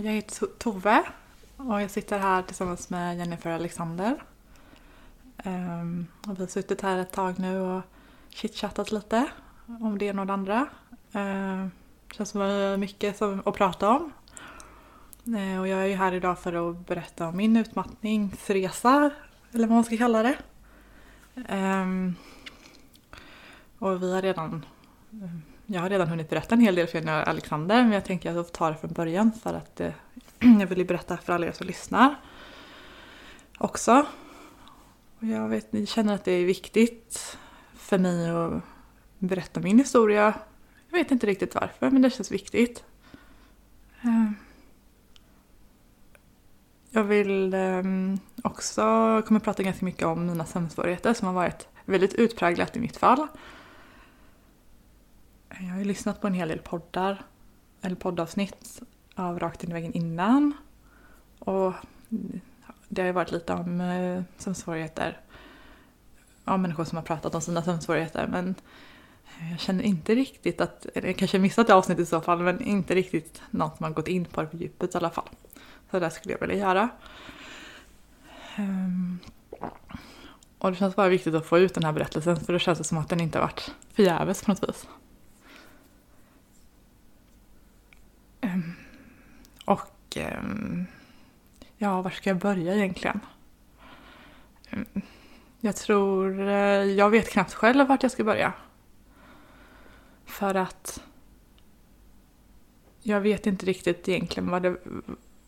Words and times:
Jag 0.00 0.12
heter 0.12 0.46
Tove 0.46 1.04
och 1.56 1.82
jag 1.82 1.90
sitter 1.90 2.18
här 2.18 2.42
tillsammans 2.42 2.90
med 2.90 3.18
Jennifer 3.18 3.50
Alexander. 3.50 4.22
Um, 5.44 6.06
och 6.26 6.36
vi 6.36 6.42
har 6.42 6.46
suttit 6.46 6.80
här 6.80 6.98
ett 6.98 7.12
tag 7.12 7.38
nu 7.38 7.60
och 7.60 7.82
chitchattat 8.28 8.92
lite 8.92 9.26
om 9.66 9.98
det 9.98 10.04
ena 10.04 10.20
och 10.20 10.26
det 10.26 10.32
andra. 10.32 10.66
Uh, 11.14 11.66
känns 12.12 12.30
som 12.30 12.40
att 12.40 12.48
vi 12.48 12.70
har 12.70 12.76
mycket 12.76 13.16
som, 13.16 13.42
att 13.46 13.54
prata 13.54 13.88
om. 13.88 14.12
Uh, 15.28 15.60
och 15.60 15.68
jag 15.68 15.80
är 15.80 15.86
ju 15.86 15.94
här 15.94 16.12
idag 16.12 16.38
för 16.38 16.70
att 16.70 16.86
berätta 16.86 17.28
om 17.28 17.36
min 17.36 17.56
utmattningsresa, 17.56 19.10
eller 19.52 19.66
vad 19.66 19.74
man 19.74 19.84
ska 19.84 19.96
kalla 19.96 20.22
det. 20.22 20.36
Um, 21.48 22.14
och 23.78 24.02
vi 24.02 24.12
har 24.14 24.22
redan 24.22 24.66
eh, 25.12 25.53
jag 25.66 25.80
har 25.80 25.90
redan 25.90 26.08
hunnit 26.08 26.30
berätta 26.30 26.54
en 26.54 26.60
hel 26.60 26.74
del 26.74 26.86
för 26.86 27.08
Alexander 27.08 27.82
men 27.82 27.92
jag 27.92 28.04
tänker 28.04 28.30
att 28.30 28.36
jag 28.36 28.52
tar 28.52 28.70
det 28.70 28.76
från 28.76 28.92
början 28.92 29.32
för 29.42 29.54
att 29.54 29.80
eh, 29.80 29.92
jag 30.60 30.66
vill 30.66 30.78
ju 30.78 30.84
berätta 30.84 31.16
för 31.16 31.32
alla 31.32 31.46
er 31.46 31.52
som 31.52 31.66
lyssnar 31.66 32.14
också. 33.58 34.06
Och 35.18 35.26
jag 35.26 35.48
vet, 35.48 35.72
ni 35.72 35.86
känner 35.86 36.14
att 36.14 36.24
det 36.24 36.32
är 36.32 36.44
viktigt 36.44 37.38
för 37.74 37.98
mig 37.98 38.30
att 38.30 38.62
berätta 39.18 39.60
min 39.60 39.78
historia. 39.78 40.34
Jag 40.90 40.98
vet 40.98 41.10
inte 41.10 41.26
riktigt 41.26 41.54
varför 41.54 41.90
men 41.90 42.02
det 42.02 42.10
känns 42.10 42.30
viktigt. 42.30 42.84
Eh, 44.02 44.30
jag 46.90 47.04
vill 47.04 47.54
eh, 47.54 47.82
också, 48.42 48.80
jag 48.80 49.26
kommer 49.26 49.40
prata 49.40 49.62
ganska 49.62 49.84
mycket 49.84 50.06
om 50.06 50.26
mina 50.26 50.46
sömnsvårigheter 50.46 51.14
som 51.14 51.26
har 51.26 51.34
varit 51.34 51.68
väldigt 51.84 52.14
utpräglat 52.14 52.76
i 52.76 52.80
mitt 52.80 52.96
fall. 52.96 53.26
Jag 55.60 55.70
har 55.70 55.78
ju 55.78 55.84
lyssnat 55.84 56.20
på 56.20 56.26
en 56.26 56.34
hel 56.34 56.48
del 56.48 56.58
poddar, 56.58 57.22
eller 57.82 57.96
poddavsnitt 57.96 58.82
av 59.14 59.38
Rakt 59.38 59.64
in 59.64 59.70
i 59.70 59.72
väggen 59.72 59.92
innan. 59.92 60.52
Och 61.38 61.72
det 62.88 63.02
har 63.02 63.06
ju 63.06 63.12
varit 63.12 63.32
lite 63.32 63.52
om 63.52 63.80
eh, 63.80 64.22
sömnsvårigheter. 64.38 65.20
Ja, 66.44 66.56
människor 66.56 66.84
som 66.84 66.96
har 66.96 67.02
pratat 67.02 67.34
om 67.34 67.40
sina 67.40 67.62
sömnsvårigheter 67.62 68.26
men 68.26 68.54
eh, 69.40 69.50
jag 69.50 69.60
känner 69.60 69.84
inte 69.84 70.14
riktigt 70.14 70.60
att, 70.60 70.86
eller 70.94 71.08
jag 71.08 71.16
kanske 71.16 71.38
missat 71.38 71.66
det 71.66 71.74
avsnittet 71.74 72.02
i 72.02 72.06
så 72.06 72.20
fall, 72.20 72.38
men 72.38 72.60
inte 72.60 72.94
riktigt 72.94 73.42
något 73.50 73.80
man 73.80 73.94
gått 73.94 74.08
in 74.08 74.24
på 74.24 74.42
det 74.42 74.46
på 74.46 74.56
djupet 74.56 74.94
i 74.94 74.98
alla 74.98 75.10
fall. 75.10 75.28
Så 75.90 75.98
det 75.98 76.10
skulle 76.10 76.34
jag 76.34 76.40
vilja 76.40 76.56
göra. 76.56 76.88
Um, 78.58 79.18
och 80.58 80.70
det 80.70 80.76
känns 80.76 80.96
bara 80.96 81.08
viktigt 81.08 81.34
att 81.34 81.46
få 81.46 81.58
ut 81.58 81.74
den 81.74 81.84
här 81.84 81.92
berättelsen 81.92 82.36
för 82.36 82.52
det 82.52 82.58
känns 82.58 82.88
som 82.88 82.98
att 82.98 83.08
den 83.08 83.20
inte 83.20 83.38
har 83.38 83.46
varit 83.46 83.74
förgäves 83.92 84.42
på 84.42 84.50
något 84.50 84.68
vis. 84.68 84.86
Och 88.40 88.50
ehm, 88.50 88.76
Ehm, 90.16 90.86
ja, 91.76 92.02
var 92.02 92.10
ska 92.10 92.30
jag 92.30 92.38
börja 92.38 92.74
egentligen? 92.74 93.20
Ehm, 94.70 94.86
jag 95.60 95.76
tror, 95.76 96.40
eh, 96.40 96.84
jag 96.84 97.10
vet 97.10 97.30
knappt 97.30 97.54
själv 97.54 97.86
vart 97.86 98.02
jag 98.02 98.12
ska 98.12 98.24
börja. 98.24 98.52
För 100.24 100.54
att 100.54 101.02
jag 103.02 103.20
vet 103.20 103.46
inte 103.46 103.66
riktigt 103.66 104.08
egentligen 104.08 104.50
vad 104.50 104.62
det, 104.62 104.76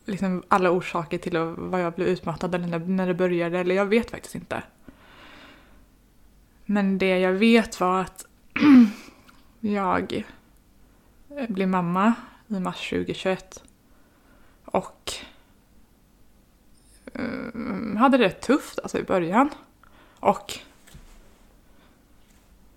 liksom 0.04 0.42
alla 0.48 0.70
orsaker 0.70 1.18
till 1.18 1.38
vad 1.56 1.80
jag 1.80 1.92
blev 1.92 2.08
utmattad 2.08 2.54
eller 2.54 2.78
när 2.78 3.06
det 3.06 3.14
började, 3.14 3.58
eller 3.58 3.74
jag 3.74 3.86
vet 3.86 4.10
faktiskt 4.10 4.34
inte. 4.34 4.62
Men 6.64 6.98
det 6.98 7.18
jag 7.18 7.32
vet 7.32 7.80
var 7.80 8.00
att 8.00 8.26
jag 9.60 10.24
eh, 11.36 11.48
blev 11.48 11.68
mamma 11.68 12.14
i 12.48 12.60
mars 12.60 12.90
2021. 12.90 13.62
Och 14.76 15.14
um, 17.12 17.96
hade 17.96 18.18
det 18.18 18.30
tufft 18.30 18.78
alltså 18.78 18.98
i 18.98 19.02
början. 19.02 19.50
Och 20.20 20.58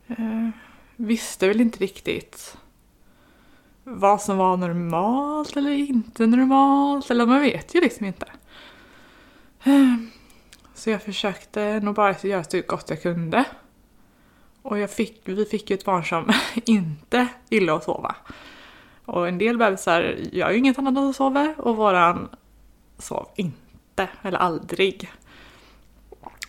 uh, 0.10 0.50
visste 0.96 1.48
väl 1.48 1.62
inte 1.62 1.80
riktigt 1.80 2.58
vad 3.84 4.22
som 4.22 4.38
var 4.38 4.58
normalt 4.58 5.58
eller 5.58 5.72
inte 5.72 6.28
normalt. 6.28 7.12
Eller 7.12 7.26
man 7.26 7.42
vet 7.42 7.76
ju 7.76 7.82
liksom 7.82 8.06
inte. 8.06 8.26
Um, 9.66 10.12
så 10.74 10.90
jag 10.90 11.04
försökte 11.04 11.80
nog 11.80 11.96
bara 11.96 12.16
göra 12.22 12.44
så 12.44 12.62
gott 12.68 12.90
jag 12.90 13.02
kunde. 13.02 13.46
Och 14.62 14.78
jag 14.78 14.92
fick, 14.92 15.22
vi 15.26 15.46
fick 15.46 15.70
ju 15.70 15.74
ett 15.74 15.86
barn 15.86 16.06
som 16.06 16.34
inte 16.66 17.28
gillade 17.50 17.78
att 17.78 17.84
sova. 17.84 18.16
Och 19.10 19.28
en 19.28 19.38
del 19.38 19.58
bebisar 19.58 20.02
gör 20.32 20.50
ju 20.50 20.58
inget 20.58 20.80
annat 20.80 20.98
än 20.98 21.10
att 21.10 21.16
sova 21.16 21.54
och 21.58 21.76
våran 21.78 22.30
sov 22.98 23.28
inte, 23.36 24.10
eller 24.22 24.38
aldrig. 24.38 25.12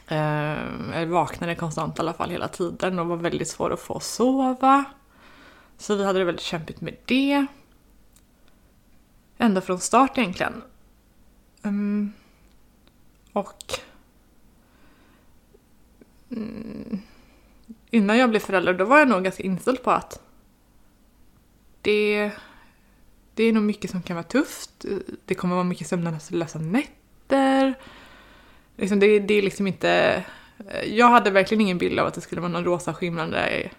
Eh, 0.08 1.06
vaknade 1.06 1.54
konstant 1.54 1.98
i 1.98 2.00
alla 2.00 2.12
fall 2.12 2.30
hela 2.30 2.48
tiden 2.48 2.98
och 2.98 3.06
var 3.06 3.16
väldigt 3.16 3.48
svår 3.48 3.72
att 3.72 3.80
få 3.80 4.00
sova. 4.00 4.84
Så 5.78 5.94
vi 5.94 6.04
hade 6.04 6.18
det 6.18 6.24
väldigt 6.24 6.44
kämpigt 6.44 6.80
med 6.80 6.96
det. 7.04 7.46
Ända 9.38 9.60
från 9.60 9.80
start 9.80 10.18
egentligen. 10.18 10.62
Um, 11.62 12.12
och 13.32 13.64
mm, 16.30 16.98
innan 17.90 18.18
jag 18.18 18.30
blev 18.30 18.40
förälder 18.40 18.74
då 18.74 18.84
var 18.84 18.98
jag 18.98 19.08
nog 19.08 19.24
ganska 19.24 19.42
inställd 19.42 19.82
på 19.82 19.90
att 19.90 20.22
det 21.82 22.32
det 23.40 23.44
är 23.44 23.52
nog 23.52 23.62
mycket 23.62 23.90
som 23.90 24.02
kan 24.02 24.16
vara 24.16 24.24
tufft. 24.24 24.84
Det 25.24 25.34
kommer 25.34 25.54
vara 25.54 25.64
mycket 25.64 25.86
sömnlösa 25.86 26.58
nätter. 26.58 27.74
Liksom 28.76 29.00
det, 29.00 29.18
det 29.18 29.34
är 29.34 29.42
liksom 29.42 29.66
inte... 29.66 30.24
Jag 30.86 31.08
hade 31.08 31.30
verkligen 31.30 31.60
ingen 31.60 31.78
bild 31.78 31.98
av 31.98 32.06
att 32.06 32.14
det 32.14 32.20
skulle 32.20 32.40
vara 32.40 32.52
någon 32.52 32.64
rosa 32.64 32.94
skimrande 32.94 33.70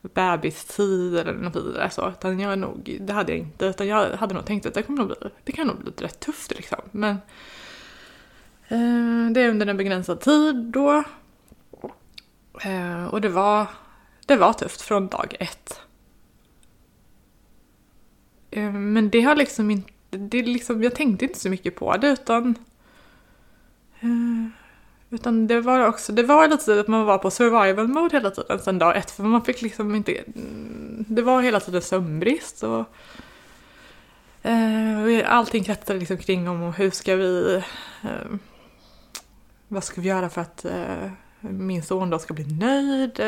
bebistid 0.00 1.16
eller 1.16 1.32
något 1.32 1.56
vidare 1.56 1.90
så. 1.90 2.08
Utan 2.08 2.40
jag 2.40 2.58
nog, 2.58 2.98
det 3.00 3.12
hade 3.12 3.32
jag 3.32 3.38
inte. 3.38 3.66
Utan 3.66 3.86
jag 3.86 4.16
hade 4.16 4.34
nog 4.34 4.44
tänkt 4.44 4.66
att 4.66 4.74
det, 4.74 4.82
kommer 4.82 4.98
nog 4.98 5.08
bli, 5.08 5.30
det 5.44 5.52
kan 5.52 5.66
nog 5.66 5.76
bli 5.82 5.92
rätt 5.92 6.20
tufft 6.20 6.50
liksom. 6.56 6.80
Men 6.90 7.16
eh, 8.68 9.32
det 9.32 9.40
är 9.40 9.48
under 9.48 9.66
en 9.66 9.76
begränsad 9.76 10.20
tid 10.20 10.54
då. 10.54 11.04
Eh, 12.64 13.04
och 13.04 13.20
det 13.20 13.28
var, 13.28 13.66
det 14.26 14.36
var 14.36 14.52
tufft 14.52 14.80
från 14.80 15.08
dag 15.08 15.36
ett. 15.40 15.80
Eh, 18.50 18.72
men 18.72 19.10
det 19.10 19.20
har 19.20 19.36
liksom 19.36 19.70
inte, 19.70 19.92
det 20.10 20.42
liksom, 20.42 20.82
jag 20.82 20.94
tänkte 20.94 21.24
inte 21.24 21.38
så 21.38 21.48
mycket 21.48 21.76
på 21.76 21.96
det 21.96 22.08
utan 22.08 22.54
eh, 24.00 24.60
utan 25.12 25.46
det 25.46 25.60
var 25.60 25.86
också, 25.86 26.12
det 26.12 26.22
var 26.22 26.48
lite 26.48 26.64
så 26.64 26.80
att 26.80 26.88
man 26.88 27.06
var 27.06 27.18
på 27.18 27.30
survival 27.30 27.88
mode 27.88 28.16
hela 28.16 28.30
tiden 28.30 28.58
sen 28.58 28.78
dag 28.78 28.96
ett 28.96 29.10
för 29.10 29.22
man 29.22 29.44
fick 29.44 29.62
liksom 29.62 29.94
inte, 29.94 30.12
mm, 30.12 31.04
det 31.08 31.22
var 31.22 31.42
hela 31.42 31.60
tiden 31.60 31.82
sömnbrist 31.82 32.62
och 32.62 32.84
eh, 34.42 35.24
allting 35.26 35.64
kretsade 35.64 35.98
liksom 35.98 36.16
kring 36.16 36.48
om 36.48 36.72
hur 36.72 36.90
ska 36.90 37.16
vi, 37.16 37.62
vad 39.68 39.84
ska 39.84 40.00
vi 40.00 40.08
göra 40.08 40.28
för 40.28 40.40
att 40.40 40.66
min 41.40 41.82
son 41.82 42.10
då 42.10 42.18
ska 42.18 42.34
bli 42.34 42.46
nöjd, 42.46 43.18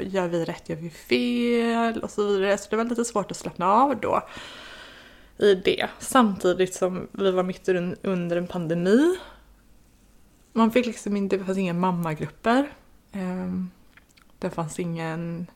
gör 0.00 0.28
vi 0.28 0.44
rätt, 0.44 0.68
gör 0.68 0.76
vi 0.76 0.90
fel 0.90 2.02
och 2.02 2.10
så 2.10 2.26
vidare. 2.26 2.58
Så 2.58 2.66
det 2.70 2.76
var 2.76 2.84
lite 2.84 3.04
svårt 3.04 3.30
att 3.30 3.36
slappna 3.36 3.72
av 3.72 4.00
då 4.00 4.22
i 5.38 5.54
det. 5.54 5.88
Samtidigt 5.98 6.74
som 6.74 7.08
vi 7.12 7.30
var 7.30 7.42
mitt 7.42 7.68
under 8.02 8.36
en 8.36 8.46
pandemi. 8.46 9.18
Man 10.52 10.70
fick 10.70 10.86
liksom 10.86 11.16
inte, 11.16 11.36
det 11.36 11.44
fanns 11.44 11.58
inga 11.58 11.72
mammagrupper. 11.72 12.68
Ehm, 13.12 13.70
det 14.38 14.50
fanns 14.50 14.78
ingen... 14.78 15.46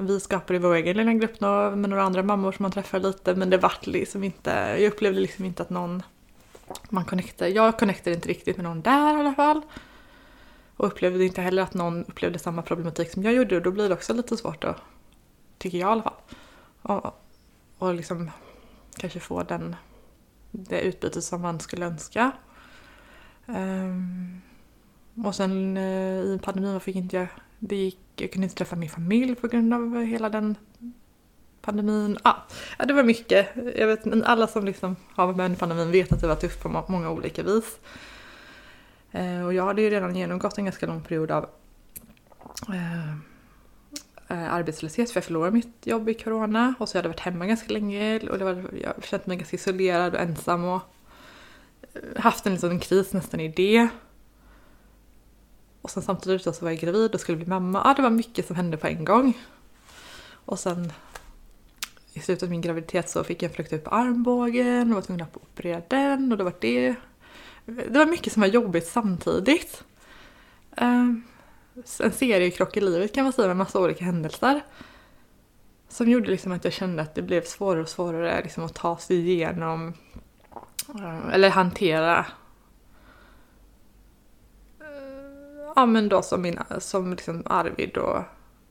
Vi 0.00 0.20
skapade 0.20 0.58
vår 0.58 0.74
egen 0.74 0.96
lilla 0.96 1.12
grupp 1.12 1.40
med 1.40 1.78
några 1.78 2.02
andra 2.02 2.22
mammor 2.22 2.52
som 2.52 2.62
man 2.62 2.72
träffade 2.72 3.08
lite 3.08 3.34
men 3.34 3.50
det 3.50 3.58
vart 3.58 3.86
liksom 3.86 4.24
inte, 4.24 4.50
jag 4.50 4.92
upplevde 4.92 5.20
liksom 5.20 5.44
inte 5.44 5.62
att 5.62 5.70
någon 5.70 6.02
man 6.88 7.04
connectade, 7.04 7.50
jag 7.50 7.78
connectade 7.78 8.16
inte 8.16 8.28
riktigt 8.28 8.56
med 8.56 8.64
någon 8.64 8.82
där 8.82 9.16
i 9.16 9.20
alla 9.20 9.34
fall. 9.34 9.62
Och 10.76 10.86
upplevde 10.86 11.24
inte 11.24 11.40
heller 11.40 11.62
att 11.62 11.74
någon 11.74 12.04
upplevde 12.04 12.38
samma 12.38 12.62
problematik 12.62 13.10
som 13.10 13.22
jag 13.22 13.34
gjorde 13.34 13.56
och 13.56 13.62
då 13.62 13.70
blir 13.70 13.88
det 13.88 13.94
också 13.94 14.14
lite 14.14 14.36
svårt 14.36 14.62
då. 14.62 14.74
Tycker 15.58 15.78
jag 15.78 15.88
i 15.88 15.90
alla 15.90 16.02
fall 16.02 16.12
och 17.78 17.94
liksom 17.94 18.30
kanske 18.96 19.20
få 19.20 19.42
den, 19.42 19.76
det 20.50 20.80
utbyte 20.80 21.22
som 21.22 21.42
man 21.42 21.60
skulle 21.60 21.86
önska. 21.86 22.32
Um, 23.46 24.40
och 25.24 25.34
sen 25.34 25.76
uh, 25.76 26.34
i 26.34 26.38
pandemin 26.42 26.80
fick 26.80 26.96
inte 26.96 27.16
jag, 27.16 27.28
det 27.58 27.76
gick, 27.76 27.98
jag 28.16 28.32
kunde 28.32 28.44
inte 28.44 28.56
träffa 28.56 28.76
min 28.76 28.90
familj 28.90 29.34
på 29.34 29.48
grund 29.48 29.74
av 29.74 30.02
hela 30.02 30.28
den 30.28 30.56
pandemin. 31.60 32.18
Ah, 32.22 32.34
ja, 32.78 32.84
det 32.84 32.94
var 32.94 33.02
mycket. 33.02 33.48
Jag 33.76 33.86
vet, 33.86 34.24
alla 34.24 34.46
som 34.46 34.64
liksom 34.64 34.96
har 35.14 35.26
varit 35.26 35.36
med 35.36 35.44
under 35.44 35.58
pandemin 35.58 35.90
vet 35.90 36.12
att 36.12 36.20
det 36.20 36.26
var 36.26 36.36
tufft 36.36 36.62
på 36.62 36.84
många 36.88 37.10
olika 37.10 37.42
vis. 37.42 37.78
Uh, 39.14 39.44
och 39.44 39.54
jag 39.54 39.66
hade 39.66 39.82
ju 39.82 39.90
redan 39.90 40.16
genomgått 40.16 40.58
en 40.58 40.64
ganska 40.64 40.86
lång 40.86 41.02
period 41.02 41.30
av 41.30 41.44
uh, 42.68 43.16
Eh, 44.28 44.52
arbetslöshet 44.52 45.10
för 45.10 45.16
jag 45.16 45.24
förlorade 45.24 45.52
mitt 45.52 45.86
jobb 45.86 46.08
i 46.08 46.14
corona 46.14 46.74
och 46.78 46.88
så 46.88 46.98
hade 46.98 47.06
jag 47.08 47.12
varit 47.12 47.20
hemma 47.20 47.46
ganska 47.46 47.72
länge 47.72 48.18
och 48.18 48.38
det 48.38 48.44
var, 48.44 48.70
jag 48.82 49.04
känt 49.04 49.26
mig 49.26 49.36
ganska 49.36 49.56
isolerad 49.56 50.14
och 50.14 50.20
ensam 50.20 50.64
och 50.64 50.82
eh, 51.94 52.22
haft 52.22 52.46
en 52.46 52.54
liten 52.54 52.80
kris 52.80 53.12
nästan 53.12 53.40
i 53.40 53.48
det. 53.48 53.88
Och 55.82 55.90
sen 55.90 56.02
samtidigt 56.02 56.42
så 56.42 56.64
var 56.64 56.70
jag 56.70 56.80
gravid 56.80 57.14
och 57.14 57.20
skulle 57.20 57.36
bli 57.36 57.46
mamma. 57.46 57.82
Ja, 57.84 57.94
det 57.94 58.02
var 58.02 58.10
mycket 58.10 58.46
som 58.46 58.56
hände 58.56 58.76
på 58.76 58.86
en 58.86 59.04
gång. 59.04 59.38
Och 60.30 60.58
sen 60.58 60.92
i 62.12 62.20
slutet 62.20 62.42
av 62.42 62.50
min 62.50 62.60
graviditet 62.60 63.10
så 63.10 63.24
fick 63.24 63.42
jag 63.42 63.50
en 63.50 63.54
fraktur 63.54 63.78
på 63.78 63.90
armbågen 63.90 64.88
och 64.88 64.94
var 64.94 65.02
tvungen 65.02 65.26
att 65.26 65.36
operera 65.36 65.82
den 65.88 66.32
och 66.32 66.38
det 66.38 66.44
var 66.44 66.54
det. 66.60 66.94
Det 67.64 67.98
var 67.98 68.06
mycket 68.06 68.32
som 68.32 68.40
var 68.40 68.48
jobbigt 68.48 68.86
samtidigt. 68.86 69.84
Ehm, 70.76 71.22
en 72.00 72.12
seriekrock 72.12 72.76
i 72.76 72.80
livet 72.80 73.14
kan 73.14 73.24
man 73.24 73.32
säga 73.32 73.48
med 73.48 73.56
massa 73.56 73.80
olika 73.80 74.04
händelser. 74.04 74.64
Som 75.88 76.10
gjorde 76.10 76.30
liksom 76.30 76.52
att 76.52 76.64
jag 76.64 76.72
kände 76.72 77.02
att 77.02 77.14
det 77.14 77.22
blev 77.22 77.44
svårare 77.44 77.82
och 77.82 77.88
svårare 77.88 78.42
liksom 78.42 78.64
att 78.64 78.74
ta 78.74 78.98
sig 78.98 79.30
igenom 79.30 79.94
eh, 80.94 81.28
eller 81.32 81.50
hantera 81.50 82.26
eh, 84.80 85.72
ja 85.76 85.86
men 85.86 86.08
då 86.08 86.22
som, 86.22 86.42
min, 86.42 86.58
som 86.78 87.10
liksom 87.10 87.42
Arvid 87.46 87.96
och 87.96 88.22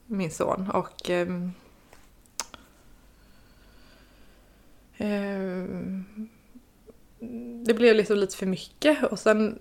min 0.06 0.32
son 0.32 0.70
och 0.72 1.10
eh, 1.10 1.28
det 7.66 7.74
blev 7.74 7.96
liksom 7.96 8.18
lite 8.18 8.38
för 8.38 8.46
mycket 8.46 9.04
och 9.04 9.20
sen 9.20 9.60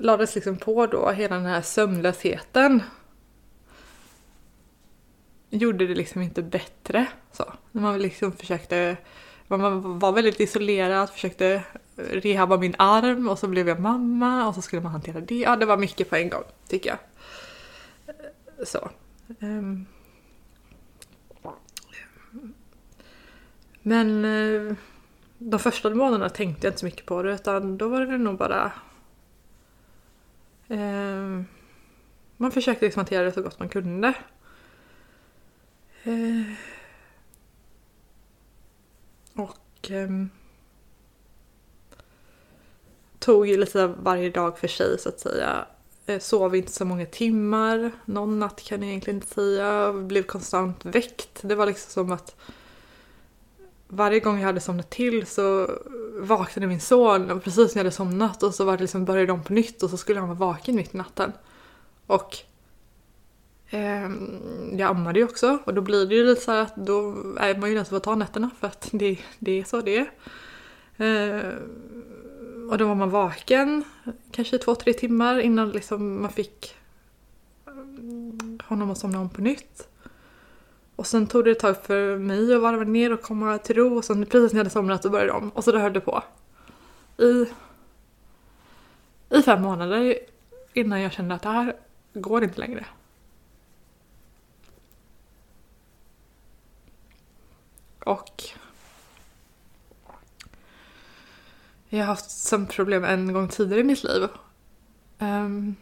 lades 0.00 0.34
liksom 0.34 0.56
på 0.56 0.86
då 0.86 1.10
hela 1.10 1.36
den 1.36 1.46
här 1.46 1.62
sömnlösheten 1.62 2.82
gjorde 5.50 5.86
det 5.86 5.94
liksom 5.94 6.22
inte 6.22 6.42
bättre 6.42 7.06
så. 7.32 7.52
Man 7.72 7.98
liksom 7.98 8.32
försökte, 8.32 8.96
man 9.46 9.98
var 9.98 10.12
väldigt 10.12 10.40
isolerad, 10.40 11.10
försökte 11.10 11.62
rehabba 11.96 12.56
min 12.56 12.74
arm 12.78 13.28
och 13.28 13.38
så 13.38 13.46
blev 13.46 13.68
jag 13.68 13.80
mamma 13.80 14.48
och 14.48 14.54
så 14.54 14.62
skulle 14.62 14.82
man 14.82 14.92
hantera 14.92 15.20
det. 15.20 15.38
Ja, 15.38 15.56
det 15.56 15.66
var 15.66 15.76
mycket 15.76 16.10
på 16.10 16.16
en 16.16 16.28
gång 16.28 16.44
tycker 16.68 16.90
jag. 16.90 16.98
Så. 18.68 18.90
Ehm. 19.40 19.86
Men 23.82 24.24
eh, 24.24 24.76
de 25.38 25.58
första 25.60 25.90
månaderna 25.90 26.28
tänkte 26.28 26.66
jag 26.66 26.70
inte 26.70 26.80
så 26.80 26.86
mycket 26.86 27.06
på 27.06 27.22
det 27.22 27.34
utan 27.34 27.78
då 27.78 27.88
var 27.88 28.00
det 28.00 28.18
nog 28.18 28.36
bara 28.36 28.72
Eh, 30.68 31.42
man 32.36 32.52
försökte 32.52 32.84
liksom 32.84 33.00
hantera 33.00 33.24
det 33.24 33.32
så 33.32 33.42
gott 33.42 33.58
man 33.58 33.68
kunde. 33.68 34.14
Eh, 36.02 36.52
och 39.34 39.90
eh, 39.90 40.08
tog 43.18 43.46
ju 43.46 43.56
lite 43.56 43.86
varje 43.86 44.30
dag 44.30 44.58
för 44.58 44.68
sig 44.68 44.98
så 44.98 45.08
att 45.08 45.20
säga. 45.20 45.66
Eh, 46.06 46.18
sov 46.18 46.56
inte 46.56 46.72
så 46.72 46.84
många 46.84 47.06
timmar, 47.06 47.90
någon 48.04 48.38
natt 48.38 48.62
kan 48.64 48.82
jag 48.82 48.88
egentligen 48.88 49.16
inte 49.16 49.34
säga. 49.34 49.92
Blev 49.92 50.22
konstant 50.22 50.84
väckt. 50.84 51.40
Det 51.42 51.54
var 51.54 51.66
liksom 51.66 51.90
som 51.90 52.12
att 52.12 52.36
varje 53.88 54.20
gång 54.20 54.38
jag 54.38 54.46
hade 54.46 54.60
somnat 54.60 54.90
till 54.90 55.26
så 55.26 55.70
vaknade 56.18 56.66
min 56.66 56.80
son 56.80 57.30
och 57.30 57.42
precis 57.44 57.74
när 57.74 57.80
jag 57.80 57.84
hade 57.84 57.96
somnat 57.96 58.42
och 58.42 58.54
så 58.54 58.64
var 58.64 58.76
det 58.76 58.82
liksom 58.82 59.04
började 59.04 59.32
om 59.32 59.42
på 59.42 59.52
nytt 59.52 59.82
och 59.82 59.90
så 59.90 59.96
skulle 59.96 60.20
han 60.20 60.28
vara 60.28 60.38
vaken 60.38 60.76
mitt 60.76 60.94
i 60.94 60.98
natten. 60.98 61.32
Och 62.06 62.36
eh, 63.70 64.10
jag 64.72 64.90
ammade 64.90 65.18
ju 65.18 65.24
också 65.24 65.58
och 65.64 65.74
då 65.74 65.80
blir 65.80 66.06
det 66.06 66.14
ju 66.14 66.24
lite 66.24 66.40
så 66.40 66.52
att 66.52 66.76
då 66.76 67.10
är 67.38 67.58
man 67.58 67.68
ju 67.68 67.74
den 67.74 67.84
som 67.84 67.96
får 67.96 68.04
ta 68.04 68.14
nätterna 68.14 68.50
för 68.60 68.66
att 68.66 68.88
det, 68.92 69.18
det 69.38 69.60
är 69.60 69.64
så 69.64 69.80
det 69.80 69.96
är. 69.96 70.10
Eh, 70.96 71.52
och 72.70 72.78
då 72.78 72.86
var 72.86 72.94
man 72.94 73.10
vaken 73.10 73.84
kanske 74.30 74.58
två, 74.58 74.74
tre 74.74 74.92
timmar 74.92 75.40
innan 75.40 75.70
liksom 75.70 76.22
man 76.22 76.32
fick 76.32 76.74
honom 78.64 78.90
att 78.90 78.98
somna 78.98 79.20
om 79.20 79.30
på 79.30 79.40
nytt. 79.40 79.88
Och 80.98 81.06
sen 81.06 81.26
tog 81.26 81.44
det 81.44 81.50
ett 81.50 81.58
tag 81.58 81.76
för 81.82 82.18
mig 82.18 82.54
att 82.54 82.62
varva 82.62 82.84
ner 82.84 83.12
och 83.12 83.22
komma 83.22 83.58
till 83.58 83.76
ro 83.76 83.96
och 83.96 84.04
sen 84.04 84.26
precis 84.26 84.52
när 84.52 84.58
jag 84.58 84.64
hade 84.64 84.70
somnat 84.70 85.02
så 85.02 85.10
började 85.10 85.32
om. 85.32 85.50
och 85.50 85.64
så 85.64 85.72
det 85.72 85.78
höll 85.78 85.92
det 85.92 86.00
på. 86.00 86.22
I, 87.18 87.46
I 89.36 89.42
fem 89.42 89.62
månader 89.62 90.18
innan 90.72 91.00
jag 91.00 91.12
kände 91.12 91.34
att 91.34 91.42
det 91.42 91.48
här 91.48 91.76
går 92.14 92.44
inte 92.44 92.60
längre. 92.60 92.86
Och 98.04 98.42
Jag 101.88 101.98
har 101.98 102.06
haft 102.06 102.30
sömnproblem 102.30 103.04
en 103.04 103.32
gång 103.32 103.48
tidigare 103.48 103.80
i 103.80 103.84
mitt 103.84 104.04
liv. 104.04 104.28
Um, 105.18 105.76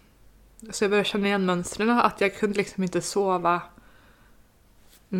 så 0.70 0.84
jag 0.84 0.90
började 0.90 1.08
känna 1.08 1.26
igen 1.26 1.46
mönstren, 1.46 1.90
att 1.90 2.20
jag 2.20 2.36
kunde 2.36 2.56
liksom 2.56 2.82
inte 2.82 3.02
sova 3.02 3.62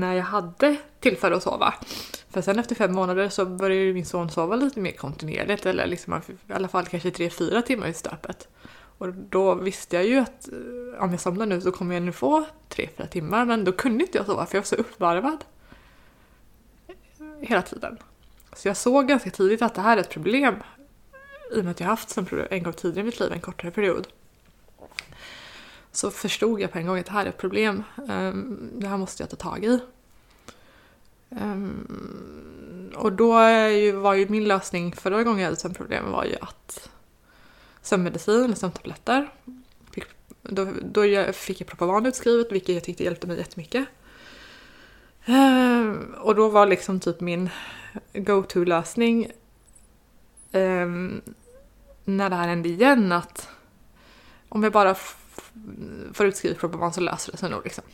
när 0.01 0.15
jag 0.15 0.25
hade 0.25 0.77
tillfälle 1.01 1.37
att 1.37 1.43
sova. 1.43 1.75
För 2.31 2.43
sen 2.43 2.59
efter 2.59 2.75
fem 2.75 2.93
månader 2.93 3.29
så 3.29 3.47
började 3.47 3.93
min 3.93 4.07
son 4.07 4.31
sova 4.31 4.57
lite 4.57 4.81
mer 4.81 4.93
kontinuerligt, 4.93 5.67
eller 5.67 5.87
liksom 5.87 6.21
i 6.49 6.53
alla 6.53 6.69
fall 6.69 6.87
kanske 6.87 7.11
tre, 7.11 7.31
fyra 7.31 7.63
timmar 7.63 7.87
i 7.89 7.95
stöpet. 7.95 8.49
Och 8.99 9.13
då 9.13 9.55
visste 9.55 9.97
jag 9.97 10.07
ju 10.07 10.17
att 10.19 10.49
eh, 10.49 11.03
om 11.03 11.11
jag 11.11 11.21
somnar 11.21 11.47
nu 11.47 11.61
så 11.61 11.73
kommer 11.73 11.95
jag 11.95 12.03
nu 12.03 12.13
få 12.13 12.45
tre, 12.69 12.89
fyra 12.97 13.07
timmar, 13.07 13.45
men 13.45 13.65
då 13.65 13.73
kunde 13.73 14.05
inte 14.05 14.19
jag 14.19 14.27
sova 14.27 14.47
för 14.47 14.57
jag 14.57 14.63
var 14.63 14.67
så 14.67 14.77
uppvarvad. 14.77 15.45
Hela 17.41 17.63
tiden. 17.63 17.99
Så 18.57 18.69
jag 18.69 18.77
såg 18.77 19.09
ganska 19.09 19.31
tidigt 19.31 19.63
att 19.63 19.75
det 19.75 19.81
här 19.81 19.97
är 19.97 20.01
ett 20.01 20.11
problem 20.11 20.55
i 21.53 21.61
och 21.61 21.65
med 21.65 21.71
att 21.71 21.81
jag 21.81 21.87
haft 21.87 22.19
en 22.51 22.63
gång 22.63 22.73
tidigare 22.73 23.01
i 23.01 23.05
mitt 23.05 23.21
liv, 23.21 23.33
en 23.33 23.41
kortare 23.41 23.71
period. 23.71 24.09
Så 25.97 26.11
förstod 26.11 26.61
jag 26.61 26.73
på 26.73 26.79
en 26.79 26.87
gång 26.87 26.99
att 26.99 27.07
det 27.07 27.13
här 27.13 27.25
är 27.25 27.29
ett 27.29 27.39
problem. 27.39 27.83
Um, 28.09 28.71
det 28.73 28.87
här 28.89 28.97
måste 28.97 29.23
jag 29.23 29.31
ta 29.31 29.37
tag 29.37 29.65
i. 29.65 29.81
Um, 31.29 32.93
och 32.97 33.13
då 33.13 33.33
var 33.93 34.15
ju 34.15 34.29
min 34.29 34.45
lösning 34.45 34.93
förra 34.93 35.23
gången 35.23 35.41
jag 35.41 35.47
hade 35.47 35.57
sömnproblem 35.57 36.11
var 36.11 36.25
ju 36.25 36.37
att 36.41 36.91
sömnmedicin 37.83 38.45
eller 38.45 38.55
sömntabletter. 38.55 39.29
Då, 40.43 40.69
då 40.83 41.33
fick 41.33 41.61
jag 41.61 41.69
Propavan 41.69 42.07
utskrivet 42.07 42.53
vilket 42.53 42.75
jag 42.75 42.85
tyckte 42.85 43.05
hjälpte 43.05 43.27
mig 43.27 43.39
jättemycket. 43.39 43.87
Um, 45.27 46.15
och 46.19 46.35
då 46.35 46.49
var 46.49 46.67
liksom 46.67 47.01
typ 47.01 47.21
min 47.21 47.51
go-to-lösning 48.15 49.31
um, 50.53 51.23
när 52.05 52.31
det 52.31 52.37
här 52.37 52.49
hände 52.49 52.69
igen 52.69 53.13
att 53.13 53.49
om 54.49 54.63
jag 54.63 54.73
bara 54.73 54.95
får 56.13 56.27
utskrivet 56.27 56.59
Propavan 56.59 56.93
så 56.93 57.01
löser 57.01 57.33
det 57.33 57.39
sig 57.39 57.51
nog 57.51 57.65
liksom. 57.65 57.85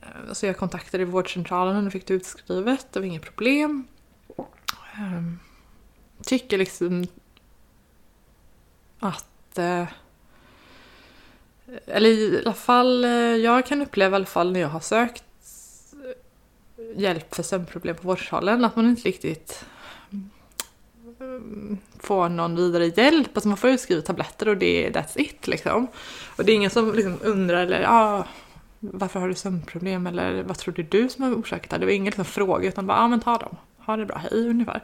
Eh, 0.00 0.32
så 0.32 0.46
jag 0.46 0.56
kontaktade 0.56 1.04
vårdcentralen 1.04 1.86
och 1.86 1.92
fick 1.92 2.06
det 2.06 2.14
utskrivet, 2.14 2.86
det 2.92 3.00
var 3.00 3.06
inget 3.06 3.22
problem. 3.22 3.84
Ehm, 4.96 5.38
tycker 6.22 6.58
liksom 6.58 7.06
att 8.98 9.58
eh, 9.58 9.86
eller 11.86 12.10
i 12.10 12.42
alla 12.44 12.54
fall, 12.54 13.04
eh, 13.04 13.10
jag 13.10 13.66
kan 13.66 13.82
uppleva 13.82 14.14
i 14.14 14.16
alla 14.16 14.26
fall 14.26 14.52
när 14.52 14.60
jag 14.60 14.68
har 14.68 14.80
sökt 14.80 15.24
hjälp 16.96 17.34
för 17.34 17.42
sömnproblem 17.42 17.96
på 17.96 18.08
vårdcentralen. 18.08 18.64
Att 18.64 18.76
man 18.76 18.86
inte 18.86 19.08
riktigt 19.08 19.64
få 21.98 22.28
någon 22.28 22.56
vidare 22.56 22.86
hjälp. 22.86 23.28
Alltså 23.34 23.48
man 23.48 23.56
får 23.56 23.70
utskriva 23.70 24.02
tabletter 24.02 24.48
och 24.48 24.56
det 24.56 24.86
är 24.86 24.90
that's 24.90 25.20
it 25.20 25.46
liksom. 25.46 25.86
Och 26.36 26.44
det 26.44 26.52
är 26.52 26.56
ingen 26.56 26.70
som 26.70 26.94
liksom 26.94 27.18
undrar 27.22 27.62
eller 27.62 27.84
ah, 27.88 28.24
varför 28.80 29.20
har 29.20 29.28
du 29.28 29.34
sömnproblem 29.34 30.06
eller 30.06 30.42
vad 30.42 30.58
tror 30.58 30.74
du 30.74 30.82
du 30.82 31.08
som 31.08 31.24
har 31.24 31.34
orsakat 31.34 31.70
det? 31.70 31.78
Det 31.78 31.86
var 31.86 31.92
ingen 31.92 32.04
liksom 32.04 32.24
fråga 32.24 32.68
utan 32.68 32.86
bara 32.86 32.98
ah, 32.98 33.08
men 33.08 33.20
ta 33.20 33.38
dem. 33.38 33.56
Ha 33.78 33.96
det 33.96 34.06
bra, 34.06 34.16
hej 34.16 34.48
ungefär. 34.48 34.82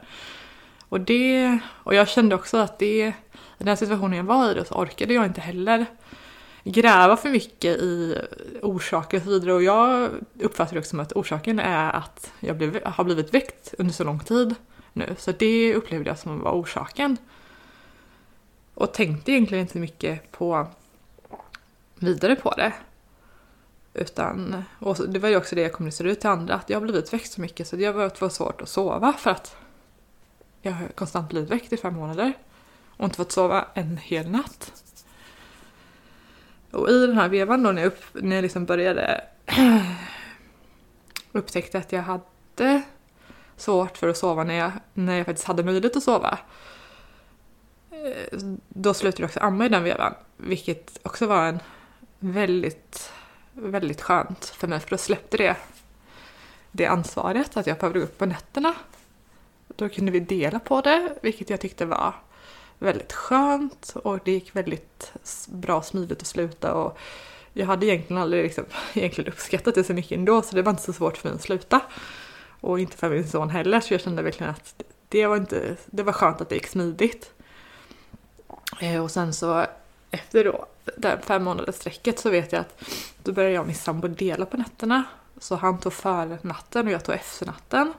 Och 0.89 0.99
det, 0.99 1.59
och 1.65 1.95
jag 1.95 2.09
kände 2.09 2.35
också 2.35 2.57
att 2.57 2.79
det, 2.79 3.13
i 3.57 3.63
den 3.63 3.77
situationen 3.77 4.17
jag 4.17 4.23
var 4.23 4.51
i 4.51 4.53
då 4.53 4.63
så 4.63 4.75
orkade 4.75 5.13
jag 5.13 5.25
inte 5.25 5.41
heller 5.41 5.85
gräva 6.63 7.17
för 7.17 7.29
mycket 7.29 7.77
i 7.77 8.17
orsaker 8.61 9.17
och 9.17 9.23
så 9.23 9.29
vidare. 9.29 9.53
Och 9.53 9.63
jag 9.63 10.09
uppfattar 10.39 10.73
det 10.73 10.79
också 10.79 10.89
som 10.89 10.99
att 10.99 11.13
orsaken 11.13 11.59
är 11.59 11.91
att 11.91 12.31
jag 12.39 12.57
blev, 12.57 12.85
har 12.85 13.03
blivit 13.03 13.33
väckt 13.33 13.73
under 13.77 13.93
så 13.93 14.03
lång 14.03 14.19
tid 14.19 14.55
nu. 14.93 15.15
Så 15.17 15.31
det 15.31 15.75
upplevde 15.75 16.09
jag 16.09 16.19
som 16.19 16.39
var 16.39 16.51
orsaken. 16.51 17.17
Och 18.73 18.93
tänkte 18.93 19.31
egentligen 19.31 19.61
inte 19.61 19.79
mycket 19.79 20.31
på 20.31 20.67
vidare 21.95 22.35
på 22.35 22.51
det. 22.51 22.73
Utan, 23.93 24.63
och 24.79 25.09
det 25.09 25.19
var 25.19 25.29
ju 25.29 25.37
också 25.37 25.55
det 25.55 25.61
jag 25.61 25.73
kommunicerade 25.73 26.11
ut 26.11 26.19
till 26.19 26.29
andra, 26.29 26.55
att 26.55 26.69
jag 26.69 26.79
har 26.79 26.81
blivit 26.81 27.13
väckt 27.13 27.31
så 27.31 27.41
mycket 27.41 27.67
så 27.67 27.75
det 27.75 27.85
har 27.85 27.93
varit 27.93 28.33
svårt 28.33 28.61
att 28.61 28.69
sova 28.69 29.13
för 29.13 29.31
att 29.31 29.55
jag 30.61 30.71
har 30.71 30.87
konstant 30.87 31.29
blivit 31.29 31.49
väckt 31.49 31.73
i 31.73 31.77
fem 31.77 31.95
månader 31.95 32.33
och 32.97 33.05
inte 33.05 33.17
fått 33.17 33.31
sova 33.31 33.67
en 33.73 33.97
hel 33.97 34.29
natt. 34.29 34.83
Och 36.71 36.89
i 36.89 37.07
den 37.07 37.17
här 37.17 37.29
vevan 37.29 37.63
då 37.63 37.71
när 37.71 37.81
jag, 37.81 37.87
upp, 37.87 38.03
när 38.13 38.35
jag 38.35 38.43
liksom 38.43 38.65
började 38.65 39.23
upptäckte 41.31 41.77
att 41.77 41.91
jag 41.91 42.01
hade 42.01 42.83
svårt 43.57 43.97
för 43.97 44.07
att 44.07 44.17
sova 44.17 44.43
när 44.43 44.53
jag, 44.53 44.71
när 44.93 45.17
jag 45.17 45.25
faktiskt 45.25 45.47
hade 45.47 45.63
möjlighet 45.63 45.97
att 45.97 46.03
sova. 46.03 46.39
Eh, 47.91 48.39
då 48.69 48.93
slutade 48.93 49.23
jag 49.23 49.27
också 49.27 49.39
amma 49.39 49.65
i 49.65 49.69
den 49.69 49.83
vevan, 49.83 50.13
vilket 50.37 50.99
också 51.03 51.27
var 51.27 51.45
en 51.45 51.59
väldigt, 52.19 53.11
väldigt 53.53 54.01
skönt 54.01 54.45
för 54.45 54.67
mig 54.67 54.79
för 54.79 54.89
då 54.89 54.97
släppte 54.97 55.37
det 55.37 55.55
det 56.75 56.85
ansvaret 56.85 57.57
att 57.57 57.67
jag 57.67 57.77
behövde 57.77 57.99
gå 57.99 58.05
upp 58.05 58.17
på 58.17 58.25
nätterna. 58.25 58.73
Då 59.67 59.89
kunde 59.89 60.11
vi 60.11 60.19
dela 60.19 60.59
på 60.59 60.81
det, 60.81 61.13
vilket 61.21 61.49
jag 61.49 61.61
tyckte 61.61 61.85
var 61.85 62.13
väldigt 62.79 63.13
skönt 63.13 63.93
och 64.03 64.19
det 64.25 64.31
gick 64.31 64.55
väldigt 64.55 65.13
bra 65.47 65.77
och 65.77 65.85
smidigt 65.85 66.21
att 66.21 66.27
sluta 66.27 66.73
och 66.73 66.97
jag 67.53 67.65
hade 67.65 67.85
egentligen 67.85 68.21
aldrig 68.21 68.43
liksom, 68.43 68.65
egentligen 68.93 69.33
uppskattat 69.33 69.75
det 69.75 69.83
så 69.83 69.93
mycket 69.93 70.17
ändå 70.17 70.41
så 70.41 70.55
det 70.55 70.61
var 70.61 70.69
inte 70.69 70.83
så 70.83 70.93
svårt 70.93 71.17
för 71.17 71.29
mig 71.29 71.35
att 71.35 71.41
sluta. 71.41 71.81
Och 72.63 72.79
inte 72.79 72.97
för 72.97 73.09
min 73.09 73.27
son 73.27 73.49
heller 73.49 73.79
så 73.79 73.93
jag 73.93 74.01
kände 74.01 74.21
verkligen 74.21 74.51
att 74.51 74.83
det 75.09 75.27
var, 75.27 75.37
inte, 75.37 75.75
det 75.85 76.03
var 76.03 76.13
skönt 76.13 76.41
att 76.41 76.49
det 76.49 76.55
gick 76.55 76.67
smidigt. 76.67 77.31
Eh, 78.81 79.03
och 79.03 79.11
sen 79.11 79.33
så 79.33 79.65
efter 80.11 80.43
då 80.43 80.65
det 80.97 81.19
fem 81.23 81.43
månaders 81.43 81.75
sträcket 81.75 82.19
så 82.19 82.29
vet 82.29 82.51
jag 82.51 82.61
att 82.61 82.83
då 83.23 83.31
började 83.31 83.53
jag 83.53 83.61
och 83.61 83.67
min 83.67 83.75
sambo 83.75 84.07
dela 84.07 84.45
på 84.45 84.57
nätterna. 84.57 85.03
Så 85.37 85.55
han 85.55 85.79
tog 85.79 85.93
för 85.93 86.37
natten 86.41 86.87
och 86.87 86.93
jag 86.93 87.03
tog 87.03 87.15
efter 87.15 87.45
natten 87.45 87.93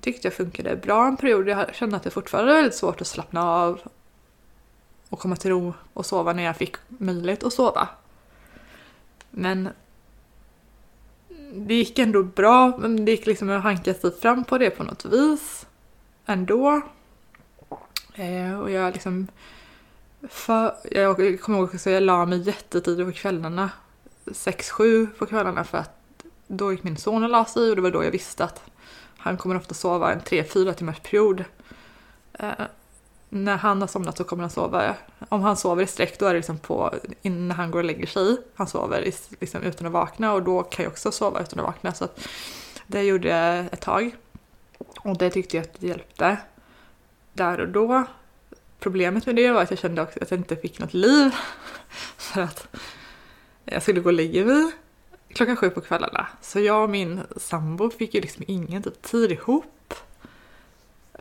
tyckte 0.00 0.26
jag 0.26 0.34
funkade 0.34 0.76
bra 0.76 1.06
en 1.06 1.16
period. 1.16 1.48
Jag 1.48 1.74
kände 1.74 1.96
att 1.96 2.02
det 2.02 2.10
fortfarande 2.10 2.52
var 2.52 2.56
väldigt 2.56 2.78
svårt 2.78 3.00
att 3.00 3.06
slappna 3.06 3.44
av 3.44 3.80
och 5.08 5.18
komma 5.18 5.36
till 5.36 5.50
ro 5.50 5.74
och 5.94 6.06
sova 6.06 6.32
när 6.32 6.42
jag 6.42 6.56
fick 6.56 6.76
möjlighet 6.88 7.44
att 7.44 7.52
sova. 7.52 7.88
Men 9.30 9.68
det 11.52 11.74
gick 11.74 11.98
ändå 11.98 12.22
bra, 12.22 12.76
men 12.78 13.04
det 13.04 13.10
gick 13.10 13.26
liksom 13.26 13.50
att 13.50 13.62
hanka 13.62 13.94
sig 13.94 14.20
fram 14.20 14.44
på 14.44 14.58
det 14.58 14.70
på 14.70 14.84
något 14.84 15.04
vis 15.04 15.66
ändå. 16.26 16.82
Eh, 18.14 18.60
och 18.60 18.70
jag 18.70 18.92
liksom... 18.92 19.28
För, 20.28 20.74
jag 20.90 21.40
kommer 21.40 21.58
ihåg 21.58 21.74
att 21.74 21.86
jag 21.86 22.02
la 22.02 22.26
mig 22.26 22.38
jättetidigt 22.38 23.08
på 23.08 23.12
kvällarna. 23.12 23.70
6-7 24.24 25.06
på 25.18 25.26
kvällarna 25.26 25.64
för 25.64 25.78
att 25.78 26.24
då 26.46 26.72
gick 26.72 26.82
min 26.82 26.96
son 26.96 27.24
och 27.24 27.30
la 27.30 27.44
sig 27.44 27.70
och 27.70 27.76
det 27.76 27.82
var 27.82 27.90
då 27.90 28.04
jag 28.04 28.10
visste 28.10 28.44
att 28.44 28.62
han 29.18 29.36
kommer 29.36 29.56
ofta 29.56 29.74
sova 29.74 30.12
en 30.12 30.20
3-4 30.20 30.72
timmars 30.72 31.00
period. 31.00 31.44
Eh, 32.32 32.52
när 33.28 33.56
han 33.56 33.80
har 33.80 33.88
somnat 33.88 34.16
så 34.16 34.24
kommer 34.24 34.42
han 34.42 34.50
sova. 34.50 34.94
Om 35.28 35.42
han 35.42 35.56
sover 35.56 35.82
i 35.82 35.86
sträck 35.86 36.18
då 36.18 36.26
är 36.26 36.34
det 36.34 36.38
liksom 36.38 36.58
på 36.58 36.94
innan 37.22 37.56
han 37.56 37.70
går 37.70 37.78
och 37.78 37.84
lägger 37.84 38.06
sig. 38.06 38.36
Han 38.54 38.66
sover 38.66 39.12
liksom 39.40 39.62
utan 39.62 39.86
att 39.86 39.92
vakna 39.92 40.32
och 40.32 40.42
då 40.42 40.62
kan 40.62 40.82
jag 40.82 40.92
också 40.92 41.12
sova 41.12 41.40
utan 41.40 41.58
att 41.58 41.66
vakna. 41.66 41.94
Så 41.94 42.04
att 42.04 42.28
det 42.86 43.02
gjorde 43.02 43.28
jag 43.28 43.66
ett 43.72 43.80
tag. 43.80 44.16
Och 45.00 45.18
det 45.18 45.30
tyckte 45.30 45.56
jag 45.56 45.64
att 45.64 45.80
det 45.80 45.86
hjälpte 45.86 46.36
där 47.32 47.60
och 47.60 47.68
då. 47.68 48.04
Problemet 48.78 49.26
med 49.26 49.36
det 49.36 49.52
var 49.52 49.62
att 49.62 49.70
jag 49.70 49.78
kände 49.78 50.02
också 50.02 50.18
att 50.22 50.30
jag 50.30 50.40
inte 50.40 50.56
fick 50.56 50.78
något 50.78 50.94
liv. 50.94 51.30
För 52.16 52.40
att 52.40 52.68
jag 53.64 53.82
skulle 53.82 54.00
gå 54.00 54.08
och 54.08 54.12
lägga 54.12 54.44
mig 54.44 54.72
klockan 55.28 55.56
sju 55.56 55.70
på 55.70 55.80
kvällarna. 55.80 56.26
Så 56.40 56.60
jag 56.60 56.82
och 56.82 56.90
min 56.90 57.20
sambo 57.36 57.90
fick 57.90 58.14
ju 58.14 58.20
liksom 58.20 58.44
ingen 58.46 58.82
typ 58.82 59.02
tid 59.02 59.32
ihop. 59.32 59.77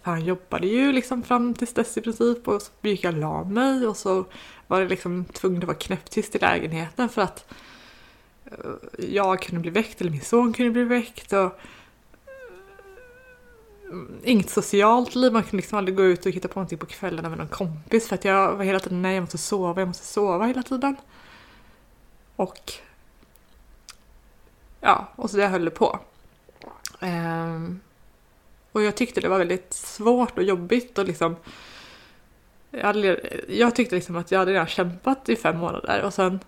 För 0.07 0.11
han 0.11 0.25
jobbade 0.25 0.67
ju 0.67 0.91
liksom 0.91 1.23
fram 1.23 1.53
tills 1.53 1.73
dess 1.73 1.97
i 1.97 2.01
princip 2.01 2.47
och 2.47 2.61
så 2.61 2.71
gick 2.81 3.03
jag 3.03 3.13
och 3.13 3.19
la 3.19 3.43
mig 3.43 3.87
och 3.87 3.97
så 3.97 4.25
var 4.67 4.81
det 4.81 4.87
liksom 4.87 5.25
tvungen 5.25 5.61
att 5.61 5.67
vara 5.67 5.77
knäpptyst 5.77 6.35
i 6.35 6.39
lägenheten 6.39 7.09
för 7.09 7.21
att 7.21 7.53
eh, 8.45 9.05
jag 9.09 9.41
kunde 9.41 9.61
bli 9.61 9.71
väckt 9.71 10.01
eller 10.01 10.11
min 10.11 10.21
son 10.21 10.53
kunde 10.53 10.71
bli 10.71 10.83
väckt. 10.83 11.33
Och 11.33 11.39
eh, 11.39 11.51
inget 14.23 14.49
socialt 14.49 15.15
liv, 15.15 15.33
man 15.33 15.43
kunde 15.43 15.57
liksom 15.57 15.77
aldrig 15.77 15.97
gå 15.97 16.03
ut 16.03 16.25
och 16.25 16.31
hitta 16.31 16.47
på 16.47 16.59
någonting 16.59 16.77
på 16.77 16.85
kvällarna 16.85 17.29
med 17.29 17.37
någon 17.37 17.47
kompis 17.47 18.07
för 18.07 18.15
att 18.15 18.25
jag 18.25 18.55
var 18.55 18.63
hela 18.63 18.79
tiden 18.79 19.01
nej 19.01 19.13
jag 19.13 19.21
måste 19.21 19.37
sova, 19.37 19.81
jag 19.81 19.87
måste 19.87 20.05
sova 20.05 20.45
hela 20.45 20.63
tiden. 20.63 20.95
Och 22.35 22.73
ja, 24.81 25.07
och 25.15 25.29
så 25.29 25.37
det 25.37 25.47
höll 25.47 25.69
på. 25.69 25.99
Um, 27.01 27.79
och 28.77 28.84
jag 28.84 28.96
tyckte 28.96 29.22
det 29.22 29.29
var 29.29 29.38
väldigt 29.38 29.74
svårt 29.74 30.38
och 30.38 30.43
jobbigt 30.43 30.98
och 30.98 31.05
liksom 31.05 31.36
jag, 32.72 32.84
hade, 32.84 33.19
jag 33.48 33.75
tyckte 33.75 33.96
liksom 33.96 34.15
att 34.15 34.31
jag 34.31 34.39
hade 34.39 34.51
redan 34.51 34.67
kämpat 34.67 35.29
i 35.29 35.36
fem 35.36 35.57
månader 35.57 36.03
och 36.03 36.13
sen 36.13 36.39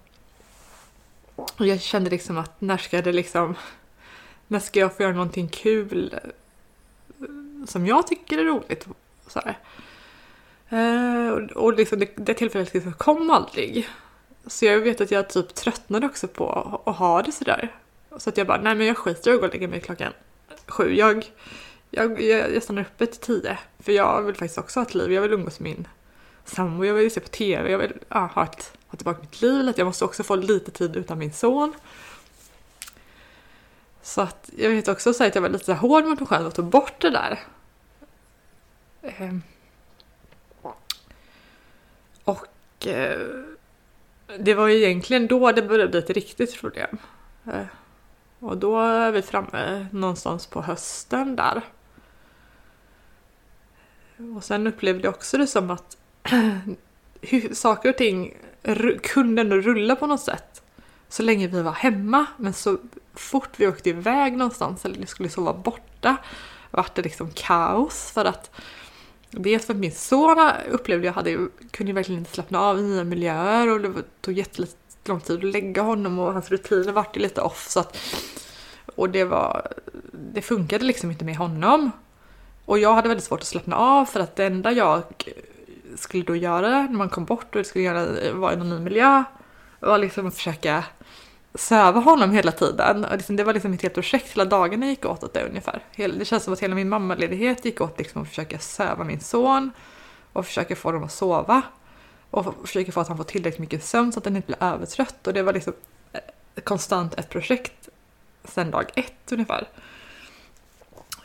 och 1.36 1.68
jag 1.68 1.82
kände 1.82 2.10
liksom 2.10 2.38
att 2.38 2.62
när 2.62 2.78
ska 2.78 3.02
det 3.02 3.12
liksom 3.12 3.56
när 4.48 4.60
ska 4.60 4.80
jag 4.80 4.98
få 4.98 5.04
göra 5.04 5.14
någonting 5.14 5.48
kul 5.48 6.20
som 7.68 7.88
jag 7.88 8.08
tycker 8.08 8.38
är 8.38 8.44
roligt? 8.44 8.88
Så 9.28 9.40
uh, 10.74 11.30
och, 11.30 11.64
och 11.64 11.74
liksom 11.74 12.00
det, 12.00 12.10
det 12.16 12.34
tillfället 12.34 12.74
liksom 12.74 12.94
kom 12.94 13.30
aldrig. 13.30 13.88
Så 14.46 14.66
jag 14.66 14.80
vet 14.80 15.02
att 15.02 15.12
jag 15.12 15.30
typ 15.30 15.56
tröttnade 15.56 16.06
också 16.06 16.28
på 16.28 16.80
att 16.86 16.96
ha 16.96 17.22
det 17.22 17.32
sådär. 17.32 17.76
Så 18.18 18.30
att 18.30 18.38
jag 18.38 18.48
bara, 18.48 18.62
nej 18.62 18.76
men 18.76 18.88
jag 18.88 18.98
skiter 18.98 19.32
i 19.32 19.34
att 19.34 19.40
gå 19.40 19.48
och 19.48 19.54
lägga 19.54 19.68
mig 19.68 19.82
klockan 19.82 20.14
sju. 20.68 20.96
Jag, 20.96 21.26
jag, 21.92 22.22
jag, 22.22 22.56
jag 22.56 22.64
stannar 22.64 22.82
uppe 22.82 23.06
till 23.06 23.20
tio. 23.20 23.58
För 23.80 23.92
jag 23.92 24.22
vill 24.22 24.36
faktiskt 24.36 24.58
också 24.58 24.80
ha 24.80 24.86
ett 24.86 24.96
liv. 24.96 25.12
Jag 25.12 25.22
vill 25.22 25.34
umgås 25.34 25.60
med 25.60 25.72
min 25.72 25.88
sambo, 26.46 26.86
jag 26.86 26.94
vill 26.94 27.12
se 27.12 27.20
på 27.20 27.28
TV, 27.28 27.72
jag 27.72 27.78
vill 27.78 27.94
ja, 28.10 28.32
ha, 28.34 28.44
ett, 28.44 28.74
ha 28.88 28.98
tillbaka 28.98 29.22
mitt 29.22 29.42
liv. 29.42 29.70
Att 29.70 29.78
jag 29.78 29.86
måste 29.86 30.06
också 30.06 30.24
få 30.24 30.36
lite 30.36 30.72
tid 30.72 30.96
utan 30.96 31.18
min 31.18 31.34
son. 31.34 31.74
Så 34.02 34.22
att 34.22 34.50
jag 34.58 34.70
vet 34.70 34.88
också 34.88 35.14
så 35.14 35.24
att 35.24 35.36
jag 35.36 35.42
var 35.42 35.50
lite 35.50 35.74
hård 35.74 36.06
mot 36.06 36.20
mig 36.20 36.28
själv 36.28 36.48
och 36.48 36.56
tog 36.56 36.66
bort 36.66 37.02
det 37.02 37.10
där. 37.10 37.40
Ehm. 39.02 39.42
Och 42.24 42.88
eh, 42.88 43.20
det 44.40 44.54
var 44.54 44.68
ju 44.68 44.78
egentligen 44.84 45.28
då 45.28 45.52
det 45.52 45.62
började 45.62 45.92
bli 45.92 46.00
ett 46.00 46.10
riktigt 46.10 46.60
problem. 46.60 46.98
Eh, 47.46 47.66
och 48.40 48.58
då 48.58 48.82
är 48.82 49.12
vi 49.12 49.22
framme 49.22 49.88
någonstans 49.92 50.48
på 50.48 50.62
hösten 50.62 51.36
där. 51.36 51.62
Och 54.36 54.44
sen 54.44 54.68
upplevde 54.68 55.04
jag 55.04 55.16
också 55.16 55.38
det 55.38 55.48
som 55.48 55.70
att 55.72 55.98
saker 57.52 57.90
och 57.90 57.98
ting 57.98 58.38
kunde 59.04 59.42
ändå 59.42 59.56
rulla 59.56 59.96
på 59.96 60.08
något 60.08 60.22
sätt. 60.22 60.62
Så 61.10 61.24
länge 61.24 61.48
vi 61.48 61.62
var 61.62 61.72
hemma, 61.72 62.26
men 62.38 62.54
så 62.54 62.78
fort 63.14 63.50
vi 63.58 63.68
åkte 63.68 63.90
iväg 63.90 64.38
någonstans 64.38 64.86
eller 64.86 65.06
skulle 65.06 65.30
sova 65.30 65.54
borta 65.54 66.18
vart 66.72 66.96
det 66.96 67.02
liksom 67.02 67.32
kaos 67.36 68.12
för 68.12 68.26
att 68.26 68.52
Dels 69.32 69.66
för 69.66 69.74
att 69.74 69.80
min 69.80 69.92
son 69.92 70.52
upplevde 70.72 71.06
jag 71.06 71.14
hade, 71.14 71.48
kunde 71.72 71.94
verkligen 71.94 72.20
inte 72.20 72.32
slappna 72.32 72.60
av 72.60 72.80
i 72.80 72.82
nya 72.82 73.04
miljöer 73.04 73.70
och 73.70 73.82
det 73.82 74.22
tog 74.22 74.34
jättelång 74.34 75.22
tid 75.24 75.38
att 75.38 75.44
lägga 75.44 75.82
honom 75.82 76.20
och 76.20 76.34
hans 76.34 76.50
rutiner 76.50 76.92
vart 76.92 77.18
ju 77.18 77.22
lite 77.22 77.42
off 77.42 77.68
så 77.70 77.80
att 77.80 77.98
och 78.96 79.10
det 79.10 79.24
var 79.24 79.74
det 80.34 80.42
funkade 80.42 80.86
liksom 80.86 81.12
inte 81.12 81.26
med 81.26 81.38
honom. 81.38 81.92
Och 82.70 82.80
jag 82.80 82.94
hade 82.94 83.08
väldigt 83.08 83.24
svårt 83.24 83.42
att 83.42 83.48
slappna 83.48 83.76
av 83.76 84.06
för 84.06 84.20
att 84.20 84.36
det 84.36 84.46
enda 84.46 84.72
jag 84.72 85.04
skulle 85.96 86.24
då 86.24 86.36
göra 86.36 86.70
när 86.70 86.98
man 86.98 87.10
kom 87.10 87.26
bort 87.26 87.56
och 87.56 87.66
skulle 87.66 87.84
göra, 87.84 88.34
vara 88.34 88.54
i 88.54 88.56
någon 88.56 88.70
ny 88.70 88.80
miljö 88.80 89.24
var 89.80 89.98
liksom 89.98 90.28
att 90.28 90.36
försöka 90.36 90.84
söva 91.54 92.00
honom 92.00 92.32
hela 92.32 92.52
tiden. 92.52 93.06
Och 93.06 93.18
liksom, 93.18 93.36
det 93.36 93.44
var 93.44 93.54
liksom 93.54 93.74
ett 93.74 93.82
helt 93.82 93.94
projekt, 93.94 94.32
hela 94.32 94.46
dagarna 94.46 94.86
gick 94.86 95.06
åt 95.06 95.24
åt 95.24 95.34
det 95.34 95.44
ungefär. 95.44 95.84
Det 95.96 96.26
känns 96.26 96.44
som 96.44 96.54
att 96.54 96.60
hela 96.60 96.76
min 96.76 96.90
mammaledighet 96.90 97.66
gick 97.66 97.82
åt 97.82 97.98
liksom 97.98 98.22
att 98.22 98.28
försöka 98.28 98.60
söva 98.60 99.04
min 99.04 99.20
son 99.20 99.72
och 100.34 100.46
försöka 100.46 100.76
få 100.76 100.88
honom 100.88 101.04
att 101.04 101.12
sova 101.12 101.62
och 102.30 102.56
försöka 102.68 102.92
få 102.92 103.00
att 103.00 103.08
han 103.08 103.18
får 103.18 103.24
tillräckligt 103.24 103.60
mycket 103.60 103.84
sömn 103.84 104.12
så 104.12 104.20
att 104.20 104.26
han 104.26 104.36
inte 104.36 104.48
blir 104.48 104.64
övertrött 104.64 105.28
och 105.28 105.34
det 105.34 105.44
var 105.44 105.54
liksom 105.54 105.74
eh, 106.14 106.20
konstant 106.64 107.20
ett 107.20 107.30
projekt 107.30 107.90
sedan 108.44 108.72
dag 108.72 108.86
ett 108.96 109.32
ungefär. 109.32 109.68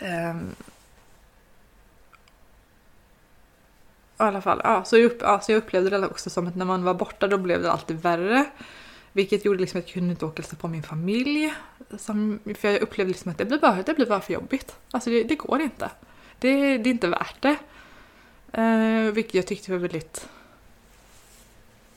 Um, 0.01 0.55
i 4.19 4.23
alla 4.23 4.41
fall, 4.41 4.61
ja, 4.65 4.85
så, 4.85 4.97
jag 4.97 5.05
upp, 5.05 5.19
ja, 5.21 5.41
så 5.41 5.53
jag 5.53 5.59
upplevde 5.59 5.91
det 5.91 6.07
också 6.07 6.31
som 6.31 6.47
att 6.47 6.57
när 6.57 6.65
man 6.65 6.85
var 6.85 6.95
borta 6.95 7.27
då 7.27 7.39
blev 7.39 7.63
det 7.63 7.73
alltid 7.73 8.03
värre. 8.03 8.47
Vilket 9.13 9.45
gjorde 9.45 9.61
liksom 9.61 9.81
att 9.81 9.87
jag 9.87 9.95
kunde 9.95 10.11
inte 10.11 10.27
åka 10.27 10.43
och 10.53 10.59
på 10.59 10.69
min 10.69 10.83
familj. 10.83 11.55
Som, 11.99 12.39
för 12.59 12.71
jag 12.71 12.83
upplevde 12.83 13.13
liksom 13.13 13.31
att 13.31 13.39
det 13.39 13.45
blir 13.45 13.59
bara, 13.59 13.83
det 13.83 13.95
blir 13.95 14.07
bara 14.07 14.21
för 14.21 14.33
jobbigt. 14.33 14.77
Alltså 14.91 15.11
det, 15.11 15.23
det 15.23 15.35
går 15.35 15.61
inte. 15.61 15.91
Det, 16.39 16.79
det, 16.79 16.89
är 16.89 16.93
inte 16.93 17.09
värt 17.09 17.43
det. 17.43 17.57
Eh, 18.53 19.13
vilket 19.13 19.35
jag 19.35 19.47
tyckte 19.47 19.73
var 19.73 19.79
väldigt 19.79 20.29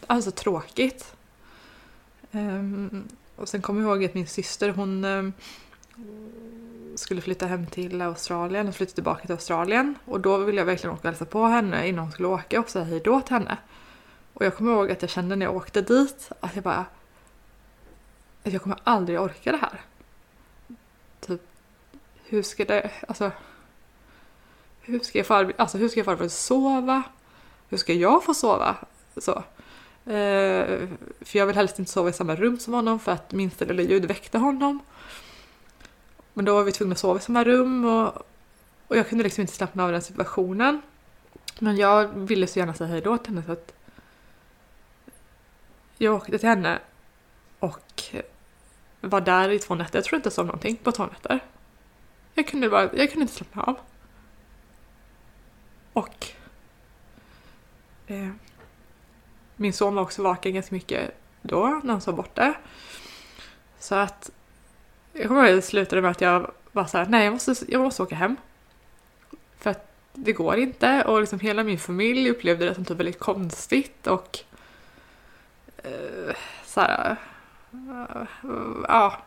alltså, 0.08 0.32
tråkigt. 0.32 1.16
Eh, 2.32 2.64
och 3.36 3.50
sen 3.50 3.62
kommer 3.62 3.82
jag 3.82 3.90
ihåg 3.90 4.06
att 4.06 4.14
min 4.14 4.28
syster 4.28 4.70
hon 4.70 5.06
eh, 5.06 5.24
skulle 6.98 7.22
flytta 7.22 7.46
hem 7.46 7.66
till 7.66 8.01
Australien 8.01 8.68
och 8.68 8.75
flytta 8.75 8.94
tillbaka 8.94 9.22
till 9.22 9.32
Australien. 9.32 9.96
Och 10.06 10.20
då 10.20 10.38
ville 10.38 10.62
jag 10.62 10.66
verkligen 10.66 10.94
åka 10.94 11.00
och 11.08 11.13
hälsa 11.13 11.25
på 11.25 11.44
henne 11.44 11.88
innan 11.88 12.04
hon 12.04 12.12
skulle 12.12 12.27
åka 12.27 12.60
och 12.60 12.70
säga 12.70 12.86
hej 12.86 13.01
då 13.04 13.22
till 13.22 13.34
henne. 13.34 13.58
Och 14.34 14.46
jag 14.46 14.56
kommer 14.56 14.72
ihåg 14.72 14.92
att 14.92 15.01
jag 15.01 15.12
kände 15.12 15.36
när 15.36 15.46
jag 15.46 15.56
åkte 15.56 15.82
dit 15.82 16.32
att 16.39 16.56
jag 16.56 16.63
bara... 16.63 16.86
Att 18.44 18.54
jag 18.54 18.62
kommer 18.62 18.77
aldrig 18.84 19.22
orka 19.22 19.51
det 19.51 19.58
här. 19.58 19.82
Typ, 21.20 21.42
hur 22.24 22.44
ska 22.44 22.66
det... 22.66 22.92
Alltså... 23.08 23.32
Hur 24.82 25.00
ska 25.00 25.18
jag 25.18 25.27
få, 25.27 25.51
alltså, 25.58 25.77
hur 25.77 25.89
ska 25.89 26.00
jag 26.00 26.18
få 26.18 26.24
att 26.24 26.32
sova? 26.32 27.04
Hur 27.70 27.77
ska 27.77 27.94
jag 27.94 28.24
få 28.24 28.34
sova? 28.34 28.75
Så. 29.18 29.44
Eh, 30.12 30.88
för 31.22 31.39
jag 31.39 31.46
vill 31.46 31.56
helst 31.56 31.80
inte 31.80 31.92
sova 31.92 32.10
i 32.10 32.13
samma 32.13 32.36
rum 32.36 32.60
som 32.60 32.74
honom 32.74 33.00
för 33.00 33.12
att 33.12 33.32
minsta 33.32 33.66
lilla 33.66 33.82
ljud 33.82 34.06
väckte 34.06 34.38
honom. 34.38 34.80
Men 36.38 36.46
då 36.46 36.56
var 36.56 36.63
vi 36.63 36.72
tvungna 36.72 36.94
att 36.94 37.00
sova 37.00 37.20
i 37.20 37.22
samma 37.22 37.44
rum 37.44 37.86
och, 37.86 38.13
och 38.88 38.98
jag 38.98 39.10
kunde 39.10 39.24
liksom 39.24 39.41
inte 39.41 39.53
slappna 39.53 39.84
av 39.84 39.91
den 39.91 40.01
situationen. 40.01 40.82
Men 41.60 41.77
jag 41.77 42.08
ville 42.08 42.48
så 42.48 42.60
gärna 42.60 42.74
säga 42.74 42.89
hej 42.89 43.01
då 43.01 43.17
till 43.17 43.34
henne 43.34 43.44
så 43.46 43.51
att 43.51 43.74
jag 45.98 46.15
åkte 46.15 46.38
till 46.38 46.50
henne 46.50 46.79
och 47.60 48.03
var 49.01 49.22
där 49.22 49.50
i 49.50 49.60
två 49.60 49.75
nätter. 49.75 49.98
Jag 49.98 50.06
tror 50.06 50.15
inte 50.15 50.27
jag 50.27 50.34
sov 50.34 50.46
någonting 50.46 50.75
på 50.75 50.91
två 50.91 51.06
nätter. 51.06 51.39
Jag 52.34 52.48
kunde, 52.48 52.70
bara, 52.70 52.84
jag 52.84 53.12
kunde 53.12 53.22
inte 53.22 53.34
slappna 53.34 53.63
av. 53.63 53.75
Och 55.94 56.27
eh, 58.08 58.29
min 59.56 59.74
son 59.74 59.96
var 59.96 60.03
också 60.03 60.24
vaken 60.24 60.53
ganska 60.53 60.75
mycket 60.75 61.12
då 61.41 61.82
när 61.84 61.91
han 61.91 62.01
sov 62.01 62.15
borta. 62.15 62.53
Så 63.79 63.96
att 63.96 64.32
jag 65.18 65.28
kommer 65.28 65.42
ihåg 65.42 65.50
att 65.50 65.58
det 65.58 65.68
slutade 65.68 66.02
med 66.02 66.12
att 66.12 66.22
jag 66.22 66.52
var 66.72 66.86
såhär, 66.86 67.06
nej 67.06 67.24
jag 67.24 67.34
måste, 67.34 67.56
jag 67.68 67.82
måste 67.82 68.04
åka 68.04 68.16
hem. 68.16 68.36
För 69.60 69.70
att 69.70 69.92
det 70.14 70.34
går 70.34 70.58
inte 70.58 71.04
och 71.04 71.20
liksom 71.22 71.40
hela 71.40 71.64
min 71.64 71.80
familj 71.80 72.30
upplevde 72.30 72.66
det 72.66 72.76
som 72.76 72.86
typ 72.86 72.98
väldigt 72.98 73.20
konstigt 73.20 74.08
och 74.08 74.40
eh, 75.78 76.36
så 76.66 76.82
här, 76.82 77.16
uh, 77.74 78.28
ja, 78.88 79.18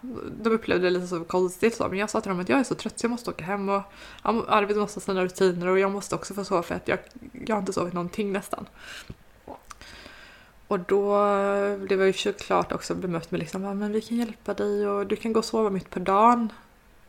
de 0.43 0.51
upplevde 0.51 0.87
det 0.87 0.91
lite 0.91 1.07
så 1.07 1.25
konstigt 1.25 1.77
så. 1.77 1.89
Men 1.89 1.99
jag 1.99 2.11
sa 2.11 2.21
till 2.21 2.31
dem 2.31 2.41
att 2.41 2.49
jag 2.49 2.61
är 2.61 2.65
så 2.65 2.75
trött 2.75 2.99
så 2.99 3.05
jag 3.05 3.11
måste 3.11 3.31
åka 3.31 3.45
hem 3.45 3.69
och 3.69 3.83
Arvid 4.23 4.77
måste 4.77 5.01
ha 5.01 5.03
sina 5.03 5.25
rutiner 5.25 5.67
och 5.67 5.79
jag 5.79 5.91
måste 5.91 6.15
också 6.15 6.35
få 6.35 6.45
sova 6.45 6.63
för 6.63 6.75
att 6.75 6.89
jag, 6.89 6.99
jag 7.47 7.55
har 7.55 7.61
inte 7.61 7.73
sovit 7.73 7.95
någonting 7.95 8.33
nästan. 8.33 8.67
Och 10.71 10.81
då 10.81 11.15
blev 11.77 11.99
jag 11.99 12.07
ju 12.07 12.13
såklart 12.13 12.73
också 12.73 12.95
bemött 12.95 13.31
med 13.31 13.41
liksom, 13.41 13.63
men 13.63 13.93
vi 13.93 14.01
kan 14.01 14.19
hjälpa 14.19 14.55
dig 14.55 14.89
och 14.89 15.07
du 15.07 15.17
kan 15.17 15.33
gå 15.33 15.39
och 15.39 15.45
sova 15.45 15.71
mitt 15.71 15.91
på 15.91 15.99
dagen. 15.99 16.53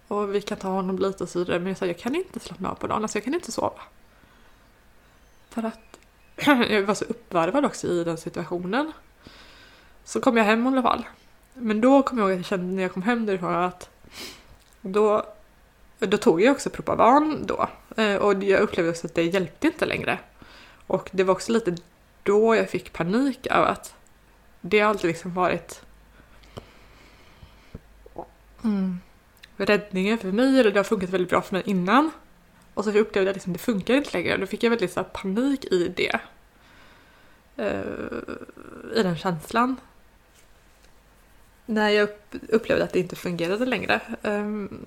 Och 0.08 0.36
vi 0.36 0.42
kan 0.42 0.58
ta 0.58 0.68
honom 0.68 0.98
lite 0.98 1.24
och 1.24 1.30
så 1.30 1.40
vidare. 1.40 1.60
Men 1.60 1.68
jag 1.68 1.78
sa, 1.78 1.86
jag 1.86 1.98
kan 1.98 2.16
inte 2.16 2.40
slappna 2.40 2.72
av 2.72 2.76
på 2.76 2.88
dagen, 2.88 3.02
alltså 3.02 3.18
jag 3.18 3.24
kan 3.24 3.34
inte 3.34 3.52
sova. 3.52 3.82
För 5.50 5.64
att 5.64 6.00
jag 6.70 6.84
var 6.84 6.94
så 6.94 7.06
uppvärvad 7.06 7.66
också 7.66 7.88
i 7.88 8.04
den 8.04 8.18
situationen. 8.18 8.92
Så 10.04 10.22
kom 10.22 10.38
jag 10.38 10.44
hem 10.44 10.66
i 10.66 10.68
alla 10.68 10.82
fall. 10.82 11.06
Men 11.54 11.82
då 11.82 12.04
kom 12.04 12.18
jag 12.18 12.26
ihåg 12.26 12.34
att 12.34 12.40
jag 12.40 12.46
kände 12.46 12.76
när 12.76 12.82
jag 12.82 12.94
kom 12.94 13.04
hem 13.04 13.26
därifrån 13.26 13.56
att 13.56 13.90
då, 14.82 15.26
då 16.00 16.18
tog 16.18 16.42
jag 16.42 16.52
också 16.52 16.70
Propavan 16.70 17.46
då. 17.46 17.68
Eh, 17.98 18.16
och 18.16 18.44
jag 18.44 18.62
upplevde 18.62 18.92
också 18.92 19.08
att 19.08 19.16
det 19.16 19.24
hjälpte 19.24 19.68
inte 19.68 19.86
längre. 19.86 20.20
Och 20.88 21.10
det 21.14 21.24
var 21.24 21.34
också 21.34 21.52
lite 21.52 21.76
då 22.24 22.56
jag 22.56 22.70
fick 22.70 22.94
panik 22.94 23.48
av 23.52 23.66
att 23.66 23.96
det 24.62 24.80
har 24.80 24.90
alltid 24.90 25.08
liksom 25.08 25.34
varit 25.34 25.82
mm, 28.64 29.00
räddningen 29.58 30.18
för 30.18 30.32
mig, 30.32 30.60
eller 30.60 30.72
det 30.72 30.80
har 30.80 30.84
funkat 30.84 31.10
väldigt 31.10 31.30
bra 31.30 31.42
för 31.42 31.56
mig 31.56 31.64
innan. 31.66 32.12
Och 32.74 32.84
så 32.84 32.90
upplevde 32.90 33.20
jag 33.20 33.28
att 33.28 33.36
liksom, 33.36 33.54
det 33.54 33.60
funkar 33.60 33.94
inte 33.94 34.18
längre. 34.18 34.38
Då 34.38 34.46
fick 34.46 34.64
jag 34.64 34.70
väldigt 34.70 34.92
så 34.92 35.04
panik 35.04 35.66
i 35.66 35.88
det. 35.88 36.20
Uh, 37.60 38.96
I 38.96 39.04
den 39.04 39.18
känslan. 39.18 39.76
När 41.66 41.90
jag 41.90 42.10
upplevde 42.50 42.84
att 42.84 42.94
det 42.94 43.00
inte 43.00 43.16
fungerade 43.16 43.66
längre. 43.66 44.02
Um, 44.22 44.86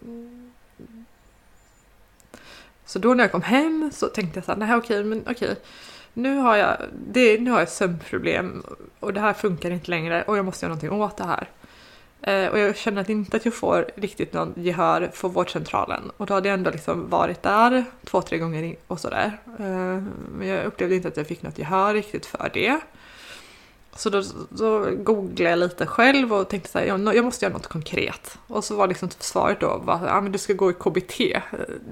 så 2.86 2.98
då 2.98 3.14
när 3.14 3.24
jag 3.24 3.32
kom 3.32 3.42
hem 3.42 3.90
så 3.92 4.06
tänkte 4.06 4.38
jag 4.38 4.44
så 4.44 4.52
här, 4.52 4.58
nej 4.58 4.76
okej, 4.76 5.04
men 5.04 5.24
okej 5.28 5.56
nu 6.14 6.36
har 6.36 6.56
jag, 6.56 6.76
det, 7.06 7.40
nu 7.40 7.50
har 7.50 7.58
jag 7.58 7.68
sömnproblem 7.68 8.62
och 9.00 9.12
det 9.12 9.20
här 9.20 9.32
funkar 9.32 9.70
inte 9.70 9.90
längre 9.90 10.22
och 10.22 10.38
jag 10.38 10.44
måste 10.44 10.66
göra 10.66 10.74
någonting 10.74 11.00
åt 11.00 11.16
det 11.16 11.24
här. 11.24 11.48
Eh, 12.22 12.52
och 12.52 12.58
jag 12.58 12.76
känner 12.76 13.00
att 13.00 13.08
inte 13.08 13.36
att 13.36 13.44
jag 13.44 13.54
får 13.54 13.86
riktigt 13.94 14.32
någon 14.32 14.52
gehör 14.56 15.10
för 15.12 15.28
vårdcentralen 15.28 16.10
och 16.16 16.26
då 16.26 16.34
hade 16.34 16.48
jag 16.48 16.54
ändå 16.54 16.70
liksom 16.70 17.10
varit 17.10 17.42
där 17.42 17.84
två, 18.04 18.22
tre 18.22 18.38
gånger 18.38 18.76
och 18.86 19.00
sådär. 19.00 19.38
Eh, 19.58 20.02
men 20.38 20.48
jag 20.48 20.64
upplevde 20.64 20.96
inte 20.96 21.08
att 21.08 21.16
jag 21.16 21.26
fick 21.26 21.42
något 21.42 21.58
gehör 21.58 21.94
riktigt 21.94 22.26
för 22.26 22.50
det. 22.54 22.80
Så 23.96 24.10
då, 24.10 24.22
då 24.48 24.90
googlade 24.90 25.50
jag 25.50 25.58
lite 25.58 25.86
själv 25.86 26.32
och 26.34 26.48
tänkte 26.48 26.70
så 26.70 26.78
här, 26.78 26.86
jag, 26.86 27.16
jag 27.16 27.24
måste 27.24 27.44
göra 27.44 27.52
något 27.52 27.66
konkret. 27.66 28.38
Och 28.46 28.64
så 28.64 28.76
var 28.76 28.88
liksom 28.88 29.08
typ 29.08 29.22
svaret 29.22 29.60
då, 29.60 29.84
ja 29.86 30.00
ah, 30.08 30.20
men 30.20 30.32
du 30.32 30.38
ska 30.38 30.52
gå 30.52 30.70
i 30.70 30.74
KBT. 30.74 31.20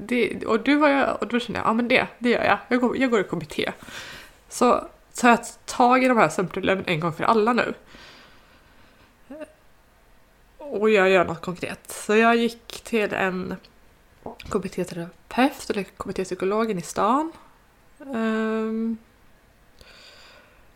Det, 0.06 0.46
och, 0.46 0.60
du 0.60 0.76
var 0.76 0.88
jag, 0.88 1.22
och 1.22 1.26
då 1.26 1.40
kände 1.40 1.58
jag, 1.58 1.66
ja 1.66 1.70
ah, 1.70 1.74
men 1.74 1.88
det, 1.88 2.06
det 2.18 2.30
gör 2.30 2.44
jag. 2.44 2.58
Jag 2.68 2.80
går, 2.80 2.96
jag 2.96 3.10
går 3.10 3.20
i 3.20 3.24
KBT. 3.24 3.58
Så 4.48 4.84
tar 5.14 5.28
jag 5.28 5.40
tag 5.64 6.04
i 6.04 6.08
de 6.08 6.16
här 6.16 6.28
sömnproblemen 6.28 6.84
en 6.86 7.00
gång 7.00 7.12
för 7.12 7.24
alla 7.24 7.52
nu. 7.52 7.74
Och 10.58 10.90
jag 10.90 11.10
gör 11.10 11.24
något 11.24 11.40
konkret. 11.40 11.90
Så 11.90 12.16
jag 12.16 12.36
gick 12.36 12.80
till 12.84 13.12
en 13.12 13.56
KBT-terapeut, 14.22 15.70
eller 15.70 15.82
KBT-psykologen 15.82 16.78
i 16.78 16.82
stan. 16.82 17.32
Um, 17.98 18.98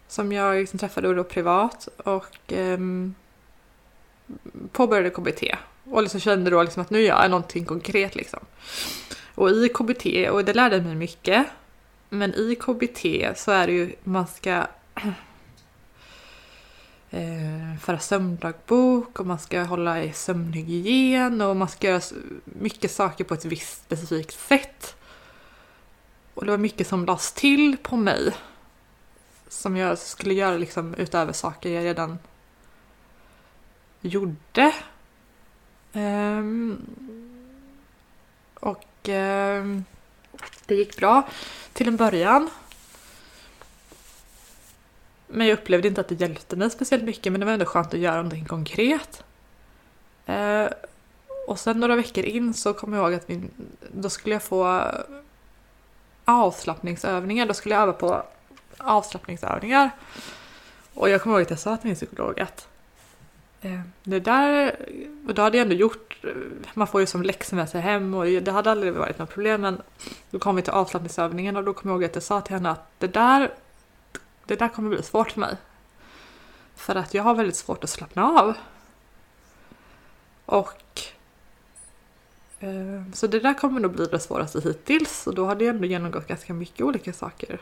som 0.08 0.32
jag 0.32 0.56
liksom 0.56 0.78
träffade 0.78 1.14
då 1.14 1.24
privat 1.24 1.88
och 1.96 2.52
um, 2.52 3.14
påbörjade 4.72 5.10
KBT. 5.10 5.42
Och 5.84 6.02
liksom 6.02 6.20
kände 6.20 6.50
då 6.50 6.62
liksom 6.62 6.82
att 6.82 6.90
nu 6.90 7.00
gör 7.00 7.22
jag 7.22 7.30
någonting 7.30 7.64
konkret 7.64 8.14
liksom. 8.14 8.40
Och 9.34 9.50
i 9.50 9.68
KBT, 9.68 10.30
och 10.30 10.44
det 10.44 10.54
lärde 10.54 10.80
mig 10.80 10.94
mycket, 10.94 11.46
men 12.08 12.34
i 12.34 12.54
KBT 12.54 13.04
så 13.38 13.50
är 13.52 13.66
det 13.66 13.72
ju, 13.72 13.94
man 14.04 14.26
ska 14.26 14.66
eh, 17.10 17.76
föra 17.80 17.98
sömndagbok 17.98 19.20
och 19.20 19.26
man 19.26 19.38
ska 19.38 19.62
hålla 19.62 20.02
i 20.02 20.12
sömnhygien 20.12 21.40
och 21.40 21.56
man 21.56 21.68
ska 21.68 21.86
göra 21.86 22.00
mycket 22.44 22.90
saker 22.90 23.24
på 23.24 23.34
ett 23.34 23.44
visst 23.44 23.84
specifikt 23.84 24.48
sätt. 24.48 24.96
Och 26.34 26.44
det 26.44 26.50
var 26.50 26.58
mycket 26.58 26.86
som 26.86 27.04
lades 27.04 27.32
till 27.32 27.76
på 27.82 27.96
mig. 27.96 28.34
Som 29.56 29.76
jag 29.76 29.98
skulle 29.98 30.34
göra 30.34 30.56
liksom 30.56 30.94
utöver 30.94 31.32
saker 31.32 31.70
jag 31.70 31.84
redan 31.84 32.18
gjorde. 34.00 34.74
Um, 35.92 36.86
och 38.54 39.08
um, 39.08 39.84
det 40.66 40.74
gick 40.74 40.96
bra 40.96 41.28
till 41.72 41.88
en 41.88 41.96
början. 41.96 42.50
Men 45.26 45.46
jag 45.46 45.58
upplevde 45.58 45.88
inte 45.88 46.00
att 46.00 46.08
det 46.08 46.20
hjälpte 46.20 46.56
mig 46.56 46.70
speciellt 46.70 47.04
mycket 47.04 47.32
men 47.32 47.40
det 47.40 47.46
var 47.46 47.52
ändå 47.52 47.66
skönt 47.66 47.94
att 47.94 48.00
göra 48.00 48.16
någonting 48.16 48.44
konkret. 48.44 49.24
Uh, 50.28 50.68
och 51.46 51.58
sen 51.58 51.80
några 51.80 51.96
veckor 51.96 52.24
in 52.24 52.54
så 52.54 52.72
kom 52.72 52.92
jag 52.92 53.02
ihåg 53.02 53.14
att 53.14 53.28
min, 53.28 53.50
då 53.92 54.10
skulle 54.10 54.34
jag 54.34 54.42
få 54.42 54.90
avslappningsövningar. 56.24 57.46
Då 57.46 57.54
skulle 57.54 57.74
jag 57.74 57.82
öva 57.82 57.92
på 57.92 58.22
avslappningsövningar. 58.78 59.90
Och 60.94 61.08
jag 61.08 61.22
kommer 61.22 61.36
ihåg 61.36 61.42
att 61.42 61.50
jag 61.50 61.58
sa 61.58 61.76
till 61.76 61.86
min 61.86 61.96
psykolog 61.96 62.40
att 62.40 62.68
eh, 63.60 63.80
det 64.02 64.20
där, 64.20 64.76
och 65.28 65.34
då 65.34 65.42
hade 65.42 65.56
jag 65.56 65.62
ändå 65.62 65.74
gjort, 65.74 66.24
eh, 66.24 66.30
man 66.74 66.86
får 66.86 67.00
ju 67.00 67.06
som 67.06 67.22
läxa 67.22 67.56
med 67.56 67.68
sig 67.68 67.80
hem 67.80 68.14
och 68.14 68.24
det 68.24 68.50
hade 68.50 68.70
aldrig 68.70 68.92
varit 68.92 69.18
något 69.18 69.30
problem 69.30 69.60
men 69.60 69.82
då 70.30 70.38
kom 70.38 70.56
vi 70.56 70.62
till 70.62 70.72
avslappningsövningen 70.72 71.56
och 71.56 71.64
då 71.64 71.74
kommer 71.74 71.94
jag 71.94 72.02
ihåg 72.02 72.10
att 72.10 72.14
jag 72.14 72.22
sa 72.22 72.40
till 72.40 72.54
henne 72.54 72.70
att 72.70 72.86
det 72.98 73.06
där, 73.06 73.54
det 74.46 74.56
där 74.56 74.68
kommer 74.68 74.88
bli 74.88 75.02
svårt 75.02 75.30
för 75.30 75.40
mig. 75.40 75.56
För 76.74 76.94
att 76.94 77.14
jag 77.14 77.22
har 77.22 77.34
väldigt 77.34 77.56
svårt 77.56 77.84
att 77.84 77.90
slappna 77.90 78.24
av. 78.24 78.54
Och 80.46 81.02
eh, 82.60 83.02
så 83.12 83.26
det 83.26 83.40
där 83.40 83.54
kommer 83.54 83.80
nog 83.80 83.92
bli 83.92 84.06
det 84.06 84.20
svåraste 84.20 84.60
hittills 84.60 85.26
och 85.26 85.34
då 85.34 85.46
hade 85.46 85.64
jag 85.64 85.74
ändå 85.74 85.86
genomgått 85.86 86.26
ganska 86.26 86.54
mycket 86.54 86.80
olika 86.80 87.12
saker 87.12 87.60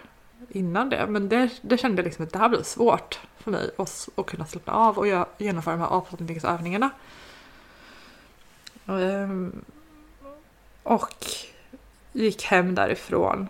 innan 0.48 0.88
det. 0.88 1.06
Men 1.06 1.28
det, 1.28 1.50
det 1.62 1.78
kände 1.78 2.02
jag 2.02 2.04
liksom 2.04 2.24
att 2.24 2.32
det 2.32 2.38
här 2.38 2.48
blir 2.48 2.62
svårt 2.62 3.20
för 3.38 3.50
mig 3.50 3.70
att, 3.78 4.08
att 4.14 4.26
kunna 4.26 4.46
slappna 4.46 4.72
av 4.72 4.98
och 4.98 5.06
jag, 5.06 5.26
genomföra 5.38 5.74
de 5.74 5.80
här 5.80 5.88
avslappningsövningarna. 5.88 6.90
Um, 8.86 9.64
och 10.82 11.26
gick 12.12 12.44
hem 12.44 12.74
därifrån. 12.74 13.48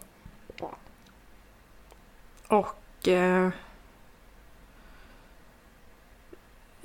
Och 2.49 3.09
eh, 3.09 3.51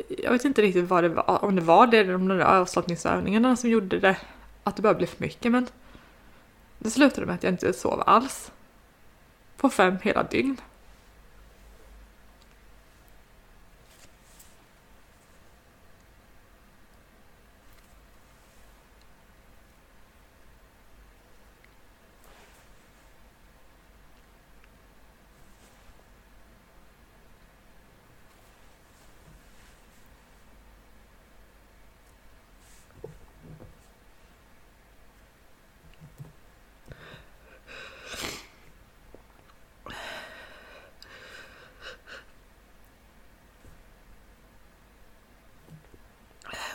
jag 0.10 0.32
vet 0.32 0.46
inte 0.46 0.62
riktigt 0.62 0.90
vad 0.90 1.04
det 1.04 1.10
var, 1.10 1.44
om 1.46 1.56
det 1.56 1.62
var 1.62 1.88
det 1.88 2.04
de 2.04 2.28
där 2.28 2.40
avslappningsövningarna 2.40 3.56
som 3.56 3.70
gjorde 3.70 4.00
det, 4.00 4.18
att 4.64 4.76
det 4.76 4.82
bara 4.82 4.94
blev 4.94 5.08
för 5.08 5.22
mycket 5.22 5.52
men 5.52 5.68
det 6.80 6.90
slutade 6.90 7.26
med 7.26 7.36
att 7.36 7.44
jag 7.44 7.54
inte 7.54 7.74
sov 7.74 8.04
alls. 8.06 8.52
På 9.60 9.70
fem 9.70 9.98
hela 10.04 10.24
dygn. 10.24 10.58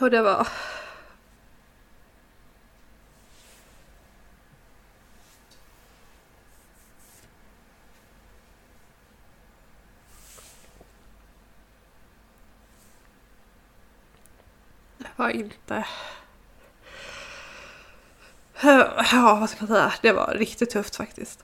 Och 0.05 0.11
det 0.11 0.21
var... 0.21 0.47
Det 14.97 15.07
var 15.15 15.29
inte... 15.29 15.85
Ja, 19.11 19.37
vad 19.39 19.49
ska 19.49 19.59
man 19.59 19.67
säga? 19.67 19.93
Det 20.01 20.11
var 20.11 20.33
riktigt 20.33 20.69
tufft 20.69 20.95
faktiskt. 20.95 21.43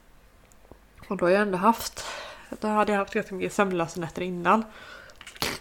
Och 1.07 1.17
då 1.17 1.25
har 1.25 1.31
jag 1.31 1.41
ändå 1.41 1.57
haft... 1.57 2.05
Då 2.49 2.67
hade 2.67 2.91
jag 2.91 2.99
haft 2.99 3.13
ganska 3.13 3.35
mycket 3.35 3.53
sömnlösa 3.53 3.99
nätter 3.99 4.21
innan. 4.21 4.65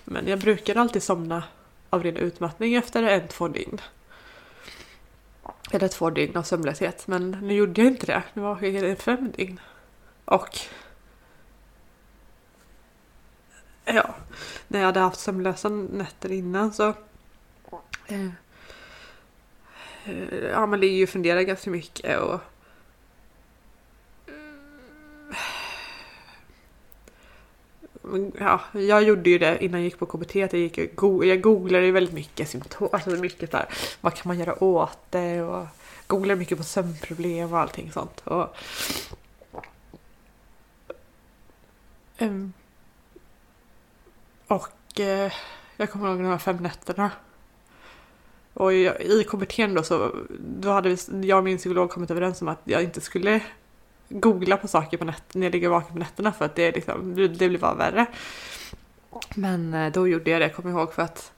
Men 0.05 0.29
jag 0.29 0.39
brukade 0.39 0.81
alltid 0.81 1.03
somna 1.03 1.43
av 1.91 2.03
ren 2.03 2.17
utmattning 2.17 2.75
efter 2.75 3.03
en, 3.03 3.29
två 3.29 3.49
dygn. 3.49 3.81
Eller 5.73 5.89
två 5.89 6.11
dygn 6.11 6.37
av 6.37 6.43
sömnlöshet. 6.43 7.07
Men 7.07 7.31
nu 7.31 7.55
gjorde 7.55 7.81
jag 7.81 7.91
inte 7.91 8.07
det. 8.07 8.23
Nu 8.35 8.43
var 8.43 8.61
det 8.61 8.97
fem 8.97 9.33
dygn. 9.37 9.61
Och 10.25 10.59
ja, 13.85 14.15
när 14.69 14.79
jag 14.79 14.87
hade 14.87 15.01
haft 15.01 15.21
sömnlösa 15.21 15.69
nätter 15.69 16.33
innan 16.33 16.73
så 16.73 16.95
eh, 18.07 18.27
eh 20.05 20.35
ja, 20.51 20.67
man 20.67 20.81
ligger 20.81 20.97
ju 20.97 21.03
och 21.03 21.09
funderar 21.09 21.41
ganska 21.41 21.71
mycket 21.71 22.21
och 22.21 22.41
ja, 28.39 28.61
jag 28.73 29.03
gjorde 29.03 29.31
ju 29.31 29.39
det 29.39 29.65
innan 29.65 29.81
jag 29.81 29.85
gick 29.85 29.99
på 29.99 30.07
KBT. 30.07 30.35
Jag, 30.35 30.55
gick, 30.55 30.79
jag 30.79 31.41
googlade 31.41 31.87
ju 31.87 31.93
väldigt 31.93 32.15
mycket 32.15 32.49
symptom, 32.49 32.89
alltså 32.93 33.11
mycket 33.11 33.51
där, 33.51 33.69
vad 34.01 34.15
kan 34.15 34.29
man 34.29 34.39
göra 34.39 34.65
åt 34.65 34.99
det 35.11 35.43
och 35.43 35.67
googlade 36.07 36.39
mycket 36.39 36.59
på 36.59 36.65
sömnproblem 36.65 37.53
och 37.53 37.59
allting 37.59 37.93
sånt. 37.93 38.21
Och, 38.25 38.57
ehm, 42.19 42.53
och 44.47 45.01
eh, 45.01 45.33
jag 45.77 45.91
kommer 45.91 46.09
ihåg 46.09 46.19
de 46.19 46.27
här 46.27 46.39
fem 46.39 46.57
nätterna. 46.57 47.11
Och 48.55 48.73
jag, 48.73 49.01
i 49.01 49.25
KBT 49.25 49.75
då 49.75 49.83
så 49.83 50.17
då 50.39 50.71
hade 50.71 50.89
vi, 50.89 51.27
jag 51.29 51.39
och 51.39 51.45
min 51.45 51.59
psykolog 51.59 51.91
kommit 51.91 52.11
överens 52.11 52.43
om 52.43 52.49
att 52.49 52.61
jag 52.65 52.83
inte 52.83 53.01
skulle 53.01 53.43
googla 54.11 54.57
på 54.57 54.69
saker 54.69 54.97
på 54.97 55.05
nätterna 55.05 55.41
när 55.41 55.47
jag 55.47 55.53
ligger 55.53 55.69
vaken 55.69 55.93
på 55.93 55.99
nätterna 55.99 56.33
för 56.33 56.45
att 56.45 56.57
det, 56.57 56.73
liksom, 56.73 57.15
det 57.15 57.49
blir 57.49 57.59
bara 57.59 57.75
värre. 57.75 58.07
Men 59.35 59.75
eh, 59.75 59.93
då 59.93 60.09
gjorde 60.09 60.31
jag 60.31 60.41
det, 60.41 60.49
kommer 60.49 60.71
ihåg, 60.71 60.93
för 60.93 61.03
att 61.03 61.33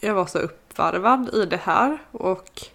jag 0.00 0.14
var 0.14 0.26
så 0.26 0.38
uppvarvad 0.38 1.34
i 1.34 1.44
det 1.44 1.60
här 1.62 1.98
och 2.10 2.68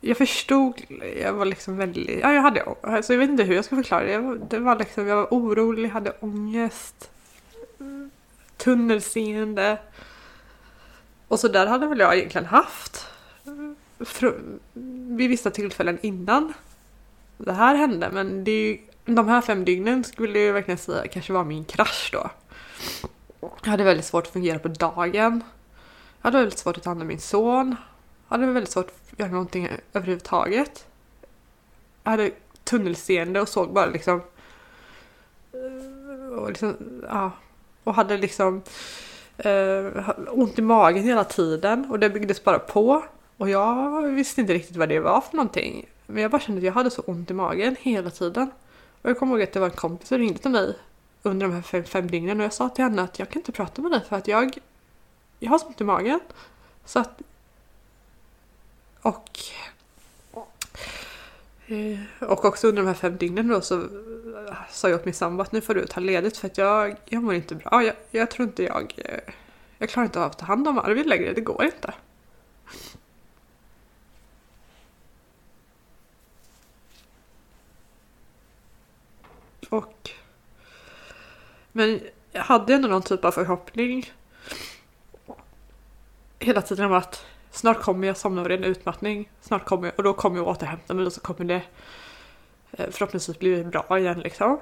jag 0.00 0.16
förstod, 0.16 0.82
jag 1.20 1.32
var 1.32 1.44
liksom 1.44 1.76
väldigt, 1.76 2.20
ja 2.20 2.32
jag 2.32 2.42
hade, 2.42 2.64
alltså 2.82 3.12
jag 3.12 3.20
vet 3.20 3.30
inte 3.30 3.42
hur 3.42 3.54
jag 3.54 3.64
ska 3.64 3.76
förklara 3.76 4.04
det. 4.04 4.12
Jag, 4.12 4.40
det 4.50 4.58
var 4.58 4.78
liksom, 4.78 5.06
jag 5.06 5.16
var 5.16 5.28
orolig, 5.30 5.88
hade 5.88 6.10
ångest, 6.20 7.10
tunnelseende. 8.56 9.78
Och 11.28 11.40
så 11.40 11.48
där 11.48 11.66
hade 11.66 11.86
väl 11.86 11.98
jag 11.98 12.16
egentligen 12.16 12.46
haft 12.46 13.06
vid 15.16 15.30
vissa 15.30 15.50
tillfällen 15.50 15.98
innan 16.02 16.52
det 17.44 17.52
här 17.52 17.74
hände. 17.74 18.10
Men 18.12 18.44
det 18.44 18.50
är 18.50 18.66
ju, 18.66 18.78
de 19.04 19.28
här 19.28 19.40
fem 19.40 19.64
dygnen 19.64 20.04
skulle 20.04 20.38
jag 20.38 20.52
verkligen 20.52 20.78
säga 20.78 21.06
kanske 21.06 21.32
var 21.32 21.44
min 21.44 21.64
krasch 21.64 22.10
då. 22.12 22.30
Jag 23.40 23.70
hade 23.70 23.84
väldigt 23.84 24.06
svårt 24.06 24.26
att 24.26 24.32
fungera 24.32 24.58
på 24.58 24.68
dagen. 24.68 25.44
Jag 26.20 26.24
hade 26.24 26.38
väldigt 26.38 26.58
svårt 26.58 26.76
att 26.76 26.82
ta 26.82 26.90
hand 26.90 27.02
om 27.02 27.08
min 27.08 27.20
son. 27.20 27.76
Jag 28.28 28.38
hade 28.38 28.52
väldigt 28.52 28.72
svårt 28.72 28.86
att 28.88 29.18
göra 29.18 29.30
någonting 29.30 29.68
överhuvudtaget. 29.92 30.86
Jag 32.04 32.10
hade 32.10 32.30
tunnelseende 32.64 33.40
och 33.40 33.48
såg 33.48 33.72
bara 33.72 33.86
liksom... 33.86 34.22
Och, 36.38 36.48
liksom, 36.48 36.76
ja, 37.08 37.30
och 37.84 37.94
hade 37.94 38.18
liksom 38.18 38.62
eh, 39.38 40.10
ont 40.28 40.58
i 40.58 40.62
magen 40.62 41.04
hela 41.04 41.24
tiden 41.24 41.90
och 41.90 41.98
det 41.98 42.10
byggdes 42.10 42.44
bara 42.44 42.58
på. 42.58 43.04
Och 43.36 43.50
jag 43.50 44.02
visste 44.02 44.40
inte 44.40 44.54
riktigt 44.54 44.76
vad 44.76 44.88
det 44.88 45.00
var 45.00 45.20
för 45.20 45.36
någonting. 45.36 45.86
Men 46.12 46.22
jag 46.22 46.30
bara 46.30 46.40
kände 46.40 46.58
att 46.58 46.64
jag 46.64 46.72
hade 46.72 46.90
så 46.90 47.02
ont 47.02 47.30
i 47.30 47.34
magen 47.34 47.76
hela 47.80 48.10
tiden. 48.10 48.50
Och 49.02 49.10
jag 49.10 49.18
kommer 49.18 49.32
ihåg 49.32 49.42
att 49.42 49.52
det 49.52 49.60
var 49.60 49.66
en 49.66 49.76
kompis 49.76 50.08
som 50.08 50.18
ringde 50.18 50.38
till 50.38 50.50
mig 50.50 50.74
under 51.22 51.46
de 51.46 51.54
här 51.54 51.62
fem, 51.62 51.84
fem 51.84 52.10
dygnen 52.10 52.40
och 52.40 52.44
jag 52.44 52.52
sa 52.52 52.68
till 52.68 52.84
henne 52.84 53.02
att 53.02 53.18
jag 53.18 53.30
kan 53.30 53.40
inte 53.40 53.52
prata 53.52 53.82
med 53.82 53.90
dig 53.90 54.00
för 54.08 54.16
att 54.16 54.28
jag, 54.28 54.58
jag 55.38 55.50
har 55.50 55.58
så 55.58 55.66
ont 55.66 55.80
i 55.80 55.84
magen. 55.84 56.20
Så 56.84 56.98
att... 56.98 57.20
Och... 59.02 59.38
Eh, 61.66 62.28
och 62.28 62.44
också 62.44 62.68
under 62.68 62.82
de 62.82 62.88
här 62.88 62.94
fem 62.94 63.16
dygnen 63.16 63.48
då 63.48 63.60
så 63.60 63.80
eh, 63.80 64.54
sa 64.70 64.88
jag 64.88 65.00
åt 65.00 65.04
min 65.04 65.14
sambo 65.14 65.42
att 65.42 65.52
nu 65.52 65.60
får 65.60 65.74
du 65.74 65.86
ta 65.86 66.00
ledigt 66.00 66.36
för 66.36 66.46
att 66.46 66.58
jag, 66.58 66.96
jag 67.04 67.22
mår 67.22 67.34
inte 67.34 67.54
bra. 67.54 67.84
Jag, 67.84 67.94
jag 68.10 68.30
tror 68.30 68.48
inte 68.48 68.62
jag... 68.62 68.94
Eh, 68.96 69.34
jag 69.78 69.88
klarar 69.88 70.04
inte 70.04 70.20
av 70.20 70.30
att 70.30 70.38
ta 70.38 70.46
hand 70.46 70.68
om 70.68 70.78
Arvid 70.78 71.06
längre, 71.06 71.32
det 71.32 71.40
går 71.40 71.64
inte. 71.64 71.94
Och... 79.72 80.10
Men 81.72 82.00
jag 82.32 82.42
hade 82.42 82.74
ändå 82.74 82.88
någon 82.88 83.02
typ 83.02 83.24
av 83.24 83.30
förhoppning 83.30 84.12
hela 86.38 86.62
tiden 86.62 86.86
om 86.86 86.92
att 86.92 87.26
snart 87.50 87.82
kommer 87.82 88.06
jag 88.06 88.16
somna 88.16 88.40
av 88.40 88.48
ren 88.48 88.64
utmattning. 88.64 89.30
Snart 89.40 89.64
kommer 89.64 89.86
jag, 89.86 89.94
och 89.96 90.02
då 90.02 90.12
kommer 90.12 90.36
jag 90.36 90.48
återhämta 90.48 90.94
mig 90.94 91.06
och 91.06 91.12
så 91.12 91.20
kommer 91.20 91.44
det 91.44 91.62
eh, 92.70 92.90
förhoppningsvis 92.90 93.38
bli 93.38 93.64
bra 93.64 93.98
igen 93.98 94.20
liksom. 94.20 94.60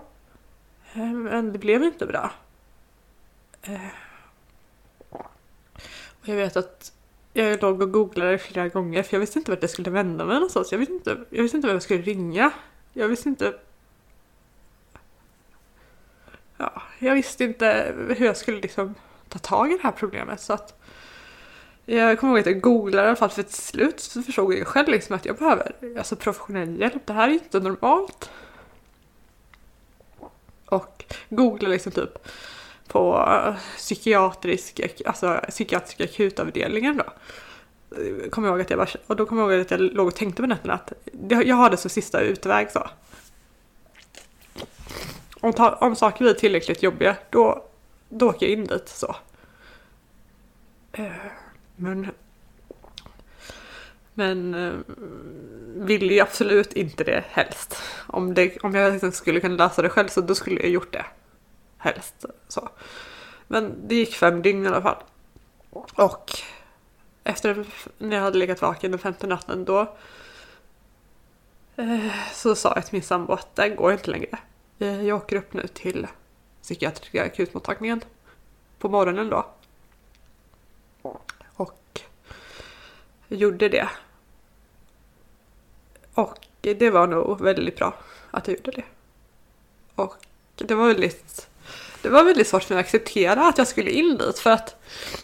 Eh, 0.95 1.13
men 1.13 1.53
det 1.53 1.59
blev 1.59 1.83
inte 1.83 2.07
bra. 2.07 2.33
Eh, 3.63 3.81
och 6.21 6.29
jag 6.29 6.37
vet 6.37 6.57
att 6.57 6.93
jag 7.33 7.63
låg 7.63 7.83
och 7.83 7.93
googlade 7.93 8.39
flera 8.39 8.69
gånger 8.69 9.03
för 9.03 9.15
jag 9.15 9.21
visste 9.21 9.39
inte 9.39 9.51
vart 9.51 9.63
jag 9.63 9.71
skulle 9.71 9.91
vända 9.91 10.25
mig 10.25 10.35
någonstans. 10.35 10.73
Jag 10.73 10.79
visste 10.79 10.95
inte, 10.95 11.19
jag 11.31 11.43
visste 11.43 11.57
inte 11.57 11.69
vem 11.69 11.75
jag 11.75 11.83
skulle 11.83 12.03
ringa. 12.03 12.51
Jag 12.93 13.09
visste 13.09 13.29
inte 13.29 13.55
ja, 16.61 16.83
jag 16.99 17.15
visste 17.15 17.45
inte 17.45 17.95
hur 18.17 18.27
jag 18.27 18.37
skulle 18.37 18.61
liksom 18.61 18.95
ta 19.29 19.39
tag 19.39 19.73
i 19.73 19.77
det 19.77 19.83
här 19.83 19.93
problemet. 19.93 20.41
Så 20.41 20.53
att 20.53 20.81
jag 21.85 22.21
kommer 22.21 22.33
ihåg 22.33 22.41
att 22.41 22.47
jag 22.47 22.61
googlade 22.61 23.07
i 23.07 23.09
alla 23.09 23.17
fall 23.17 23.31
för 23.31 23.43
till 23.43 23.55
slut 23.55 24.01
så 24.01 24.23
förstod 24.23 24.55
jag 24.55 24.67
själv 24.67 24.89
liksom 24.89 25.17
att 25.17 25.25
jag 25.25 25.37
behöver 25.37 25.73
alltså 25.99 26.17
professionell 26.17 26.81
hjälp. 26.81 27.07
Det 27.07 27.13
här 27.13 27.29
är 27.29 27.33
inte 27.33 27.61
normalt. 27.61 28.31
Och 30.67 31.05
googlade 31.29 31.73
liksom 31.73 31.93
typ 31.93 32.29
på 32.87 33.27
psykiatrisk, 33.77 34.81
alltså 35.07 35.41
psykiatrisk 35.49 36.01
akutavdelningen 36.01 36.97
då. 36.97 37.05
kom 38.31 38.45
jag 38.45 38.53
ihåg 38.53 38.61
att 38.61 38.71
jag 38.71 38.79
bara, 38.79 38.89
och 39.07 39.17
då 39.17 39.27
kommer 39.27 39.43
jag 39.43 39.53
ihåg 39.53 39.61
att 39.61 39.71
jag 39.71 39.81
låg 39.81 40.07
och 40.07 40.15
tänkte 40.15 40.43
på 40.43 40.49
nätterna 40.49 40.75
att 40.75 40.93
jag 41.45 41.57
har 41.57 41.71
det 41.71 41.77
som 41.77 41.91
sista 41.91 42.21
utväg 42.21 42.71
så 42.71 42.91
om, 45.41 45.53
ta, 45.53 45.73
om 45.73 45.97
saker 45.97 46.25
blir 46.25 46.35
tillräckligt 46.35 46.83
jobbiga 46.83 47.17
då, 47.31 47.65
då 48.09 48.29
åker 48.29 48.47
jag 48.47 48.53
in 48.53 48.65
dit 48.65 48.89
så. 48.89 49.17
Eh, 50.93 51.13
men 51.77 52.11
men 54.15 54.55
eh, 54.55 54.73
vill 55.87 56.11
ju 56.11 56.21
absolut 56.21 56.73
inte 56.73 57.05
det 57.05 57.25
helst. 57.31 57.83
Om, 58.07 58.35
det, 58.35 58.59
om 58.59 58.75
jag 58.75 58.93
liksom 58.93 59.13
skulle 59.13 59.41
kunna 59.41 59.55
lösa 59.55 59.83
det 59.83 59.89
själv 59.89 60.09
så 60.09 60.21
då 60.21 60.35
skulle 60.35 60.61
jag 60.61 60.71
gjort 60.71 60.93
det. 60.93 61.05
Helst 61.79 62.25
så. 62.49 62.69
Men 63.47 63.89
det 63.89 63.95
gick 63.95 64.15
fem 64.15 64.43
dygn 64.43 64.65
i 64.65 64.69
alla 64.69 64.83
fall. 64.83 65.03
Och 65.95 66.31
efter 67.25 67.67
när 67.99 68.17
jag 68.17 68.23
hade 68.23 68.39
legat 68.39 68.63
vaken 68.63 68.91
den 68.91 69.01
femte 69.01 69.27
natten 69.27 69.65
då 69.65 69.97
eh, 71.77 72.13
så 72.33 72.55
sa 72.55 72.73
jag 72.75 72.87
till 72.87 72.95
min 72.95 73.03
sambo 73.03 73.33
att 73.33 73.57
det 73.57 73.69
går 73.69 73.93
inte 73.93 74.11
längre. 74.11 74.39
Eh, 74.81 75.07
jag 75.07 75.17
åker 75.17 75.37
upp 75.37 75.53
nu 75.53 75.67
till 75.67 76.07
psykiatriska 76.63 77.25
akutmottagningen 77.25 78.01
på 78.79 78.89
morgonen 78.89 79.29
då. 79.29 79.47
Och 81.55 82.01
jag 83.29 83.39
gjorde 83.39 83.69
det. 83.69 83.89
Och 86.15 86.47
det 86.61 86.91
var 86.91 87.07
nog 87.07 87.41
väldigt 87.41 87.77
bra 87.77 87.95
att 88.31 88.49
jag 88.49 88.57
gjorde 88.57 88.71
det. 88.71 88.85
Och 89.95 90.17
det 90.57 90.75
var 90.75 90.87
väldigt 90.87 91.47
det 92.03 92.09
var 92.09 92.25
väldigt 92.25 92.49
svårt 92.49 92.63
för 92.63 92.75
mig 92.75 92.81
att 92.81 92.87
acceptera 92.87 93.49
att 93.49 93.59
jag 93.59 93.69
skulle 93.69 93.91
in 93.91 94.17
dit 94.17 94.39
för 94.39 94.51
att 94.51 94.77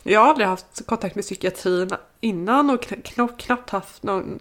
jag 0.03 0.21
har 0.21 0.29
aldrig 0.29 0.49
haft 0.49 0.87
kontakt 0.87 1.15
med 1.15 1.25
psykiatrin 1.25 1.91
innan 2.21 2.71
och 2.71 2.93
knappt 3.39 3.71
haft 3.71 4.03
någon 4.03 4.39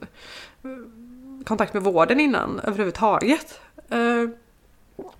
kontakt 1.45 1.73
med 1.73 1.83
vården 1.83 2.19
innan 2.19 2.59
överhuvudtaget. 2.59 3.59
Eh, 3.89 4.29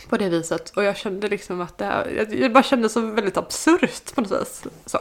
på 0.09 0.17
det 0.17 0.29
viset 0.29 0.69
och 0.69 0.83
jag 0.83 0.97
kände 0.97 1.27
liksom 1.27 1.61
att 1.61 1.77
det 1.77 1.85
här, 1.85 2.27
jag 2.33 2.53
bara 2.53 2.63
kände 2.63 2.89
så 2.89 3.01
väldigt 3.01 3.37
absurt 3.37 4.15
på 4.15 4.21
något 4.21 4.41
vis. 4.41 4.63
Så. 4.85 4.99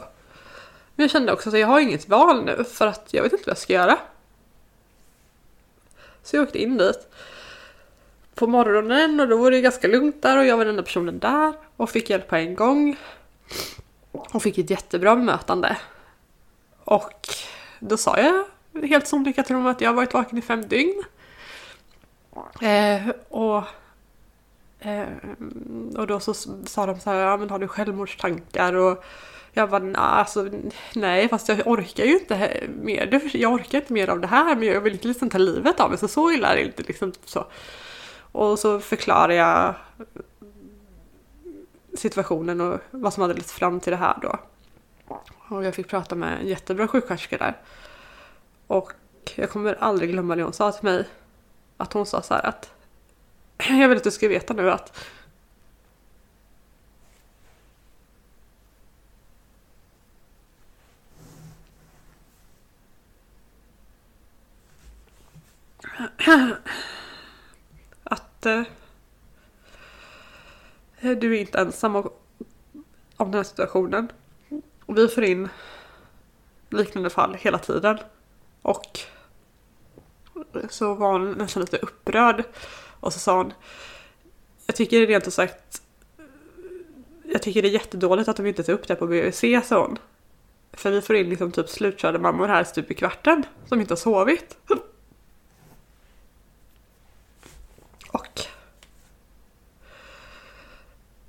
Men 0.94 1.04
jag 1.04 1.10
kände 1.10 1.32
också 1.32 1.48
att 1.48 1.58
jag 1.58 1.66
har 1.66 1.80
inget 1.80 2.08
val 2.08 2.44
nu 2.44 2.64
för 2.64 2.86
att 2.86 3.08
jag 3.10 3.22
vet 3.22 3.32
inte 3.32 3.44
vad 3.46 3.50
jag 3.50 3.58
ska 3.58 3.72
göra. 3.72 3.98
Så 6.22 6.36
jag 6.36 6.42
åkte 6.42 6.62
in 6.62 6.76
dit 6.76 7.08
på 8.34 8.46
morgonen 8.46 9.20
och 9.20 9.28
då 9.28 9.36
var 9.36 9.50
det 9.50 9.60
ganska 9.60 9.88
lugnt 9.88 10.22
där 10.22 10.38
och 10.38 10.44
jag 10.44 10.56
var 10.56 10.64
den 10.64 10.72
enda 10.72 10.82
personen 10.82 11.18
där 11.18 11.52
och 11.76 11.90
fick 11.90 12.10
hjälp 12.10 12.28
på 12.28 12.36
en 12.36 12.54
gång. 12.54 12.96
Och 14.12 14.42
fick 14.42 14.58
ett 14.58 14.70
jättebra 14.70 15.16
bemötande. 15.16 15.76
Och 16.84 17.28
då 17.80 17.96
sa 17.96 18.18
jag 18.18 18.44
helt 18.86 19.06
sonika 19.06 19.42
till 19.42 19.54
dem 19.54 19.66
att 19.66 19.80
jag 19.80 19.88
har 19.88 19.94
varit 19.94 20.14
vaken 20.14 20.38
i 20.38 20.42
fem 20.42 20.68
dygn. 20.68 21.02
Eh, 22.60 23.08
och, 23.28 23.62
Ehm, 24.84 25.94
och 25.96 26.06
då 26.06 26.20
så 26.20 26.34
sa 26.64 26.86
de 26.86 27.00
så 27.00 27.10
här, 27.10 27.18
ja 27.18 27.36
men 27.36 27.50
har 27.50 27.58
du 27.58 27.68
självmordstankar? 27.68 28.74
Och 28.74 29.04
jag 29.52 29.70
bara, 29.70 29.82
nej, 29.82 29.96
alltså, 29.96 30.48
nej 30.94 31.28
fast 31.28 31.48
jag 31.48 31.66
orkar 31.66 32.04
ju 32.04 32.18
inte 32.18 32.60
mer. 32.82 33.36
Jag 33.36 33.52
orkar 33.52 33.78
inte 33.78 33.92
mer 33.92 34.10
av 34.10 34.20
det 34.20 34.26
här 34.26 34.56
men 34.56 34.68
jag 34.68 34.80
vill 34.80 34.92
inte 34.92 35.08
liksom 35.08 35.30
ta 35.30 35.38
livet 35.38 35.80
av 35.80 35.90
mig 35.90 35.98
så 35.98 36.08
så 36.08 36.32
illa 36.32 36.52
är 36.52 36.56
det 36.56 36.62
inte 36.62 36.82
liksom 36.82 37.12
så. 37.24 37.46
Och 38.32 38.58
så 38.58 38.80
förklarar 38.80 39.32
jag 39.32 39.74
situationen 41.96 42.60
och 42.60 42.80
vad 42.90 43.14
som 43.14 43.20
hade 43.20 43.34
lett 43.34 43.50
fram 43.50 43.80
till 43.80 43.90
det 43.90 43.96
här 43.96 44.16
då. 44.22 44.38
Och 45.48 45.64
jag 45.64 45.74
fick 45.74 45.88
prata 45.88 46.14
med 46.14 46.40
en 46.40 46.48
jättebra 46.48 46.88
sjuksköterska 46.88 47.38
där. 47.38 47.56
Och 48.66 48.92
jag 49.34 49.50
kommer 49.50 49.74
aldrig 49.74 50.10
glömma 50.10 50.36
det 50.36 50.42
hon 50.42 50.52
sa 50.52 50.72
till 50.72 50.84
mig. 50.84 51.08
Att 51.76 51.92
hon 51.92 52.06
sa 52.06 52.22
så 52.22 52.34
här 52.34 52.46
att 52.46 52.74
jag 53.68 53.88
vill 53.88 53.98
att 53.98 54.04
du 54.04 54.10
ska 54.10 54.28
veta 54.28 54.54
nu 54.54 54.70
att 54.70 54.98
att 68.04 68.46
eh, 68.46 68.62
du 71.00 71.36
är 71.36 71.40
inte 71.40 71.58
ensam 71.58 71.96
om, 71.96 72.10
om 73.16 73.30
den 73.30 73.34
här 73.34 73.44
situationen. 73.44 74.12
Vi 74.86 75.08
får 75.08 75.24
in 75.24 75.48
liknande 76.70 77.10
fall 77.10 77.34
hela 77.34 77.58
tiden. 77.58 77.98
Och 78.62 79.00
så 80.70 80.94
var 80.94 81.12
hon 81.12 81.32
nästan 81.32 81.60
lite 81.60 81.78
upprörd. 81.78 82.44
Och 83.04 83.12
så 83.12 83.18
sa 83.18 83.36
hon, 83.36 83.52
jag 84.66 84.76
tycker 84.76 85.00
det 85.00 85.06
rent 85.06 85.28
ut 85.28 85.34
sagt, 85.34 85.82
jag 87.24 87.42
tycker 87.42 87.62
det 87.62 87.68
är 87.68 87.72
jättedåligt 87.72 88.28
att 88.28 88.36
de 88.36 88.46
inte 88.46 88.62
tar 88.62 88.72
upp 88.72 88.88
det 88.88 88.94
på 88.94 89.06
BVC, 89.06 89.44
sa 89.64 89.80
hon. 89.86 89.98
För 90.72 90.90
vi 90.90 91.00
får 91.02 91.16
in 91.16 91.28
liksom 91.28 91.52
typ 91.52 91.68
slutkörda 91.68 92.18
mammor 92.18 92.48
här 92.48 92.64
stup 92.64 92.90
i 92.90 92.94
kvarten 92.94 93.46
som 93.66 93.80
inte 93.80 93.92
har 93.92 93.96
sovit. 93.96 94.56
Och 98.12 98.40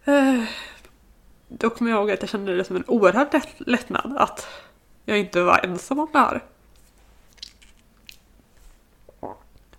eh, 0.05 0.43
då 1.47 1.69
kommer 1.69 1.91
jag 1.91 1.97
ihåg 1.99 2.11
att 2.11 2.21
jag 2.21 2.29
kände 2.29 2.55
det 2.55 2.63
som 2.63 2.75
en 2.75 2.83
oerhörd 2.87 3.33
lätt, 3.33 3.47
lättnad 3.57 4.17
att 4.17 4.47
jag 5.05 5.19
inte 5.19 5.41
var 5.41 5.65
ensam 5.65 5.99
om 5.99 6.07
det 6.11 6.19
här. 6.19 6.43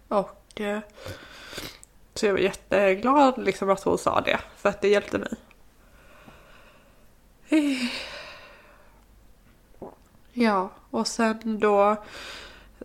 Och 0.08 0.60
eh, 0.60 0.80
så 2.18 2.26
jag 2.26 2.32
var 2.32 2.40
jätteglad 2.40 3.44
liksom 3.44 3.70
att 3.70 3.82
hon 3.82 3.98
sa 3.98 4.20
det 4.20 4.38
för 4.56 4.68
att 4.68 4.80
det 4.80 4.88
hjälpte 4.88 5.18
mig. 5.18 5.36
Ja, 10.32 10.70
och 10.90 11.06
sen 11.06 11.60
då 11.60 11.96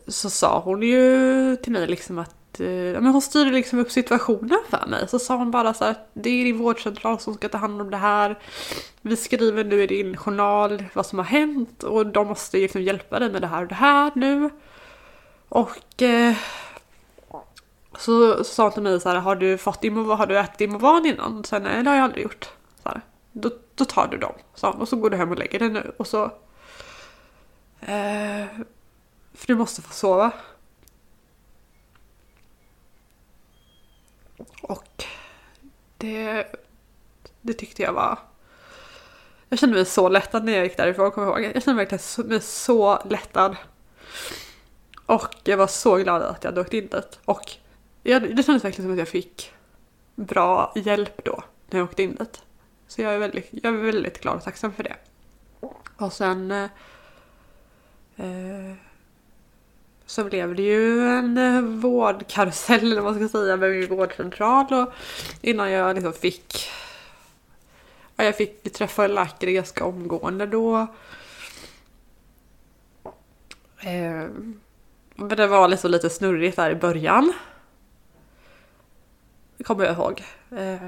så 0.08 0.30
sa 0.30 0.60
hon 0.60 0.82
ju 0.82 1.56
till 1.56 1.72
mig 1.72 1.88
liksom 1.88 2.20
att 2.20 2.36
Eh, 2.60 3.02
men 3.02 3.06
hon 3.06 3.22
styrde 3.22 3.52
liksom 3.52 3.80
upp 3.80 3.91
situationen 3.91 4.60
för 4.70 4.86
mig. 4.88 5.08
Så 5.08 5.20
sa 5.20 5.36
hon 5.36 5.52
bara 5.52 5.74
så 5.74 5.86
att 5.86 6.10
det 6.13 6.30
är 6.30 6.44
din 6.46 6.58
vårdcentral 6.58 7.20
som 7.20 7.34
ska 7.34 7.50
ta 7.50 7.58
hand 7.58 7.82
om 7.82 7.89
det 7.89 7.98
här. 7.98 8.39
Vi 9.02 9.15
skriver 9.15 9.63
nu 9.63 9.84
i 9.84 9.88
din 9.88 10.17
journal 10.17 10.84
vad 10.94 11.06
som 11.06 11.20
har 11.20 11.26
hänt 11.26 11.84
och 11.84 12.08
de 12.08 12.28
måste 12.28 12.58
liksom 12.58 12.82
hjälpa 12.82 13.20
dig 13.20 13.32
med 13.32 13.41
det 13.41 13.48
här 13.48 13.62
och 13.62 13.67
det 13.67 13.76
här 13.76 14.12
nu. 14.15 14.50
Och 15.50 16.02
eh, 16.02 16.36
så, 18.02 18.38
så 18.38 18.44
sa 18.44 18.64
hon 18.64 18.72
till 18.72 18.84
mig 18.84 19.02
så 19.02 19.10
här, 19.10 19.16
har 19.16 19.36
du 19.36 19.58
fått 19.58 19.84
Imovan, 19.84 20.18
har 20.18 20.28
du 20.28 20.40
ätit 20.40 20.62
Imovan 20.62 21.06
innan? 21.06 21.44
Så 21.44 21.60
nej 21.60 21.84
det 21.84 21.90
har 21.90 21.98
jag 21.98 22.04
aldrig 22.04 22.24
gjort. 22.24 22.50
Så 22.84 22.90
här, 22.90 23.02
då, 23.32 23.52
då 23.76 23.86
tar 23.86 24.08
du 24.08 24.18
dem, 24.18 24.34
sa 24.56 24.72
hon, 24.72 24.82
och 24.82 24.88
så 24.88 24.96
går 24.96 25.10
du 25.10 25.18
hem 25.18 25.32
och 25.32 25.38
lägger 25.38 25.60
dig 25.60 25.70
nu 25.70 25.92
och 25.98 26.08
så 26.08 26.24
eh, 27.82 28.46
för 29.34 29.48
du 29.48 29.56
måste 29.56 29.82
få 29.82 29.94
sova. 29.94 30.32
Och 34.62 35.04
det, 35.98 36.48
det 37.42 37.54
tyckte 37.54 37.82
jag 37.82 37.94
var... 37.94 38.20
Jag 39.50 39.60
kände 39.60 39.76
mig 39.76 39.86
så 39.86 40.10
lättad 40.10 40.46
när 40.46 40.54
jag 40.54 40.64
gick 40.64 40.78
därifrån, 40.78 41.12
kommer 41.12 41.28
jag 41.28 41.42
ihåg. 41.42 41.52
Jag 41.56 41.64
kände 41.64 41.76
mig 41.76 41.86
verkligen 41.86 42.30
mig 42.30 42.42
så 42.42 43.00
lättad. 43.06 43.56
Och 45.06 45.36
jag 45.44 45.58
var 45.58 45.68
så 45.68 45.96
glad 45.96 46.22
att 46.22 46.44
jag 46.44 46.52
hade 46.52 46.62
åkt 46.62 46.74
in 46.74 46.88
dit. 46.88 47.20
Och 47.26 47.61
jag, 48.04 48.36
det 48.36 48.44
kändes 48.44 48.66
verkligen 48.66 48.86
som 48.86 48.92
att 48.92 49.00
jag 49.00 49.08
fick 49.08 49.52
bra 50.16 50.74
hjälp 50.76 51.24
då 51.24 51.44
när 51.70 51.80
jag 51.80 51.90
åkte 51.90 52.04
in 52.04 52.16
dit. 52.16 52.42
Så 52.88 53.02
jag 53.02 53.14
är 53.14 53.18
väldigt, 53.18 53.48
jag 53.52 53.74
är 53.74 53.78
väldigt 53.78 54.22
glad 54.22 54.36
och 54.36 54.44
tacksam 54.44 54.74
för 54.74 54.84
det. 54.84 54.96
Och 55.98 56.14
sen 56.14 56.52
eh, 56.52 56.64
eh 58.16 58.76
så 60.06 60.24
blev 60.24 60.56
det 60.56 60.64
ju 60.64 61.08
en 61.08 61.38
eh, 61.38 61.62
vårdkarusell 61.62 62.92
eller 62.92 63.02
vad 63.02 63.16
man 63.16 63.30
ska 63.30 63.40
säga 63.40 63.58
med 63.58 63.72
min 63.72 63.90
vårdcentral 63.90 64.66
och 64.74 64.94
innan 65.42 65.72
jag 65.72 65.96
liksom 65.96 66.14
fick 66.14 66.70
ja, 68.16 68.24
jag 68.24 68.38
fick 68.38 68.74
träffa 68.74 69.06
en 69.06 69.16
läkare 69.16 69.52
ganska 69.52 69.86
omgående 69.86 70.46
då. 70.46 70.88
Eh, 73.80 74.28
men 75.16 75.38
det 75.38 75.48
var 75.48 75.68
liksom 75.68 75.92
lite 75.92 76.10
snurrigt 76.10 76.56
där 76.56 76.72
i 76.72 76.76
början. 76.76 77.34
Det 79.62 79.65
kommer 79.65 79.86
jag 79.86 79.93
ihåg. 79.93 80.24
Eh, 80.52 80.88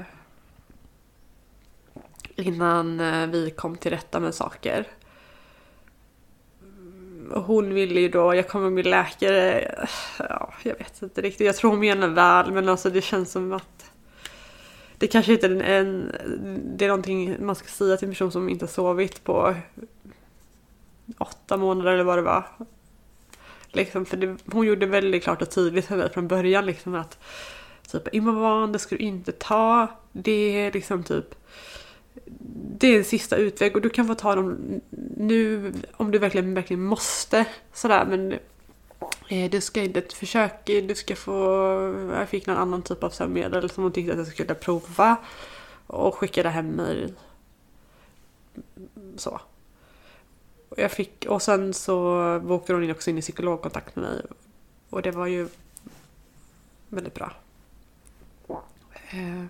innan 2.36 3.00
eh, 3.00 3.26
vi 3.26 3.50
kom 3.50 3.76
till 3.76 3.90
rätta 3.90 4.20
med 4.20 4.34
saker 4.34 4.86
mm, 6.62 7.42
hon 7.46 7.74
ville 7.74 8.00
ju 8.00 8.08
då, 8.08 8.34
jag 8.34 8.48
kommer 8.48 8.70
med 8.70 8.86
läkare, 8.86 9.60
eh, 9.60 9.88
ja, 10.18 10.54
jag 10.62 10.78
vet 10.78 11.02
inte 11.02 11.20
riktigt, 11.20 11.46
jag 11.46 11.56
tror 11.56 11.70
hon 11.70 11.80
menar 11.80 12.08
väl 12.08 12.52
men 12.52 12.68
alltså 12.68 12.90
det 12.90 13.00
känns 13.00 13.32
som 13.32 13.52
att 13.52 13.90
det 14.98 15.06
kanske 15.06 15.32
inte 15.32 15.46
är 15.46 15.80
en, 15.80 16.12
det 16.76 16.84
är 16.84 16.88
någonting 16.88 17.46
man 17.46 17.54
ska 17.54 17.68
säga 17.68 17.96
till 17.96 18.08
en 18.08 18.14
person 18.14 18.32
som 18.32 18.48
inte 18.48 18.64
har 18.64 18.70
sovit 18.70 19.24
på 19.24 19.54
åtta 21.18 21.56
månader 21.56 21.92
eller 21.92 22.04
vad 22.04 22.18
det 22.18 22.22
var. 22.22 22.44
Liksom, 23.66 24.06
för 24.06 24.16
det, 24.16 24.36
hon 24.46 24.66
gjorde 24.66 24.86
väldigt 24.86 25.22
klart 25.22 25.42
och 25.42 25.50
tydligt 25.50 25.86
för 25.86 25.96
mig 25.96 26.12
från 26.12 26.28
början 26.28 26.66
liksom 26.66 26.94
att 26.94 27.18
typ 27.98 28.14
Imovan, 28.14 28.72
det 28.72 28.78
ska 28.78 28.96
du 28.96 29.02
inte 29.02 29.32
ta. 29.32 29.88
Det 30.12 30.60
är 30.60 30.72
liksom 30.72 31.02
typ 31.02 31.34
det 32.78 32.86
är 32.86 32.98
en 32.98 33.04
sista 33.04 33.36
utväg 33.36 33.76
och 33.76 33.82
du 33.82 33.90
kan 33.90 34.06
få 34.06 34.14
ta 34.14 34.34
dem 34.34 34.80
nu 35.16 35.72
om 35.92 36.10
du 36.10 36.18
verkligen, 36.18 36.54
verkligen 36.54 36.84
måste. 36.84 37.46
Sådär 37.72 38.04
men 38.04 38.32
eh, 39.28 39.50
du 39.50 39.60
ska 39.60 39.82
inte 39.82 40.02
försöka, 40.16 40.72
du 40.72 40.94
ska 40.94 41.16
få, 41.16 41.34
jag 42.12 42.28
fick 42.28 42.46
någon 42.46 42.56
annan 42.56 42.82
typ 42.82 43.04
av 43.04 43.10
sömnmedel 43.10 43.70
som 43.70 43.82
hon 43.82 43.92
tyckte 43.92 44.12
att 44.12 44.18
jag 44.18 44.26
skulle 44.26 44.54
prova 44.54 45.16
och 45.86 46.14
skickade 46.14 46.48
hem 46.48 46.68
mig. 46.68 47.14
Så. 49.16 49.40
Och 50.68 50.78
Jag 50.78 50.92
fick, 50.92 51.26
och 51.28 51.42
sen 51.42 51.74
så 51.74 52.40
bokade 52.44 52.74
hon 52.74 52.84
in 52.84 52.90
också 52.90 53.10
in 53.10 53.18
i 53.18 53.22
psykologkontakt 53.22 53.96
med 53.96 54.04
mig 54.04 54.22
och 54.90 55.02
det 55.02 55.10
var 55.10 55.26
ju 55.26 55.48
väldigt 56.88 57.14
bra. 57.14 57.32
Eh, 59.14 59.46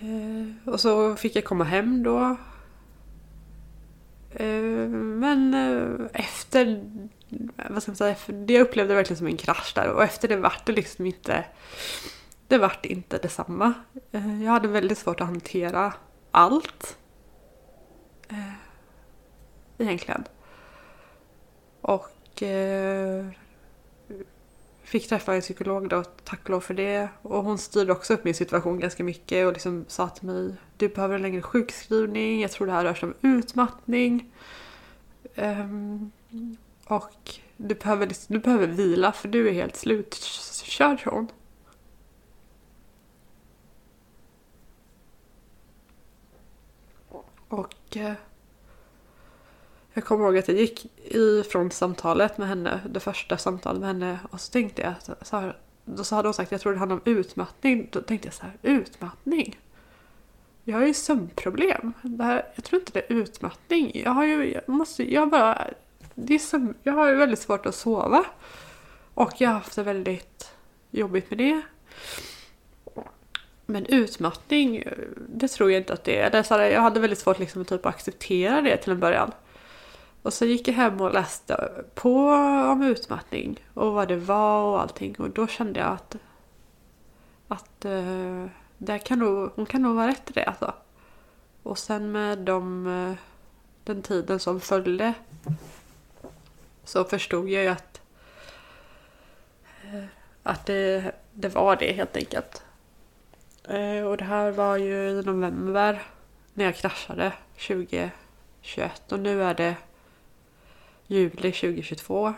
Eh, 0.00 0.72
och 0.72 0.80
så 0.80 1.16
fick 1.16 1.36
jag 1.36 1.44
komma 1.44 1.64
hem 1.64 2.02
då. 2.02 2.36
Eh, 4.30 4.88
men 4.88 5.54
eh, 5.54 6.06
efter, 6.12 6.84
vad 7.70 7.82
ska 7.82 7.92
man 7.92 7.96
säga, 7.96 8.16
det 8.26 8.52
jag 8.52 8.62
upplevde 8.62 8.94
verkligen 8.94 9.18
som 9.18 9.26
en 9.26 9.36
krasch 9.36 9.72
där 9.74 9.88
och 9.88 10.02
efter 10.02 10.28
det 10.28 10.36
vart 10.36 10.66
det 10.66 10.72
liksom 10.72 11.06
inte, 11.06 11.44
det 12.48 12.58
vart 12.58 12.84
inte 12.84 13.18
detsamma. 13.18 13.74
Eh, 14.12 14.42
jag 14.42 14.52
hade 14.52 14.68
väldigt 14.68 14.98
svårt 14.98 15.20
att 15.20 15.26
hantera 15.26 15.92
allt. 16.30 16.98
Eh, 18.28 18.52
egentligen. 19.78 20.24
Och 21.80 22.42
eh, 22.42 23.26
fick 24.88 25.08
träffa 25.08 25.34
en 25.34 25.40
psykolog 25.40 25.88
då, 25.88 26.04
tack 26.04 26.40
och 26.44 26.50
lov 26.50 26.60
för 26.60 26.74
det. 26.74 27.08
Och 27.22 27.44
hon 27.44 27.58
styrde 27.58 27.92
också 27.92 28.14
upp 28.14 28.24
min 28.24 28.34
situation 28.34 28.80
ganska 28.80 29.04
mycket 29.04 29.46
och 29.46 29.52
liksom 29.52 29.84
sa 29.88 30.08
till 30.08 30.26
mig 30.26 30.54
du 30.76 30.88
behöver 30.88 31.14
en 31.14 31.22
längre 31.22 31.42
sjukskrivning, 31.42 32.40
jag 32.42 32.50
tror 32.50 32.66
det 32.66 32.72
här 32.72 32.84
rör 32.84 32.94
sig 32.94 33.06
om 33.08 33.14
utmattning. 33.22 34.32
Um, 35.34 36.10
och 36.84 37.34
du 37.56 37.74
behöver, 37.74 38.06
liksom, 38.06 38.34
du 38.34 38.40
behöver 38.40 38.66
vila 38.66 39.12
för 39.12 39.28
du 39.28 39.48
är 39.48 39.52
helt 39.52 39.76
slutkörd, 39.76 41.00
hon. 41.04 41.28
Och 47.48 47.96
eh, 47.96 48.12
jag 49.98 50.04
kommer 50.04 50.24
ihåg 50.24 50.38
att 50.38 50.48
jag 50.48 50.56
gick 50.56 50.86
ifrån 51.04 51.70
samtalet 51.70 52.38
med 52.38 52.48
henne, 52.48 52.80
det 52.90 53.00
första 53.00 53.38
samtalet 53.38 53.80
med 53.80 53.88
henne 53.88 54.18
och 54.30 54.40
så 54.40 54.52
tänkte 54.52 54.82
jag 54.82 55.16
så 55.26 55.36
här, 55.36 55.56
då 55.84 56.04
så 56.04 56.14
hade 56.14 56.28
hon 56.28 56.34
sagt 56.34 56.52
jag 56.52 56.60
tror 56.60 56.72
det 56.72 56.78
handlar 56.78 56.96
om 56.96 57.02
utmattning. 57.04 57.88
Då 57.92 58.00
tänkte 58.00 58.28
jag 58.28 58.34
så 58.34 58.42
här, 58.42 58.56
utmattning? 58.62 59.58
Jag 60.64 60.78
har 60.78 60.86
ju 60.86 60.94
sömnproblem. 60.94 61.92
Det 62.02 62.24
här, 62.24 62.46
jag 62.54 62.64
tror 62.64 62.80
inte 62.80 62.92
det 62.92 63.10
är 63.10 63.16
utmattning. 63.16 64.02
Jag 64.04 64.10
har 64.10 64.24
ju, 64.24 64.52
jag 64.52 64.68
måste, 64.68 65.12
jag 65.12 65.30
bara, 65.30 65.66
det 66.14 66.34
är 66.34 66.38
sömn, 66.38 66.74
jag 66.82 66.92
har 66.92 67.08
ju 67.08 67.14
väldigt 67.14 67.38
svårt 67.38 67.66
att 67.66 67.74
sova. 67.74 68.24
Och 69.14 69.32
jag 69.38 69.48
har 69.48 69.54
haft 69.54 69.76
det 69.76 69.82
väldigt 69.82 70.52
jobbigt 70.90 71.30
med 71.30 71.38
det. 71.38 71.62
Men 73.66 73.86
utmattning, 73.86 74.84
det 75.28 75.48
tror 75.48 75.70
jag 75.70 75.80
inte 75.80 75.92
att 75.92 76.04
det 76.04 76.18
är. 76.18 76.30
Det 76.30 76.38
är 76.38 76.42
så 76.42 76.54
här, 76.54 76.70
jag 76.70 76.80
hade 76.80 77.00
väldigt 77.00 77.18
svårt 77.18 77.38
liksom, 77.38 77.64
typ, 77.64 77.86
att 77.86 77.94
acceptera 77.94 78.60
det 78.60 78.76
till 78.76 78.92
en 78.92 79.00
början. 79.00 79.32
Och 80.28 80.34
så 80.34 80.44
gick 80.44 80.68
jag 80.68 80.74
hem 80.74 81.00
och 81.00 81.14
läste 81.14 81.84
på 81.94 82.30
om 82.72 82.82
utmattning 82.82 83.64
och 83.74 83.92
vad 83.92 84.08
det 84.08 84.16
var 84.16 84.62
och 84.62 84.80
allting 84.80 85.16
och 85.18 85.30
då 85.30 85.46
kände 85.46 85.80
jag 85.80 85.88
att 85.88 86.16
att 87.48 87.84
uh, 87.84 88.46
det 88.78 88.98
kan 88.98 89.18
nog, 89.18 89.50
hon 89.54 89.66
kan 89.66 89.82
nog 89.82 89.96
vara 89.96 90.08
rätt 90.08 90.30
i 90.30 90.32
det 90.32 90.44
alltså. 90.44 90.74
Och 91.62 91.78
sen 91.78 92.12
med 92.12 92.38
de, 92.38 92.86
uh, 92.86 93.14
den 93.84 94.02
tiden 94.02 94.40
som 94.40 94.60
följde 94.60 95.14
så 96.84 97.04
förstod 97.04 97.48
jag 97.48 97.62
ju 97.62 97.68
att 97.68 98.00
uh, 99.84 100.04
att 100.42 100.66
det, 100.66 101.12
det 101.32 101.48
var 101.48 101.76
det 101.76 101.92
helt 101.92 102.16
enkelt. 102.16 102.62
och 104.06 104.16
det 104.16 104.24
här 104.24 104.50
var 104.50 104.76
ju 104.76 105.08
i 105.08 105.22
november 105.22 106.02
när 106.54 106.64
jag 106.64 106.76
kraschade 106.76 107.32
2021 107.66 109.12
och 109.12 109.20
nu 109.20 109.42
är 109.42 109.54
det 109.54 109.76
juli 111.08 111.52
2022. 111.52 112.34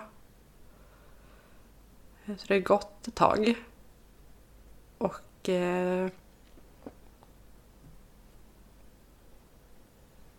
Så 2.26 2.46
det 2.46 2.54
har 2.54 2.60
gått 2.60 3.08
ett 3.08 3.14
tag. 3.14 3.54
Och 4.98 5.48
eh, 5.48 6.08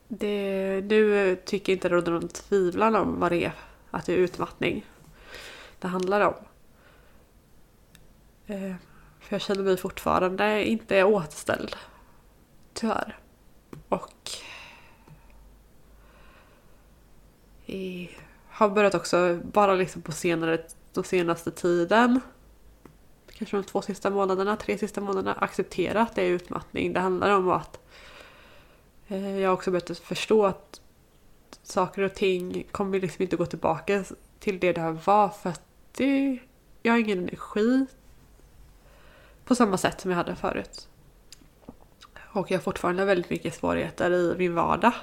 det, 0.08 0.82
nu 0.82 1.36
tycker 1.46 1.74
jag 1.74 1.78
inte 1.78 1.89
det 1.89 1.96
råder 1.96 2.12
någon 2.12 2.28
tvivlan 2.28 2.96
om 2.96 3.20
vad 3.20 3.32
det 3.32 3.46
är 3.46 3.54
att 3.91 4.06
det 4.06 4.13
är 4.13 4.17
utmattning 4.17 4.86
det 5.80 5.88
handlar 5.88 6.22
om. 6.22 6.34
Eh, 8.48 8.76
för 9.20 9.36
jag 9.36 9.41
känner 9.41 9.63
mig 9.63 9.78
fortfarande 9.78 10.65
inte 10.65 11.04
återställd. 11.04 11.76
Tyvärr. 12.74 13.20
Och 13.89 14.30
i, 17.72 18.10
har 18.50 18.70
börjat 18.70 18.96
också, 18.96 19.40
bara 19.44 19.76
liksom 19.76 20.02
på 20.02 20.12
senare, 20.12 20.62
de 20.94 21.04
senaste 21.04 21.52
tiden, 21.52 22.20
kanske 23.34 23.58
de 23.58 23.64
två 23.64 23.82
sista 23.82 24.10
månaderna, 24.10 24.56
tre 24.56 24.78
sista 24.78 25.02
månaderna, 25.02 25.34
acceptera 25.34 26.02
att 26.02 26.16
det 26.16 26.22
är 26.22 26.30
utmattning. 26.30 26.94
Det 26.94 27.00
handlar 27.00 27.30
om 27.30 27.50
att 27.50 27.80
eh, 29.08 29.40
jag 29.40 29.50
har 29.50 29.54
också 29.54 29.72
börjat 29.72 30.00
förstå 30.00 30.46
att 30.46 30.82
saker 31.64 32.02
och 32.02 32.14
ting 32.14 32.68
kommer 32.72 33.00
liksom 33.00 33.22
inte 33.22 33.36
gå 33.36 33.46
tillbaka 33.46 34.04
till 34.40 34.60
det 34.60 34.74
det 34.74 34.98
var 35.06 35.30
för 35.30 35.50
att 35.50 35.64
det, 35.92 36.40
jag 36.82 36.94
har 36.94 37.00
ingen 37.00 37.20
energi 37.20 37.86
på 39.46 39.56
samma 39.56 39.78
sätt 39.78 40.02
som 40.02 40.12
jag 40.12 40.18
hade 40.18 40.36
förut. 40.36 40.88
Och 42.34 42.52
jag 42.52 42.58
har 42.58 42.64
fortfarande 42.64 43.06
väldigt 43.06 43.30
mycket 43.30 43.56
svårigheter 43.56 44.12
i 44.12 44.36
min 44.38 44.56
vardag. 44.56 44.94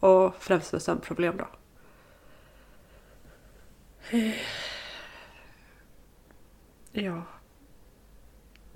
Och 0.00 0.34
främst 0.38 0.72
med 0.72 0.82
sömnproblem 0.82 1.36
då. 1.36 1.46
Ja. 6.92 7.22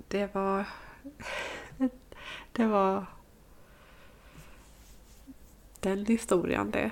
Det 0.07 0.35
var... 0.35 0.65
Det 2.51 2.65
var... 2.65 3.05
Den 5.79 6.05
historien 6.05 6.71
det. 6.71 6.91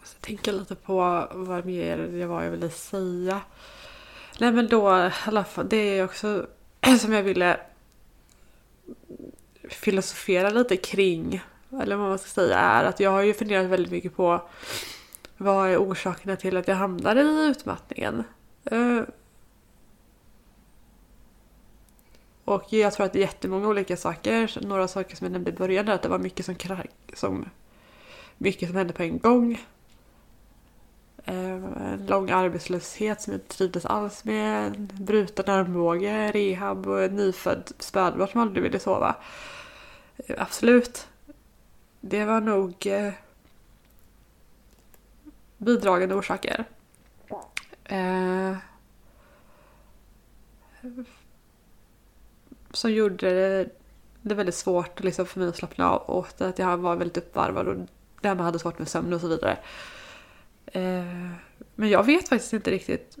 Jag 0.00 0.20
tänker 0.20 0.52
lite 0.52 0.74
på 0.74 1.28
vad 1.32 1.66
mer 1.66 1.98
det 1.98 2.26
var 2.26 2.42
jag 2.42 2.50
ville 2.50 2.70
säga. 2.70 3.42
Nej 4.38 4.52
men 4.52 4.68
då 4.68 5.06
i 5.06 5.10
alla 5.24 5.44
fall, 5.44 5.68
det 5.68 5.76
är 5.76 6.04
också 6.04 6.46
som 7.00 7.12
jag 7.12 7.22
ville 7.22 7.60
filosofera 9.68 10.50
lite 10.50 10.76
kring, 10.76 11.42
eller 11.82 11.96
vad 11.96 12.08
man 12.08 12.18
ska 12.18 12.28
säga, 12.28 12.58
är 12.58 12.84
att 12.84 13.00
jag 13.00 13.10
har 13.10 13.22
ju 13.22 13.34
funderat 13.34 13.66
väldigt 13.66 13.92
mycket 13.92 14.16
på 14.16 14.48
vad 15.36 15.68
är 15.68 15.76
orsakerna 15.76 16.36
till 16.36 16.56
att 16.56 16.68
jag 16.68 16.76
hamnade 16.76 17.22
i 17.22 17.46
utmattningen? 17.50 18.24
Eh, 18.64 19.00
och 22.44 22.72
jag 22.72 22.92
tror 22.92 23.06
att 23.06 23.12
det 23.12 23.18
är 23.18 23.20
jättemånga 23.20 23.68
olika 23.68 23.96
saker. 23.96 24.58
Några 24.66 24.88
saker 24.88 25.16
som 25.16 25.24
jag 25.24 25.32
nämnde 25.32 25.50
i 25.50 25.54
början 25.54 25.88
är 25.88 25.92
att 25.92 26.02
det 26.02 26.08
var 26.08 26.18
mycket 26.18 26.46
som, 26.46 26.56
som, 27.14 27.48
mycket 28.38 28.68
som 28.68 28.76
hände 28.76 28.92
på 28.92 29.02
en 29.02 29.18
gång. 29.18 29.60
En 31.24 31.64
eh, 31.64 32.08
lång 32.08 32.30
arbetslöshet 32.30 33.20
som 33.20 33.32
jag 33.32 33.40
inte 33.40 33.56
trivdes 33.56 33.86
alls 33.86 34.24
med. 34.24 34.78
Bruten 34.78 35.50
armbåge, 35.50 36.32
rehab 36.32 36.86
och 36.86 37.02
en 37.02 37.16
nyfödd 37.16 37.72
spädbarn 37.78 38.28
som 38.28 38.40
aldrig 38.40 38.62
ville 38.62 38.78
sova. 38.78 39.16
Eh, 40.16 40.42
absolut. 40.42 41.08
Det 42.00 42.24
var 42.24 42.40
nog 42.40 42.86
eh, 42.86 43.12
bidragande 45.56 46.14
orsaker. 46.14 46.64
Eh, 47.84 48.56
som 52.70 52.92
gjorde 52.92 53.68
det 54.22 54.34
väldigt 54.34 54.54
svårt 54.54 55.00
liksom, 55.00 55.26
för 55.26 55.40
mig 55.40 55.48
att 55.48 55.56
slappna 55.56 55.90
av 55.90 56.02
och 56.02 56.40
att 56.40 56.58
jag 56.58 56.76
var 56.76 56.96
väldigt 56.96 57.16
uppvarvad 57.16 57.68
och 57.68 57.76
därmed 58.20 58.44
hade 58.44 58.58
svårt 58.58 58.78
med 58.78 58.88
sömn 58.88 59.12
och 59.12 59.20
så 59.20 59.28
vidare. 59.28 59.58
Eh, 60.66 61.30
men 61.74 61.88
jag 61.90 62.06
vet 62.06 62.28
faktiskt 62.28 62.52
inte 62.52 62.70
riktigt 62.70 63.18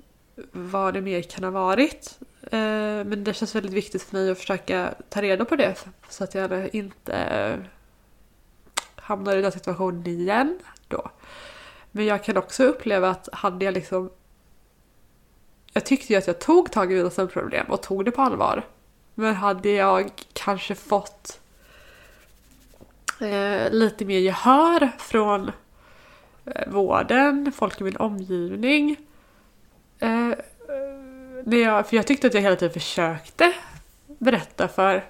vad 0.52 0.94
det 0.94 1.00
mer 1.00 1.22
kan 1.22 1.44
ha 1.44 1.50
varit. 1.50 2.18
Eh, 2.42 3.04
men 3.04 3.24
det 3.24 3.34
känns 3.34 3.54
väldigt 3.54 3.72
viktigt 3.72 4.02
för 4.02 4.16
mig 4.16 4.30
att 4.30 4.38
försöka 4.38 4.94
ta 5.08 5.22
reda 5.22 5.44
på 5.44 5.56
det 5.56 5.84
så 6.08 6.24
att 6.24 6.34
jag 6.34 6.74
inte 6.74 7.58
hamnar 8.96 9.36
i 9.36 9.42
den 9.42 9.52
situationen 9.52 10.06
igen 10.06 10.58
då. 10.88 11.10
Men 11.90 12.06
jag 12.06 12.24
kan 12.24 12.36
också 12.36 12.64
uppleva 12.64 13.10
att 13.10 13.28
hade 13.32 13.64
jag 13.64 13.74
liksom 13.74 14.10
jag 15.72 15.86
tyckte 15.86 16.12
ju 16.12 16.18
att 16.18 16.26
jag 16.26 16.38
tog 16.38 16.70
tag 16.70 16.92
i 16.92 16.94
mina 16.94 17.10
sömnproblem 17.10 17.66
och 17.66 17.82
tog 17.82 18.04
det 18.04 18.10
på 18.10 18.22
allvar. 18.22 18.66
Men 19.14 19.34
hade 19.34 19.70
jag 19.70 20.12
kanske 20.32 20.74
fått 20.74 21.40
eh, 23.20 23.70
lite 23.70 24.04
mer 24.04 24.18
gehör 24.18 24.90
från 24.98 25.48
eh, 25.48 25.54
Eh, 26.44 26.68
vården, 26.68 27.52
folk 27.52 27.80
i 27.80 27.84
min 27.84 27.96
omgivning. 27.96 28.96
Eh, 29.98 30.30
när 31.44 31.56
jag, 31.56 31.88
för 31.88 31.96
jag 31.96 32.06
tyckte 32.06 32.26
att 32.26 32.34
jag 32.34 32.40
hela 32.40 32.56
tiden 32.56 32.72
försökte 32.72 33.52
berätta 34.06 34.68
för 34.68 35.04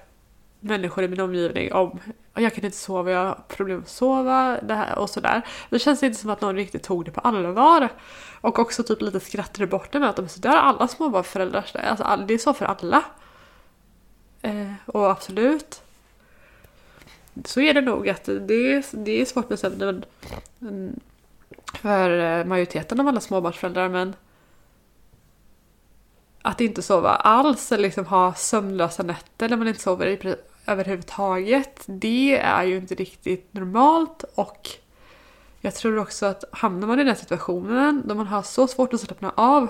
människor 0.59 1.03
i 1.03 1.07
min 1.07 1.19
omgivning 1.19 1.73
om 1.73 1.99
jag 2.35 2.53
kan 2.53 2.65
inte 2.65 2.77
sova, 2.77 3.11
jag 3.11 3.25
har 3.25 3.43
problem 3.47 3.79
att 3.79 3.89
sova 3.89 4.59
det 4.61 4.73
här 4.73 4.97
och 4.97 5.09
sådär. 5.09 5.41
Det 5.69 5.79
känns 5.79 6.03
inte 6.03 6.19
som 6.19 6.29
att 6.29 6.41
någon 6.41 6.55
riktigt 6.55 6.83
tog 6.83 7.05
det 7.05 7.11
på 7.11 7.19
allvar. 7.19 7.89
Och 8.41 8.59
också 8.59 8.83
typ 8.83 9.01
lite 9.01 9.19
skrattade 9.19 9.67
bort 9.67 9.91
det 9.91 9.99
med 9.99 10.09
att 10.09 10.15
de 10.15 10.29
så 10.29 10.39
där 10.39 10.57
alla 10.57 10.87
småbarnsföräldrar, 10.87 11.65
alltså 11.73 12.25
det 12.27 12.33
är 12.33 12.37
så 12.37 12.53
för 12.53 12.65
alla. 12.65 13.03
Eh, 14.41 14.73
och 14.85 15.11
absolut, 15.11 15.81
så 17.45 17.61
är 17.61 17.73
det 17.73 17.81
nog 17.81 18.09
att 18.09 18.25
det 18.25 18.73
är, 18.73 18.83
det 18.91 19.21
är 19.21 19.25
svårt 19.25 19.49
med 19.49 19.59
sömnen 19.59 20.05
för 21.77 22.39
eh, 22.39 22.45
majoriteten 22.45 22.99
av 22.99 23.07
alla 23.07 23.19
småbarnsföräldrar 23.19 23.89
men 23.89 24.15
att 26.41 26.61
inte 26.61 26.81
sova 26.81 27.09
alls 27.09 27.71
eller 27.71 27.83
liksom 27.83 28.05
ha 28.05 28.33
sömnlösa 28.33 29.03
nätter 29.03 29.49
när 29.49 29.57
man 29.57 29.67
inte 29.67 29.81
sover 29.81 30.35
överhuvudtaget. 30.65 31.83
Det 31.85 32.37
är 32.37 32.63
ju 32.63 32.77
inte 32.77 32.95
riktigt 32.95 33.53
normalt 33.53 34.23
och 34.35 34.69
jag 35.61 35.75
tror 35.75 35.97
också 35.97 36.25
att 36.25 36.43
hamnar 36.51 36.87
man 36.87 36.99
i 36.99 37.03
den 37.03 37.15
situationen 37.15 38.03
då 38.05 38.15
man 38.15 38.27
har 38.27 38.41
så 38.41 38.67
svårt 38.67 38.93
att 38.93 39.01
slappna 39.01 39.33
av 39.35 39.67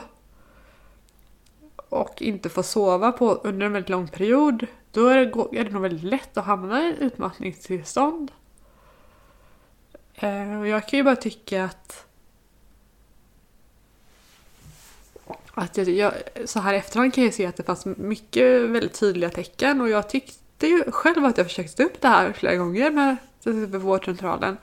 och 1.89 2.21
inte 2.21 2.49
får 2.49 2.63
sova 2.63 3.11
på 3.11 3.33
under 3.33 3.65
en 3.65 3.73
väldigt 3.73 3.89
lång 3.89 4.07
period 4.07 4.65
då 4.91 5.07
är 5.07 5.17
det, 5.17 5.59
är 5.59 5.63
det 5.63 5.71
nog 5.71 5.81
väldigt 5.81 6.03
lätt 6.03 6.37
att 6.37 6.45
hamna 6.45 6.83
i 6.83 6.95
utmattningstillstånd. 6.99 8.31
Eh, 10.23 10.59
och 10.59 10.67
jag 10.67 10.87
kan 10.87 10.97
ju 10.97 11.03
bara 11.03 11.15
tycka 11.15 11.63
att 11.63 12.05
att 15.53 15.77
jag, 15.77 15.89
jag, 15.89 16.13
så 16.45 16.59
här 16.59 16.73
i 16.73 16.77
efterhand 16.77 17.13
kan 17.13 17.23
jag 17.23 17.33
se 17.33 17.45
att 17.45 17.55
det 17.55 17.63
fanns 17.63 17.85
mycket 17.85 18.61
väldigt 18.61 18.99
tydliga 18.99 19.29
tecken 19.29 19.81
och 19.81 19.89
jag 19.89 20.09
tyckte 20.09 20.67
ju 20.67 20.83
själv 20.91 21.25
att 21.25 21.37
jag 21.37 21.47
försökte 21.47 21.75
ta 21.77 21.83
upp 21.83 22.01
det 22.01 22.07
här 22.07 22.33
flera 22.33 22.55
gånger 22.55 22.91
med 22.91 23.17
vårdcentralen. 23.81 24.57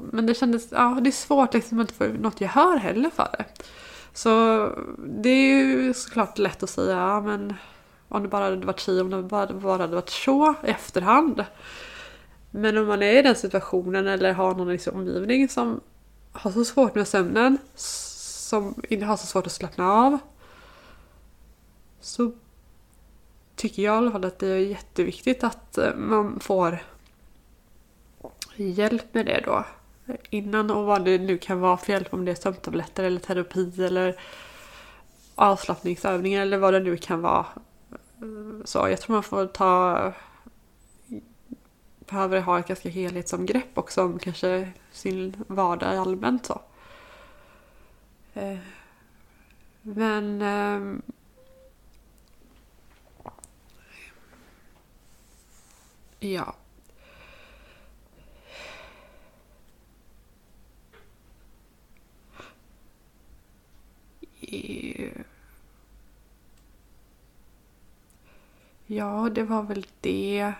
Men 0.00 0.26
det 0.26 0.34
kändes, 0.34 0.72
ja 0.72 0.98
det 1.00 1.10
är 1.10 1.12
svårt 1.12 1.54
liksom 1.54 1.78
att 1.78 1.90
inte 1.90 1.94
få 1.94 2.04
något 2.22 2.40
gehör 2.40 2.76
heller 2.76 3.10
för 3.10 3.28
det. 3.38 3.44
Så 4.12 4.28
det 4.98 5.28
är 5.28 5.64
ju 5.64 5.94
såklart 5.94 6.38
lätt 6.38 6.62
att 6.62 6.70
säga, 6.70 6.96
ja 6.96 7.20
men 7.20 7.54
om 8.08 8.22
det 8.22 8.28
bara 8.28 8.44
hade 8.44 8.66
varit 8.66 8.80
si, 8.80 9.00
om 9.00 9.10
det 9.10 9.22
bara, 9.22 9.52
bara 9.52 9.82
hade 9.82 9.94
varit 9.94 10.10
så 10.10 10.54
i 10.64 10.70
efterhand. 10.70 11.44
Men 12.50 12.78
om 12.78 12.86
man 12.86 13.02
är 13.02 13.18
i 13.18 13.22
den 13.22 13.34
situationen 13.34 14.06
eller 14.06 14.32
har 14.32 14.54
någon 14.54 14.70
i 14.70 14.78
sin 14.78 14.94
omgivning 14.94 15.48
som 15.48 15.80
har 16.32 16.50
så 16.50 16.64
svårt 16.64 16.94
med 16.94 17.08
sömnen, 17.08 17.58
som 17.74 18.74
har 19.02 19.16
så 19.16 19.26
svårt 19.26 19.46
att 19.46 19.52
slappna 19.52 19.92
av. 19.92 20.18
Så 22.00 22.32
tycker 23.56 23.82
jag 23.82 23.94
i 23.94 23.98
alla 23.98 24.10
fall 24.10 24.24
att 24.24 24.38
det 24.38 24.46
är 24.46 24.58
jätteviktigt 24.58 25.44
att 25.44 25.78
eh, 25.78 25.94
man 25.94 26.40
får 26.40 26.78
hjälp 28.56 29.14
med 29.14 29.26
det 29.26 29.42
då. 29.44 29.64
Innan 30.30 30.70
och 30.70 30.84
vad 30.84 31.04
det 31.04 31.18
nu 31.18 31.38
kan 31.38 31.60
vara 31.60 31.76
för 31.76 31.92
hjälp 31.92 32.14
om 32.14 32.24
det 32.24 32.30
är 32.30 32.34
sömntabletter 32.34 33.04
eller 33.04 33.20
terapi 33.20 33.84
eller 33.84 34.20
avslappningsövningar 35.34 36.42
eller 36.42 36.58
vad 36.58 36.74
det 36.74 36.80
nu 36.80 36.96
kan 36.96 37.22
vara. 37.22 37.46
Så 38.64 38.88
jag 38.88 39.00
tror 39.00 39.14
man 39.14 39.22
får 39.22 39.46
ta 39.46 40.12
behöver 42.10 42.40
ha 42.40 42.58
ett 42.58 42.68
ganska 42.68 42.88
helhetsomgrepp 42.88 43.78
också 43.78 44.04
om 44.04 44.18
kanske 44.18 44.72
sin 44.92 45.44
vardag 45.48 45.96
allmänt 45.96 46.46
så. 46.46 46.60
Eh, 48.34 48.58
men 49.82 50.42
ehm, 50.42 51.02
ja. 56.20 56.54
Eh, 64.40 65.10
ja, 68.86 69.30
det 69.34 69.42
var 69.44 69.62
väl 69.62 69.86
det. 70.00 70.52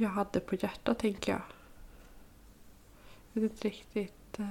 Jag 0.00 0.08
hade 0.08 0.40
på 0.40 0.54
hjärtat 0.54 0.98
tänker 0.98 1.32
jag. 1.32 1.42
Jag 3.32 3.42
vet 3.42 3.52
inte 3.52 3.68
riktigt. 3.68 4.38
Eh... 4.38 4.44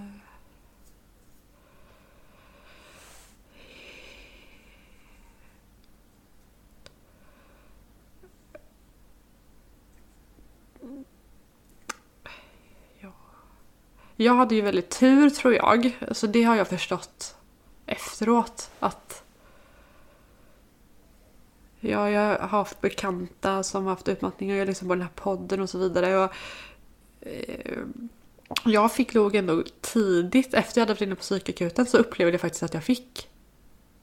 Jag 14.19 14.33
hade 14.33 14.55
ju 14.55 14.61
väldigt 14.61 14.89
tur 14.89 15.29
tror 15.29 15.53
jag. 15.53 15.97
Så 16.11 16.27
det 16.27 16.43
har 16.43 16.55
jag 16.55 16.67
förstått 16.67 17.37
efteråt. 17.85 18.71
Att 18.79 19.16
Ja, 21.87 22.09
jag 22.09 22.37
har 22.39 22.47
haft 22.47 22.81
bekanta 22.81 23.63
som 23.63 23.83
har 23.83 23.89
haft 23.89 24.07
utmattningar. 24.07 24.55
Jag 24.55 24.67
lyssnar 24.67 24.87
på 24.87 24.95
liksom 24.95 24.99
den 24.99 25.01
här 25.01 25.37
podden 25.37 25.61
och 25.61 25.69
så 25.69 25.77
vidare. 25.77 26.17
Och, 26.17 26.31
eh, 27.21 27.77
jag 28.65 28.91
fick 28.91 29.13
nog 29.13 29.35
ändå 29.35 29.63
tidigt, 29.81 30.53
efter 30.53 30.81
jag 30.81 30.81
hade 30.81 30.93
varit 30.93 31.01
inne 31.01 31.15
på 31.15 31.21
psykakuten, 31.21 31.85
så 31.85 31.97
upplevde 31.97 32.33
jag 32.33 32.41
faktiskt 32.41 32.63
att 32.63 32.73
jag 32.73 32.83
fick 32.83 33.29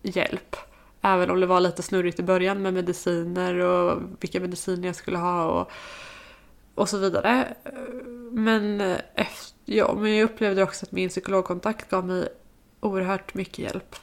hjälp. 0.02 0.56
Även 1.00 1.30
om 1.30 1.40
det 1.40 1.46
var 1.46 1.60
lite 1.60 1.82
snurrigt 1.82 2.20
i 2.20 2.22
början 2.22 2.62
med 2.62 2.74
mediciner 2.74 3.54
och 3.54 4.02
vilka 4.20 4.40
mediciner 4.40 4.86
jag 4.86 4.96
skulle 4.96 5.18
ha 5.18 5.44
och, 5.44 5.70
och 6.74 6.88
så 6.88 6.98
vidare. 6.98 7.54
Men, 8.32 8.80
eh, 8.80 8.98
efter, 9.14 9.54
ja, 9.64 9.94
men 9.94 10.16
jag 10.16 10.24
upplevde 10.24 10.62
också 10.62 10.86
att 10.86 10.92
min 10.92 11.08
psykologkontakt 11.08 11.90
gav 11.90 12.06
mig 12.06 12.28
oerhört 12.80 13.34
mycket 13.34 13.58
hjälp 13.58 13.96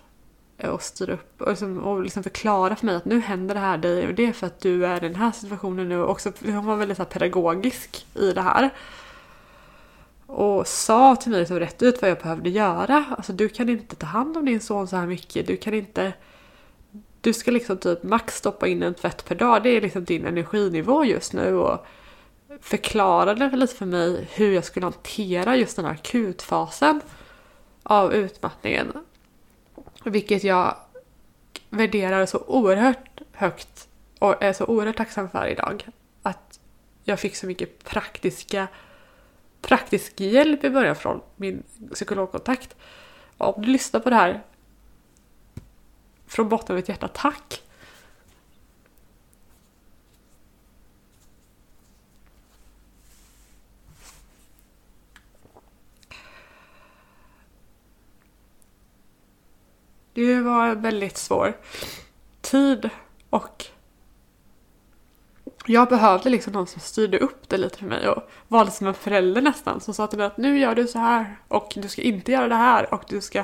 och 0.70 0.82
styra 0.82 1.14
upp 1.14 1.41
och, 1.41 1.49
liksom, 1.49 1.78
och 1.78 2.03
liksom 2.03 2.24
förklara 2.24 2.76
för 2.76 2.86
mig 2.86 2.95
att 2.95 3.05
nu 3.05 3.20
händer 3.20 3.55
det 3.55 3.62
här 3.62 3.78
dig 3.78 4.07
och 4.07 4.14
det 4.14 4.26
är 4.26 4.34
för 4.34 4.47
att 4.47 4.59
du 4.59 4.86
är 4.86 4.97
i 4.97 5.07
den 5.07 5.16
här 5.16 5.32
situationen 5.32 5.89
nu. 5.89 6.01
Och 6.01 6.09
också, 6.09 6.32
hon 6.45 6.66
var 6.66 6.76
väldigt 6.76 6.97
så 6.97 7.05
pedagogisk 7.05 8.05
i 8.16 8.32
det 8.32 8.41
här. 8.41 8.70
Och 10.26 10.68
sa 10.68 11.16
till 11.16 11.32
mig 11.32 11.45
så 11.45 11.59
rätt 11.59 11.82
ut 11.82 12.01
vad 12.01 12.12
jag 12.12 12.18
behövde 12.18 12.49
göra. 12.49 13.05
Alltså 13.18 13.34
du 13.34 13.49
kan 13.49 13.70
inte 13.70 13.95
ta 13.95 14.05
hand 14.05 14.38
om 14.38 14.45
din 14.45 14.62
son 14.62 14.88
så 14.88 14.95
här 14.95 15.07
mycket. 15.07 15.47
Du 15.47 15.57
kan 15.57 15.74
inte... 15.74 16.14
Du 17.22 17.34
ska 17.34 17.51
liksom 17.51 17.78
typ 17.78 18.03
max 18.03 18.38
stoppa 18.38 18.68
in 18.68 18.84
en 18.84 18.93
tvätt 18.93 19.26
per 19.26 19.36
dag. 19.36 19.64
Det 19.64 19.70
är 19.70 19.82
liksom 19.82 20.05
din 20.05 20.26
energinivå 20.26 21.05
just 21.05 21.34
nu. 21.34 21.55
Och 21.55 21.86
förklarade 22.62 23.49
lite 23.55 23.76
för 23.76 23.86
mig 23.86 24.28
hur 24.32 24.53
jag 24.53 24.66
skulle 24.66 24.86
hantera 24.86 25.55
just 25.55 25.76
den 25.76 25.86
här 25.86 25.91
akutfasen 25.91 27.01
av 27.84 28.14
utmattningen. 28.14 28.93
Vilket 30.03 30.43
jag 30.43 30.75
värderar 31.69 32.25
så 32.25 32.43
oerhört 32.47 33.21
högt 33.31 33.87
och 34.19 34.43
är 34.43 34.53
så 34.53 34.65
oerhört 34.65 34.97
tacksam 34.97 35.29
för 35.29 35.47
idag. 35.47 35.87
Att 36.21 36.59
jag 37.03 37.19
fick 37.19 37.35
så 37.35 37.47
mycket 37.47 37.83
praktiska, 37.83 38.67
praktisk 39.61 40.19
hjälp 40.19 40.63
i 40.63 40.69
början 40.69 40.95
från 40.95 41.21
min 41.35 41.63
psykologkontakt. 41.93 42.75
Och 43.37 43.57
om 43.57 43.65
du 43.65 43.71
lyssnar 43.71 43.99
på 43.99 44.09
det 44.09 44.15
här 44.15 44.43
från 46.27 46.49
botten 46.49 46.73
av 46.73 46.75
mitt 46.75 46.89
hjärta, 46.89 47.07
tack! 47.07 47.61
Det 60.22 60.41
var 60.41 60.76
väldigt 60.76 61.17
svår 61.17 61.57
tid 62.41 62.89
och 63.30 63.65
jag 65.65 65.89
behövde 65.89 66.30
liksom 66.30 66.53
någon 66.53 66.67
som 66.67 66.82
styrde 66.82 67.17
upp 67.19 67.49
det 67.49 67.57
lite 67.57 67.78
för 67.78 67.86
mig 67.86 68.07
och 68.07 68.30
var 68.47 68.65
som 68.65 68.88
en 68.88 68.93
förälder 68.93 69.41
nästan 69.41 69.82
som 69.82 69.93
sa 69.93 70.07
till 70.07 70.17
mig 70.17 70.28
att 70.28 70.38
nu 70.38 70.59
gör 70.59 70.76
du 70.76 70.88
så 70.88 70.99
här 70.99 71.36
och 71.47 71.74
du 71.76 71.88
ska 71.88 72.01
inte 72.01 72.32
göra 72.32 72.47
det 72.47 72.55
här 72.55 72.93
och 72.93 73.03
du 73.09 73.22
ska 73.22 73.43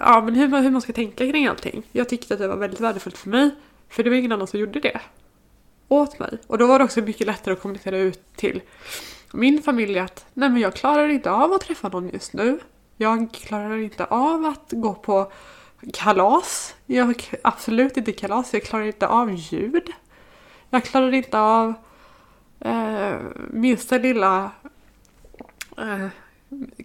ja, 0.00 0.20
men 0.24 0.34
hur, 0.34 0.48
man- 0.48 0.62
hur 0.62 0.70
man 0.70 0.80
ska 0.82 0.92
tänka 0.92 1.26
kring 1.32 1.46
allting. 1.46 1.82
Jag 1.92 2.08
tyckte 2.08 2.34
att 2.34 2.40
det 2.40 2.48
var 2.48 2.56
väldigt 2.56 2.80
värdefullt 2.80 3.18
för 3.18 3.28
mig. 3.28 3.50
För 3.88 4.02
det 4.02 4.10
var 4.10 4.16
ingen 4.16 4.32
annan 4.32 4.46
som 4.46 4.60
gjorde 4.60 4.80
det 4.80 5.00
åt 5.88 6.18
mig. 6.18 6.38
Och 6.46 6.58
då 6.58 6.66
var 6.66 6.78
det 6.78 6.84
också 6.84 7.00
mycket 7.00 7.26
lättare 7.26 7.54
att 7.54 7.60
kommunicera 7.62 7.96
ut 7.98 8.36
till 8.36 8.60
min 9.32 9.62
familj 9.62 9.98
att 9.98 10.26
nej 10.34 10.48
men 10.50 10.60
jag 10.60 10.74
klarar 10.74 11.08
inte 11.08 11.30
av 11.30 11.52
att 11.52 11.60
träffa 11.60 11.88
någon 11.88 12.08
just 12.08 12.32
nu. 12.32 12.58
Jag 13.02 13.32
klarar 13.32 13.76
inte 13.76 14.04
av 14.04 14.44
att 14.44 14.66
gå 14.70 14.94
på 14.94 15.32
kalas. 15.92 16.74
Jag 16.86 17.30
absolut 17.42 17.96
inte 17.96 18.12
kalas. 18.12 18.54
Jag 18.54 18.62
klarar 18.62 18.84
inte 18.84 19.08
av 19.08 19.30
ljud. 19.34 19.90
Jag 20.70 20.84
klarar 20.84 21.14
inte 21.14 21.38
av 21.38 21.74
eh, 22.60 23.16
minsta 23.50 23.98
lilla 23.98 24.50
eh, 25.78 26.06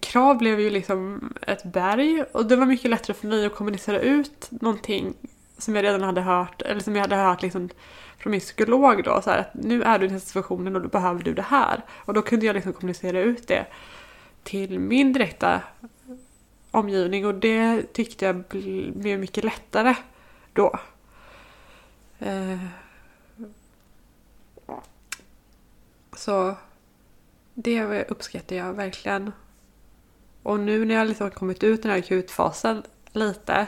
krav 0.02 0.38
blev 0.38 0.60
ju 0.60 0.70
liksom 0.70 1.34
ett 1.42 1.64
berg 1.64 2.24
och 2.24 2.46
det 2.46 2.56
var 2.56 2.66
mycket 2.66 2.92
lättare 2.92 3.14
för 3.14 3.28
mig 3.28 3.46
att 3.46 3.56
kommunicera 3.56 4.00
ut 4.00 4.48
någonting 4.50 5.14
som 5.58 5.76
jag 5.76 5.84
redan 5.84 6.02
hade 6.02 6.22
hört, 6.22 6.62
eller 6.62 6.82
som 6.82 6.96
jag 6.96 7.02
hade 7.02 7.16
hört 7.16 7.42
liksom 7.42 7.70
från 8.18 8.32
min 8.32 8.40
psykolog 8.40 9.04
då, 9.04 9.22
så 9.22 9.30
här, 9.30 9.40
att 9.40 9.54
nu 9.54 9.84
är 9.84 10.00
du 10.00 10.06
i 10.06 10.08
den 10.08 10.16
här 10.16 10.26
situationen 10.26 10.76
och 10.76 10.82
då 10.82 10.88
behöver 10.88 11.24
du 11.24 11.34
det 11.34 11.42
här. 11.42 11.82
Och 12.06 12.14
då 12.14 12.22
kunde 12.22 12.46
jag 12.46 12.54
liksom 12.54 12.74
kommunicera 12.74 13.20
ut 13.20 13.48
det 13.48 13.66
till 14.44 14.80
min 14.80 15.14
direkta 15.14 15.62
omgivning 16.78 17.26
och 17.26 17.36
det 17.36 17.94
tyckte 17.94 18.26
jag 18.26 18.44
blev 18.94 19.20
mycket 19.20 19.44
lättare 19.44 19.96
då. 20.54 20.80
Eh, 22.20 22.60
så 26.16 26.56
det 27.54 28.06
uppskattar 28.06 28.56
jag 28.56 28.74
verkligen. 28.74 29.32
Och 30.44 30.60
nu 30.60 30.86
när 30.86 30.96
jag 30.96 31.08
liksom 31.08 31.24
har 31.24 31.32
kommit 31.32 31.64
ut 31.64 31.84
den 31.84 31.92
här 31.92 32.00
akutfasen 32.00 32.84
lite 33.12 33.68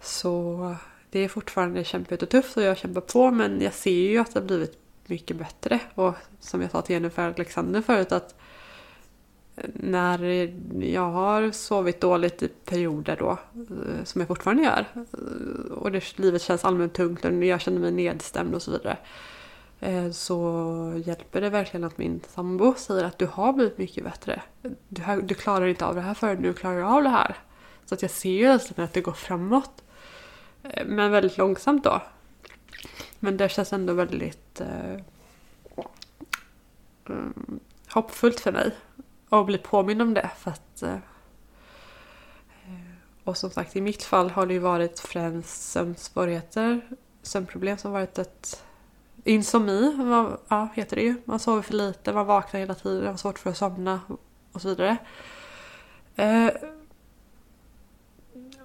så 0.00 0.76
det 1.10 1.20
är 1.20 1.28
fortfarande 1.28 1.84
kämpigt 1.84 2.22
och 2.22 2.28
tufft 2.28 2.56
och 2.56 2.62
jag 2.62 2.78
kämpar 2.78 3.00
på 3.00 3.30
men 3.30 3.60
jag 3.60 3.74
ser 3.74 3.90
ju 3.90 4.18
att 4.18 4.32
det 4.34 4.40
har 4.40 4.46
blivit 4.46 4.78
mycket 5.06 5.36
bättre. 5.36 5.80
Och 5.94 6.14
som 6.40 6.62
jag 6.62 6.70
sa 6.70 6.82
till 6.82 6.92
Jennifer 6.92 7.22
Alexander 7.22 7.82
förut 7.82 8.12
att 8.12 8.34
när 9.74 10.50
jag 10.84 11.10
har 11.10 11.50
sovit 11.50 12.00
dåligt 12.00 12.42
i 12.42 12.48
perioder 12.48 13.16
då, 13.16 13.30
eh, 13.30 14.04
som 14.04 14.20
jag 14.20 14.28
fortfarande 14.28 14.62
gör, 14.62 14.84
eh, 14.94 15.72
och 15.72 15.92
det, 15.92 16.18
livet 16.18 16.42
känns 16.42 16.64
allmänt 16.64 16.94
tungt 16.94 17.24
och 17.24 17.44
jag 17.44 17.60
känner 17.60 17.78
mig 17.78 17.92
nedstämd 17.92 18.54
och 18.54 18.62
så 18.62 18.70
vidare, 18.70 18.96
eh, 19.80 20.10
så 20.10 21.02
hjälper 21.06 21.40
det 21.40 21.50
verkligen 21.50 21.84
att 21.84 21.98
min 21.98 22.20
sambo 22.28 22.74
säger 22.76 23.04
att 23.04 23.18
du 23.18 23.26
har 23.26 23.52
blivit 23.52 23.78
mycket 23.78 24.04
bättre. 24.04 24.42
Du, 24.88 25.02
har, 25.02 25.16
du 25.16 25.34
klarar 25.34 25.66
inte 25.66 25.86
av 25.86 25.94
det 25.94 26.00
här 26.00 26.14
förrän 26.14 26.42
du 26.42 26.52
klarar 26.52 26.82
av 26.96 27.02
det 27.02 27.08
här. 27.08 27.36
Så 27.84 27.94
att 27.94 28.02
jag 28.02 28.10
ser 28.10 28.30
ju 28.30 28.48
nästan 28.48 28.84
att 28.84 28.92
det 28.92 29.00
går 29.00 29.12
framåt. 29.12 29.82
Men 30.86 31.10
väldigt 31.10 31.38
långsamt 31.38 31.84
då. 31.84 32.02
Men 33.18 33.36
det 33.36 33.48
känns 33.48 33.72
ändå 33.72 33.92
väldigt 33.92 34.60
eh, 34.60 35.00
hoppfullt 37.88 38.40
för 38.40 38.52
mig 38.52 38.72
att 39.40 39.46
bli 39.46 39.58
påmind 39.58 40.02
om 40.02 40.14
det. 40.14 40.30
För 40.38 40.50
att, 40.50 40.82
eh, 40.82 40.92
eh, 40.92 40.98
och 43.24 43.36
som 43.36 43.50
sagt 43.50 43.76
i 43.76 43.80
mitt 43.80 44.02
fall 44.02 44.30
har 44.30 44.46
det 44.46 44.52
ju 44.54 44.60
varit 44.60 45.00
främst 45.00 45.70
sömnsvårigheter. 45.70 46.80
Sömnproblem 47.22 47.78
som 47.78 47.92
varit 47.92 48.18
ett 48.18 48.64
insomni, 49.24 49.94
vad- 49.96 50.38
ja, 50.48 50.68
heter 50.74 50.96
det 50.96 51.02
ju. 51.02 51.14
Man 51.24 51.38
sover 51.38 51.62
för 51.62 51.74
lite, 51.74 52.12
man 52.12 52.26
vaknar 52.26 52.60
hela 52.60 52.74
tiden, 52.74 53.06
har 53.06 53.16
svårt 53.16 53.38
för 53.38 53.50
att 53.50 53.56
somna 53.56 54.00
och 54.52 54.62
så 54.62 54.68
vidare. 54.68 54.96
Eh, 56.16 56.50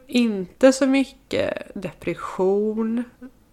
inte 0.07 0.74
så 0.74 0.88
mycket 0.88 1.72
depression, 1.76 3.03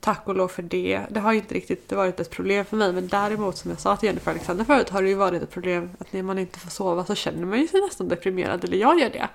tack 0.09 0.29
och 0.29 0.37
lov 0.37 0.49
för 0.49 0.63
det. 0.63 1.07
Det 1.11 1.21
har 1.21 1.33
inte 1.33 1.55
riktigt 1.55 1.93
varit 1.93 2.21
ett 2.21 2.31
problem 2.31 2.65
för 2.65 2.77
mig 2.77 2.93
men 2.93 3.09
däremot 3.09 3.57
som 3.57 3.71
jag 3.71 3.81
sa 3.81 3.97
till 3.97 4.07
Jennifer 4.07 4.31
Alexander 4.31 4.65
förut 4.65 4.91
har 4.91 5.03
det 5.03 5.09
ju 5.09 5.15
varit 5.15 5.43
ett 5.43 5.51
problem 5.51 5.91
att 5.99 6.13
när 6.13 6.23
man 6.23 6.39
inte 6.39 6.59
får 6.59 6.71
sova 6.71 7.05
så 7.05 7.15
känner 7.15 7.47
man 7.47 7.61
ju 7.61 7.69
sig 7.69 7.81
nästan 7.81 8.09
deprimerad, 8.09 8.65
eller 8.65 8.77
jag 8.79 9.01
gör 9.01 9.11
det. 9.11 9.29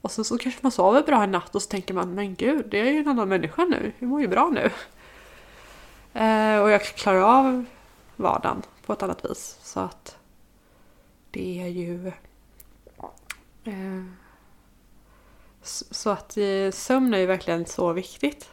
Och 0.00 0.10
så, 0.10 0.24
så 0.24 0.38
kanske 0.38 0.60
man 0.62 0.72
sover 0.72 1.02
bra 1.02 1.22
en 1.22 1.30
natt 1.30 1.54
och 1.54 1.62
så 1.62 1.68
tänker 1.68 1.94
man 1.94 2.14
men 2.14 2.34
gud, 2.34 2.66
det 2.70 2.80
är 2.80 2.92
ju 2.92 2.98
en 2.98 3.08
annan 3.08 3.28
människa 3.28 3.64
nu, 3.64 3.92
jag 3.98 4.08
mår 4.08 4.20
ju 4.20 4.28
bra 4.28 4.48
nu. 4.48 4.70
Eh, 6.20 6.58
och 6.58 6.70
jag 6.70 6.82
klarar 6.82 7.20
av 7.20 7.64
vardagen 8.16 8.62
på 8.86 8.92
ett 8.92 9.02
annat 9.02 9.24
vis. 9.24 9.58
Så 9.62 9.80
att 9.80 10.16
det 11.30 11.62
är 11.62 11.68
ju... 11.68 12.12
Eh, 13.64 14.04
så 15.90 16.10
att 16.10 16.36
eh, 16.36 16.70
sömn 16.72 17.14
är 17.14 17.18
ju 17.18 17.26
verkligen 17.26 17.66
så 17.66 17.92
viktigt. 17.92 18.50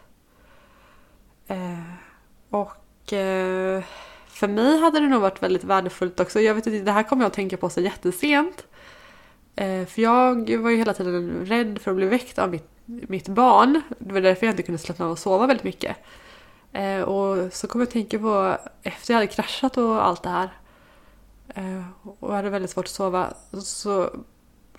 Eh, 1.51 1.79
och 2.49 3.13
eh, 3.13 3.83
för 4.27 4.47
mig 4.47 4.79
hade 4.79 4.99
det 4.99 5.07
nog 5.07 5.21
varit 5.21 5.43
väldigt 5.43 5.63
värdefullt 5.63 6.19
också. 6.19 6.39
Jag 6.39 6.55
vet 6.55 6.67
inte, 6.67 6.79
det 6.79 6.91
här 6.91 7.03
kommer 7.03 7.23
jag 7.23 7.27
att 7.27 7.33
tänka 7.33 7.57
på 7.57 7.69
så 7.69 7.81
jättesent. 7.81 8.65
Eh, 9.55 9.85
för 9.85 10.01
jag 10.01 10.57
var 10.57 10.69
ju 10.69 10.77
hela 10.77 10.93
tiden 10.93 11.45
rädd 11.45 11.79
för 11.81 11.91
att 11.91 11.97
bli 11.97 12.05
väckt 12.05 12.39
av 12.39 12.49
mitt, 12.49 12.69
mitt 12.85 13.27
barn. 13.27 13.81
Det 13.99 14.13
var 14.13 14.21
därför 14.21 14.45
jag 14.45 14.53
inte 14.53 14.63
kunde 14.63 14.79
slappna 14.79 15.05
av 15.05 15.11
och 15.11 15.19
sova 15.19 15.47
väldigt 15.47 15.63
mycket. 15.63 15.97
Eh, 16.71 17.01
och 17.01 17.53
så 17.53 17.67
kom 17.67 17.81
jag 17.81 17.87
att 17.87 17.93
tänka 17.93 18.19
på 18.19 18.57
efter 18.83 19.13
jag 19.13 19.15
hade 19.15 19.27
kraschat 19.27 19.77
och 19.77 20.05
allt 20.05 20.23
det 20.23 20.29
här. 20.29 20.49
Eh, 21.47 21.83
och 22.19 22.33
hade 22.33 22.49
väldigt 22.49 22.71
svårt 22.71 22.85
att 22.85 22.91
sova. 22.91 23.33
Så 23.63 24.09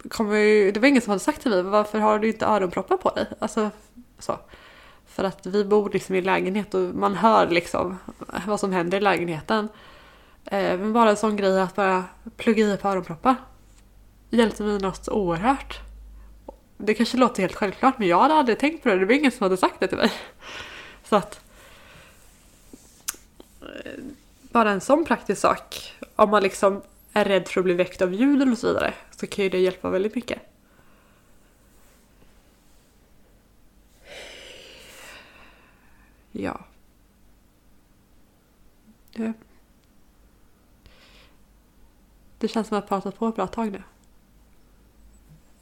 kom 0.09 0.33
jag 0.33 0.45
ju, 0.45 0.73
det 0.73 0.81
var 0.81 0.89
ingen 0.89 1.03
som 1.03 1.11
hade 1.11 1.21
sagt 1.21 1.43
till 1.43 1.51
mig 1.51 1.63
varför 1.63 1.99
har 1.99 2.19
du 2.19 2.29
inte 2.29 2.47
öronproppar 2.47 2.97
på 2.97 3.11
dig? 3.11 3.27
Alltså 3.39 3.71
så. 4.19 4.39
För 5.15 5.25
att 5.25 5.47
vi 5.47 5.65
bor 5.65 5.91
liksom 5.91 6.15
i 6.15 6.21
lägenhet 6.21 6.75
och 6.75 6.81
man 6.81 7.15
hör 7.15 7.49
liksom 7.49 7.99
vad 8.47 8.61
som 8.61 8.73
händer 8.73 8.99
i 8.99 9.01
lägenheten. 9.01 9.69
Eh, 10.45 10.79
men 10.79 10.93
bara 10.93 11.11
en 11.11 11.17
sån 11.17 11.37
grej 11.37 11.61
att 11.61 11.75
bara 11.75 12.05
plugga 12.37 12.65
i 12.65 12.71
ett 12.71 12.83
par 12.83 12.93
öronproppar. 12.93 13.37
Hjälpte 14.31 14.63
mig 14.63 14.79
något 14.79 15.09
oerhört. 15.09 15.81
Det 16.77 16.95
kanske 16.95 17.17
låter 17.17 17.43
helt 17.43 17.55
självklart 17.55 17.99
men 17.99 18.09
jag 18.09 18.21
hade 18.21 18.35
aldrig 18.35 18.59
tänkt 18.59 18.83
på 18.83 18.89
det. 18.89 18.99
Det 18.99 19.07
var 19.07 19.15
ingen 19.15 19.33
som 19.33 19.45
hade 19.45 19.57
sagt 19.57 19.81
det 19.81 19.87
till 19.87 19.99
mig. 19.99 20.13
Så 21.05 21.17
att 21.17 21.41
eh, 23.61 24.03
bara 24.41 24.71
en 24.71 24.81
sån 24.81 25.05
praktisk 25.05 25.41
sak. 25.41 25.95
Om 26.17 26.31
man 26.31 26.43
liksom 26.43 26.83
är 27.13 27.25
rädd 27.25 27.49
för 27.49 27.61
att 27.61 27.65
bli 27.65 27.75
väckt 27.75 28.03
av 28.03 28.15
ljud 28.15 28.53
och 28.53 28.59
så 28.59 28.67
vidare 28.67 28.95
så 29.17 29.27
kan 29.27 29.45
ju 29.45 29.51
det 29.51 29.59
hjälpa 29.59 29.91
väldigt 29.91 30.15
mycket. 30.15 30.52
Ja. 36.33 36.61
Det, 39.13 39.33
det 42.39 42.49
känns 42.49 42.69
som 42.69 42.79
att 42.79 42.85
jag 42.91 42.97
har 42.97 43.01
pratat 43.01 43.19
på 43.19 43.29
ett 43.29 43.35
bra 43.35 43.47
tag 43.47 43.73
nu. 43.73 43.83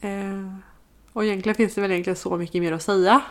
Eh, 0.09 0.55
och 1.13 1.25
egentligen 1.25 1.57
finns 1.57 1.75
det 1.75 1.81
väl 1.81 1.91
egentligen 1.91 2.17
så 2.17 2.37
mycket 2.37 2.63
mer 2.63 2.73
att 2.73 2.83
säga. 2.83 3.23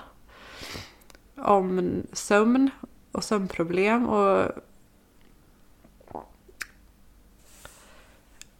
Om 1.35 2.03
sömn 2.13 2.69
och 3.11 3.23
sömnproblem 3.23 4.09
och 4.09 4.51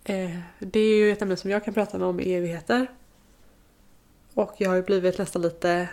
eh, 0.04 0.40
det 0.60 0.80
är 0.80 0.98
ju 0.98 1.12
ett 1.12 1.22
ämne 1.22 1.38
som 1.38 1.52
jag 1.52 1.66
kan 1.66 1.74
prata 1.74 2.06
om 2.06 2.20
i 2.20 2.34
evigheter. 2.34 2.88
Och 4.34 4.56
jag 4.58 4.70
har 4.70 4.76
ju 4.76 4.84
blivit 4.84 5.18
nästan 5.18 5.42
lite 5.42 5.90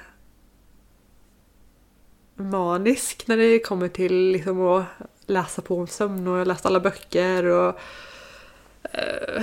manisk 2.37 3.29
när 3.29 3.37
det 3.37 3.59
kommer 3.59 3.89
till 3.89 4.33
liksom 4.33 4.61
att 4.61 4.85
läsa 5.27 5.63
på 5.63 5.79
om 5.79 5.87
sömn 5.87 6.27
och 6.27 6.33
jag 6.33 6.39
har 6.39 6.45
läst 6.45 6.67
alla 6.67 6.81
böcker 6.81 7.45
och 7.45 7.79
eh, 8.93 9.43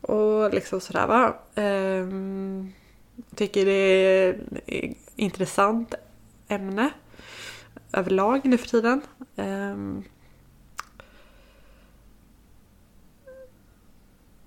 och 0.00 0.54
liksom 0.54 0.80
sådär 0.80 1.06
va. 1.06 1.36
Ehm, 1.54 2.72
tycker 3.34 3.64
det 3.64 3.72
är 3.72 4.40
ett 4.66 4.96
intressant 5.16 5.94
ämne 6.48 6.90
överlag 7.92 8.40
nu 8.44 8.58
för 8.58 8.68
tiden. 8.68 9.02
Ehm, 9.36 10.04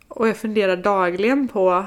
och 0.08 0.28
jag 0.28 0.38
funderar 0.38 0.78
dagligen 0.78 1.48
på 1.48 1.86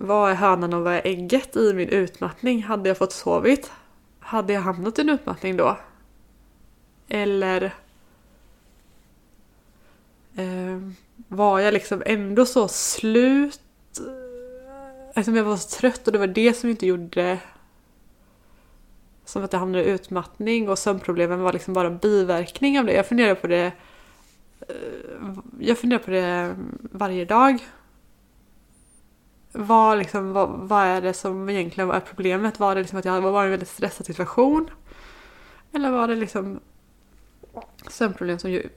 vad 0.00 0.30
är 0.30 0.34
hönan 0.34 0.74
och 0.74 0.82
vad 0.82 0.94
är 0.94 1.06
ägget 1.06 1.56
i 1.56 1.74
min 1.74 1.88
utmattning? 1.88 2.62
Hade 2.62 2.88
jag 2.88 2.98
fått 2.98 3.12
sovit? 3.12 3.72
Hade 4.20 4.52
jag 4.52 4.60
hamnat 4.60 4.98
i 4.98 5.02
en 5.02 5.08
utmattning 5.08 5.56
då? 5.56 5.76
Eller 7.08 7.74
eh, 10.36 10.78
var 11.28 11.60
jag 11.60 11.74
liksom 11.74 12.02
ändå 12.06 12.46
så 12.46 12.68
slut? 12.68 13.60
Alltså 15.14 15.32
jag 15.32 15.44
var 15.44 15.56
så 15.56 15.78
trött 15.80 16.06
och 16.06 16.12
det 16.12 16.18
var 16.18 16.26
det 16.26 16.54
som 16.54 16.70
inte 16.70 16.86
gjorde 16.86 17.38
som 19.24 19.44
att 19.44 19.52
jag 19.52 19.60
hamnade 19.60 19.84
i 19.84 19.88
utmattning 19.88 20.68
och 20.68 20.78
sömnproblemen 20.78 21.40
var 21.40 21.52
liksom 21.52 21.74
bara 21.74 21.86
en 21.86 21.98
biverkning 21.98 22.78
av 22.78 22.84
det. 22.84 22.92
Jag 22.92 23.06
funderar 23.06 23.34
på 23.34 23.46
det 23.46 23.72
eh, 24.60 24.74
jag 25.60 25.78
funderar 25.78 26.00
på 26.00 26.10
det 26.10 26.56
varje 26.80 27.24
dag 27.24 27.58
vad, 29.60 29.98
liksom, 29.98 30.32
vad, 30.32 30.48
vad 30.50 30.84
är 30.84 31.00
det 31.00 31.12
som 31.12 31.48
egentligen 31.48 31.88
var 31.88 32.00
problemet? 32.00 32.60
Var 32.60 32.74
det 32.74 32.80
liksom 32.80 32.98
att 32.98 33.04
jag 33.04 33.20
var 33.20 33.42
i 33.42 33.44
en 33.44 33.50
väldigt 33.50 33.68
stressad 33.68 34.06
situation? 34.06 34.70
Eller 35.72 35.90
var 35.90 36.08
det 36.08 36.16
liksom 36.16 36.60
sömnproblem 37.88 38.38
som 38.38 38.50
ju 38.50 38.68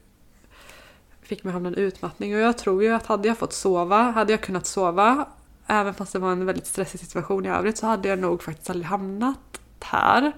fick 1.22 1.44
mig 1.44 1.52
att 1.52 1.54
hamna 1.54 1.70
i 1.70 1.82
utmattning? 1.82 2.36
Och 2.36 2.42
jag 2.42 2.58
tror 2.58 2.84
ju 2.84 2.90
att 2.94 3.06
hade 3.06 3.28
jag 3.28 3.38
fått 3.38 3.54
sova, 3.54 4.02
hade 4.02 4.34
jag 4.34 4.42
kunnat 4.42 4.68
sova, 4.68 5.28
även 5.68 5.94
fast 5.94 6.14
det 6.14 6.20
var 6.20 6.32
en 6.32 6.46
väldigt 6.46 6.68
stressig 6.68 7.00
situation 7.00 7.46
i 7.46 7.50
övrigt, 7.50 7.78
så 7.78 7.86
hade 7.86 8.10
jag 8.10 8.20
nog 8.20 8.44
faktiskt 8.44 8.70
aldrig 8.70 8.88
hamnat 8.88 9.62
här. 9.80 10.32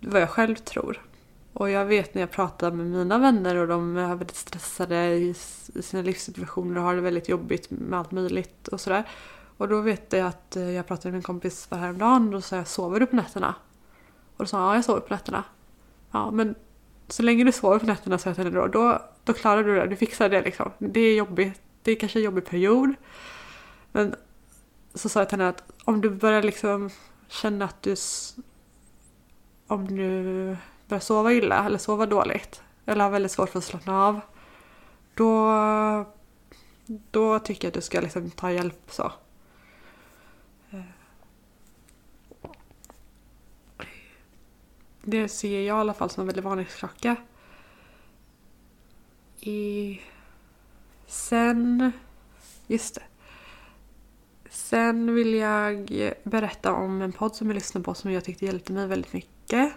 Vad 0.00 0.22
jag 0.22 0.30
själv 0.30 0.56
tror. 0.56 1.02
Och 1.54 1.70
jag 1.70 1.84
vet 1.84 2.14
när 2.14 2.22
jag 2.22 2.30
pratar 2.30 2.70
med 2.70 2.86
mina 2.86 3.18
vänner 3.18 3.56
och 3.56 3.68
de 3.68 3.96
är 3.96 4.08
väldigt 4.08 4.36
stressade 4.36 5.14
i 5.14 5.34
sina 5.82 6.02
livssituationer 6.02 6.76
och 6.76 6.82
har 6.82 6.94
det 6.94 7.00
väldigt 7.00 7.28
jobbigt 7.28 7.70
med 7.70 7.98
allt 7.98 8.10
möjligt 8.10 8.68
och 8.68 8.80
sådär. 8.80 9.08
Och 9.56 9.68
då 9.68 9.80
vet 9.80 10.12
jag 10.12 10.26
att 10.26 10.56
eh, 10.56 10.70
jag 10.70 10.86
pratade 10.86 11.12
med 11.12 11.18
en 11.18 11.22
kompis 11.22 11.66
för 11.66 11.76
häromdagen 11.76 12.26
och 12.26 12.32
då 12.32 12.40
sa 12.40 12.56
jag 12.56 12.68
sover 12.68 13.00
du 13.00 13.06
på 13.06 13.16
nätterna? 13.16 13.54
Och 14.36 14.44
då 14.44 14.46
sa 14.46 14.58
han 14.58 14.68
ja 14.68 14.74
jag 14.74 14.84
sover 14.84 15.00
på 15.00 15.14
nätterna. 15.14 15.44
Ja 16.10 16.30
men 16.30 16.54
så 17.08 17.22
länge 17.22 17.44
du 17.44 17.52
sover 17.52 17.78
på 17.78 17.86
nätterna 17.86 18.18
sa 18.18 18.28
jag 18.28 18.36
till 18.36 18.44
henne 18.44 18.56
då, 18.56 18.66
då, 18.66 19.02
då 19.24 19.32
klarar 19.32 19.64
du 19.64 19.74
det, 19.74 19.86
du 19.86 19.96
fixar 19.96 20.28
det 20.28 20.42
liksom. 20.42 20.70
Det 20.78 21.00
är 21.00 21.16
jobbigt, 21.16 21.60
det 21.82 21.92
är 21.92 21.96
kanske 21.96 22.18
en 22.18 22.24
jobbig 22.24 22.44
period. 22.44 22.94
Men 23.92 24.14
så 24.94 25.08
sa 25.08 25.20
jag 25.20 25.28
till 25.28 25.38
henne 25.38 25.50
att 25.50 25.64
om 25.84 26.00
du 26.00 26.10
börjar 26.10 26.42
liksom 26.42 26.90
känna 27.28 27.64
att 27.64 27.82
du 27.82 27.96
om 29.66 29.96
du 29.96 30.56
börjar 30.88 31.00
sova 31.00 31.32
illa 31.32 31.64
eller 31.64 31.78
sova 31.78 32.06
dåligt 32.06 32.62
eller 32.86 33.04
har 33.04 33.10
väldigt 33.10 33.32
svårt 33.32 33.50
för 33.50 33.58
att 33.58 33.64
slappna 33.64 34.04
av 34.06 34.20
då, 35.14 35.54
då 36.86 37.38
tycker 37.38 37.66
jag 37.66 37.70
att 37.70 37.74
du 37.74 37.80
ska 37.80 38.00
liksom 38.00 38.30
ta 38.30 38.50
hjälp 38.50 38.90
så. 38.90 39.12
Det 45.02 45.28
ser 45.28 45.60
jag 45.60 45.76
i 45.76 45.80
alla 45.80 45.94
fall 45.94 46.10
som 46.10 46.20
en 46.20 46.26
väldigt 46.26 46.44
vanlig 46.44 46.68
klocka. 46.68 47.16
I... 49.40 50.00
Sen... 51.06 51.92
Just 52.66 52.94
det. 52.94 53.02
Sen 54.50 55.14
vill 55.14 55.34
jag 55.34 55.90
berätta 56.22 56.72
om 56.72 57.02
en 57.02 57.12
podd 57.12 57.36
som 57.36 57.46
jag 57.46 57.54
lyssnade 57.54 57.84
på 57.84 57.94
som 57.94 58.12
jag 58.12 58.24
tyckte 58.24 58.44
hjälpte 58.44 58.72
mig 58.72 58.86
väldigt 58.86 59.12
mycket. 59.12 59.72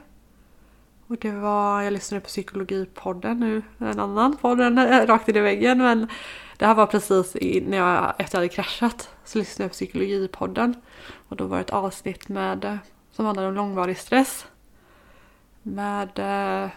Och 1.07 1.17
det 1.17 1.31
var, 1.31 1.81
jag 1.81 1.93
lyssnade 1.93 2.21
på 2.21 2.27
Psykologipodden 2.27 3.39
nu, 3.39 3.61
en 3.77 3.99
annan 3.99 4.37
podd 4.37 4.61
än 4.61 5.07
rakt 5.07 5.29
in 5.29 5.35
i 5.35 5.39
väggen 5.39 5.77
men 5.77 6.07
det 6.57 6.65
här 6.65 6.75
var 6.75 6.85
precis 6.85 7.37
när 7.67 7.77
jag, 7.77 8.13
efter 8.17 8.37
jag 8.37 8.41
hade 8.41 8.53
kraschat 8.55 9.09
så 9.23 9.37
lyssnade 9.37 9.63
jag 9.63 9.71
på 9.71 9.73
Psykologipodden. 9.73 10.75
Och 11.27 11.35
då 11.35 11.45
var 11.45 11.57
det 11.57 11.61
ett 11.61 11.69
avsnitt 11.69 12.27
med, 12.27 12.79
som 13.11 13.25
handlade 13.25 13.47
om 13.47 13.53
långvarig 13.53 13.97
stress. 13.97 14.45
Med, 15.61 16.19
eh, 16.19 16.69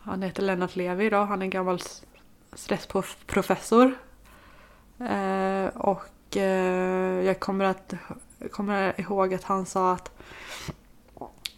han 0.00 0.22
heter 0.22 0.42
Lennart 0.42 0.76
Levi 0.76 1.10
då, 1.10 1.16
han 1.16 1.42
är 1.42 1.44
en 1.44 1.50
gammal 1.50 1.80
stressprofessor. 2.52 3.98
Eh, 4.98 5.66
och 5.66 6.36
eh, 6.36 7.24
jag 7.24 7.40
kommer, 7.40 7.64
att, 7.64 7.94
kommer 8.50 9.00
ihåg 9.00 9.34
att 9.34 9.44
han 9.44 9.66
sa 9.66 9.92
att 9.92 10.10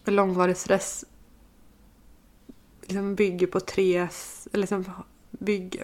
långvarig 0.04 0.56
stress 0.56 1.04
liksom 2.88 3.14
bygger 3.14 3.46
på 3.46 3.60
tre, 3.60 4.08
liksom 4.52 4.84
bygg, 5.30 5.82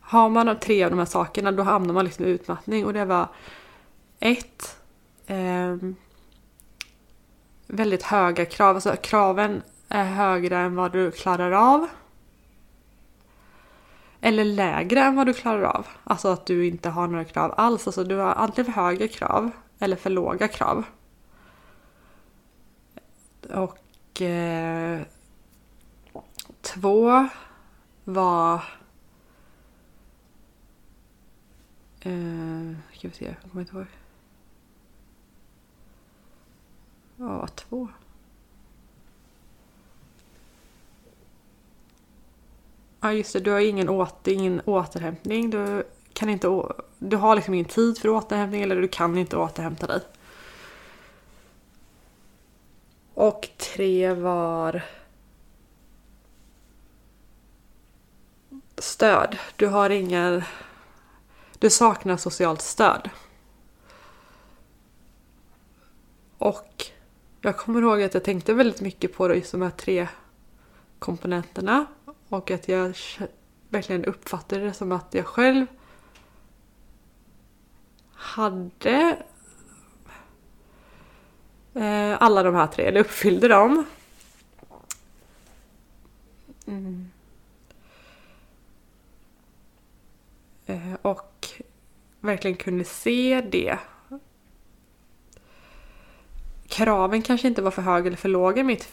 har 0.00 0.28
man 0.28 0.60
tre 0.60 0.84
av 0.84 0.90
de 0.90 0.98
här 0.98 1.06
sakerna 1.06 1.52
då 1.52 1.62
hamnar 1.62 1.94
man 1.94 2.04
liksom 2.04 2.24
i 2.24 2.28
utmattning 2.28 2.86
och 2.86 2.92
det 2.92 3.04
var 3.04 3.28
ett 4.20 4.76
eh, 5.26 5.76
väldigt 7.66 8.02
höga 8.02 8.44
krav, 8.44 8.74
alltså 8.74 8.96
kraven 9.02 9.62
är 9.88 10.04
högre 10.04 10.58
än 10.58 10.76
vad 10.76 10.92
du 10.92 11.10
klarar 11.10 11.52
av. 11.52 11.88
Eller 14.20 14.44
lägre 14.44 15.00
än 15.00 15.16
vad 15.16 15.26
du 15.26 15.32
klarar 15.32 15.62
av. 15.62 15.86
Alltså 16.04 16.28
att 16.28 16.46
du 16.46 16.66
inte 16.66 16.88
har 16.88 17.06
några 17.06 17.24
krav 17.24 17.54
alls. 17.56 17.86
Alltså 17.86 18.04
du 18.04 18.16
har 18.16 18.32
antingen 18.32 18.72
för 18.72 18.82
höga 18.82 19.08
krav 19.08 19.50
eller 19.78 19.96
för 19.96 20.10
låga 20.10 20.48
krav. 20.48 20.84
Och 23.50 24.22
eh, 24.22 25.00
två 26.64 27.28
var... 28.04 28.54
Eh, 32.00 32.72
ska 32.94 33.08
vi 33.08 33.14
se, 33.14 33.24
jag 33.24 33.50
kommer 33.50 33.62
inte 33.62 33.76
ihåg. 33.76 33.86
Vad 37.16 37.30
var 37.30 37.46
två? 37.46 37.88
Ja 43.00 43.12
just 43.12 43.32
det, 43.32 43.40
du 43.40 43.50
har 43.50 43.60
ingen, 43.60 43.88
åter, 43.88 44.32
ingen 44.32 44.60
återhämtning. 44.64 45.50
Du, 45.50 45.84
kan 46.12 46.28
inte, 46.28 46.62
du 46.98 47.16
har 47.16 47.34
liksom 47.34 47.54
ingen 47.54 47.66
tid 47.66 47.98
för 47.98 48.08
återhämtning 48.08 48.62
eller 48.62 48.76
du 48.76 48.88
kan 48.88 49.18
inte 49.18 49.36
återhämta 49.36 49.86
dig. 49.86 50.00
Och 53.14 53.48
tre 53.58 54.12
var 54.12 54.82
stöd. 58.84 59.38
Du 59.56 59.66
har 59.66 59.90
ingen... 59.90 60.42
Du 61.58 61.70
saknar 61.70 62.16
socialt 62.16 62.62
stöd. 62.62 63.10
Och 66.38 66.86
jag 67.40 67.56
kommer 67.56 67.82
ihåg 67.82 68.02
att 68.02 68.14
jag 68.14 68.24
tänkte 68.24 68.54
väldigt 68.54 68.80
mycket 68.80 69.16
på 69.16 69.34
just 69.34 69.52
de 69.52 69.62
här 69.62 69.70
tre 69.70 70.08
komponenterna 70.98 71.86
och 72.28 72.50
att 72.50 72.68
jag 72.68 72.96
verkligen 73.68 74.04
uppfattade 74.04 74.64
det 74.64 74.72
som 74.72 74.92
att 74.92 75.14
jag 75.14 75.26
själv 75.26 75.66
hade 78.12 79.18
eh, 81.74 82.22
alla 82.22 82.42
de 82.42 82.54
här 82.54 82.66
tre, 82.66 82.84
eller 82.84 83.00
uppfyllde 83.00 83.48
dem. 83.48 83.84
Mm. 86.66 87.10
Eh, 90.74 90.94
och 91.02 91.48
verkligen 92.20 92.56
kunde 92.56 92.84
se 92.84 93.40
det. 93.50 93.78
Kraven 96.68 97.22
kanske 97.22 97.48
inte 97.48 97.62
var 97.62 97.70
för 97.70 97.82
höga 97.82 98.06
eller 98.06 98.16
för 98.16 98.28
låga 98.28 98.60
i 98.60 98.64
mitt 98.64 98.84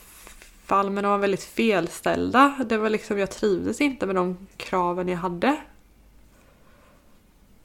fall 0.65 0.89
men 0.89 1.03
de 1.03 1.11
var 1.11 1.17
väldigt 1.17 1.43
felställda. 1.43 2.65
Det 2.65 2.77
var 2.77 2.89
liksom, 2.89 3.17
jag 3.17 3.31
trivdes 3.31 3.81
inte 3.81 4.05
med 4.05 4.15
de 4.15 4.47
kraven 4.57 5.07
jag 5.07 5.17
hade. 5.17 5.61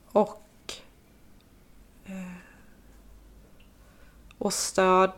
Och 0.06 0.72
eh, 2.06 2.32
och 4.38 4.52
stöd 4.52 5.12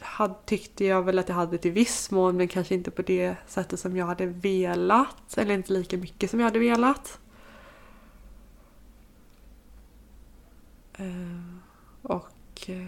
hade, 0.00 0.34
tyckte 0.44 0.84
jag 0.84 1.02
väl 1.02 1.18
att 1.18 1.28
jag 1.28 1.36
hade 1.36 1.58
till 1.58 1.72
viss 1.72 2.10
mån 2.10 2.36
men 2.36 2.48
kanske 2.48 2.74
inte 2.74 2.90
på 2.90 3.02
det 3.02 3.36
sättet 3.46 3.80
som 3.80 3.96
jag 3.96 4.06
hade 4.06 4.26
velat. 4.26 5.38
Eller 5.38 5.54
inte 5.54 5.72
lika 5.72 5.96
mycket 5.96 6.30
som 6.30 6.40
jag 6.40 6.46
hade 6.46 6.58
velat. 6.58 7.18
Eh, 11.00 11.40
och 12.02 12.70
eh, 12.70 12.86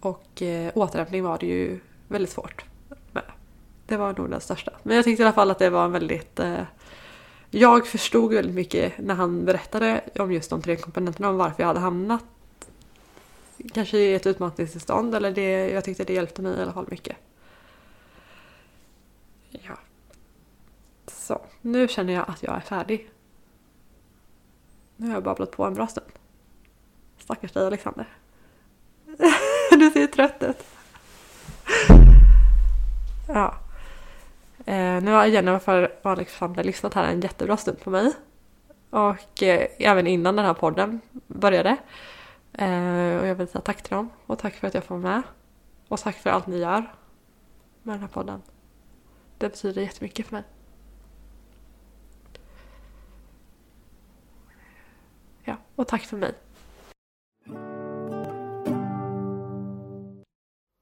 och 0.00 0.42
eh, 0.42 0.72
återhämtning 0.74 1.22
var 1.22 1.38
det 1.38 1.46
ju 1.46 1.80
väldigt 2.08 2.30
svårt 2.30 2.64
med. 3.12 3.22
Det 3.86 3.96
var 3.96 4.12
nog 4.12 4.30
den 4.30 4.40
största. 4.40 4.72
Men 4.82 4.96
jag 4.96 5.04
tyckte 5.04 5.22
i 5.22 5.26
alla 5.26 5.34
fall 5.34 5.50
att 5.50 5.58
det 5.58 5.70
var 5.70 5.84
en 5.84 5.92
väldigt... 5.92 6.40
Eh, 6.40 6.62
jag 7.50 7.86
förstod 7.86 8.32
väldigt 8.32 8.54
mycket 8.54 8.98
när 8.98 9.14
han 9.14 9.44
berättade 9.44 10.04
om 10.18 10.32
just 10.32 10.50
de 10.50 10.62
tre 10.62 10.76
komponenterna 10.76 11.28
om 11.28 11.36
varför 11.36 11.62
jag 11.62 11.66
hade 11.66 11.80
hamnat 11.80 12.24
kanske 13.72 13.98
i 13.98 14.14
ett 14.14 14.26
utmattningstillstånd 14.26 15.14
eller 15.14 15.30
det, 15.30 15.70
jag 15.70 15.84
tyckte 15.84 16.04
det 16.04 16.12
hjälpte 16.12 16.42
mig 16.42 16.58
i 16.58 16.62
alla 16.62 16.72
fall 16.72 16.86
mycket. 16.90 17.16
Ja. 19.50 19.78
Så, 21.06 21.40
nu 21.60 21.88
känner 21.88 22.12
jag 22.12 22.24
att 22.28 22.42
jag 22.42 22.56
är 22.56 22.60
färdig. 22.60 23.10
Nu 24.96 25.06
har 25.06 25.14
jag 25.14 25.22
babblat 25.22 25.50
på 25.50 25.64
en 25.64 25.74
bra 25.74 25.86
stund. 25.86 26.06
Stackars 27.18 27.52
dig 27.52 27.66
Alexander. 27.66 28.06
du 29.70 29.90
ser 29.90 30.06
trött 30.06 30.42
ut. 30.42 30.64
Ja. 33.28 33.54
Eh, 34.66 35.02
nu 35.02 35.10
har 35.10 35.26
Jenny 35.26 35.50
och 35.50 35.68
Alexander 36.02 36.64
lyssnat 36.64 36.94
här 36.94 37.04
en 37.04 37.20
jättebra 37.20 37.56
stund 37.56 37.80
på 37.80 37.90
mig. 37.90 38.12
Och 38.90 39.42
eh, 39.42 39.66
även 39.78 40.06
innan 40.06 40.36
den 40.36 40.44
här 40.44 40.54
podden 40.54 41.00
började. 41.26 41.76
Eh, 42.52 43.16
och 43.20 43.26
jag 43.26 43.34
vill 43.34 43.48
säga 43.48 43.60
tack 43.62 43.82
till 43.82 43.94
dem 43.94 44.10
och 44.26 44.38
tack 44.38 44.54
för 44.54 44.66
att 44.66 44.74
jag 44.74 44.84
får 44.84 44.98
vara 44.98 45.14
med. 45.14 45.22
Och 45.88 46.00
tack 46.00 46.16
för 46.16 46.30
allt 46.30 46.46
ni 46.46 46.58
gör 46.58 46.94
med 47.82 47.94
den 47.94 48.00
här 48.00 48.08
podden. 48.08 48.42
Det 49.38 49.48
betyder 49.48 49.82
jättemycket 49.82 50.26
för 50.26 50.34
mig. 50.34 50.44
Och 55.76 55.88
tack 55.88 56.02
för 56.02 56.16
mig. 56.16 56.34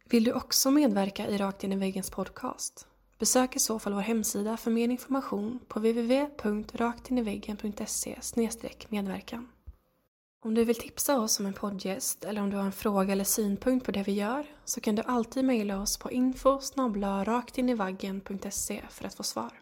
Vill 0.04 0.24
du 0.24 0.32
också 0.32 0.70
medverka 0.70 1.26
i 1.26 1.38
Rakt 1.38 1.64
in 1.64 1.72
i 1.72 1.76
väggens 1.76 2.10
podcast? 2.10 2.86
Besök 3.18 3.56
i 3.56 3.58
så 3.58 3.78
fall 3.78 3.92
vår 3.92 4.00
hemsida 4.00 4.56
för 4.56 4.70
mer 4.70 4.88
information 4.88 5.60
på 5.68 5.78
www.raktiniväggen.se 5.78 8.18
medverkan. 8.90 9.48
Om 10.44 10.54
du 10.54 10.64
vill 10.64 10.76
tipsa 10.76 11.20
oss 11.20 11.40
om 11.40 11.46
en 11.46 11.52
poddgäst 11.52 12.24
eller 12.24 12.42
om 12.42 12.50
du 12.50 12.56
har 12.56 12.64
en 12.64 12.72
fråga 12.72 13.12
eller 13.12 13.24
synpunkt 13.24 13.86
på 13.86 13.92
det 13.92 14.02
vi 14.02 14.12
gör 14.12 14.46
så 14.64 14.80
kan 14.80 14.94
du 14.94 15.02
alltid 15.02 15.44
mejla 15.44 15.80
oss 15.80 15.96
på 15.96 16.10
info 16.10 16.60
raktinivaggen.se 17.24 18.82
för 18.90 19.04
att 19.04 19.14
få 19.14 19.22
svar. 19.22 19.61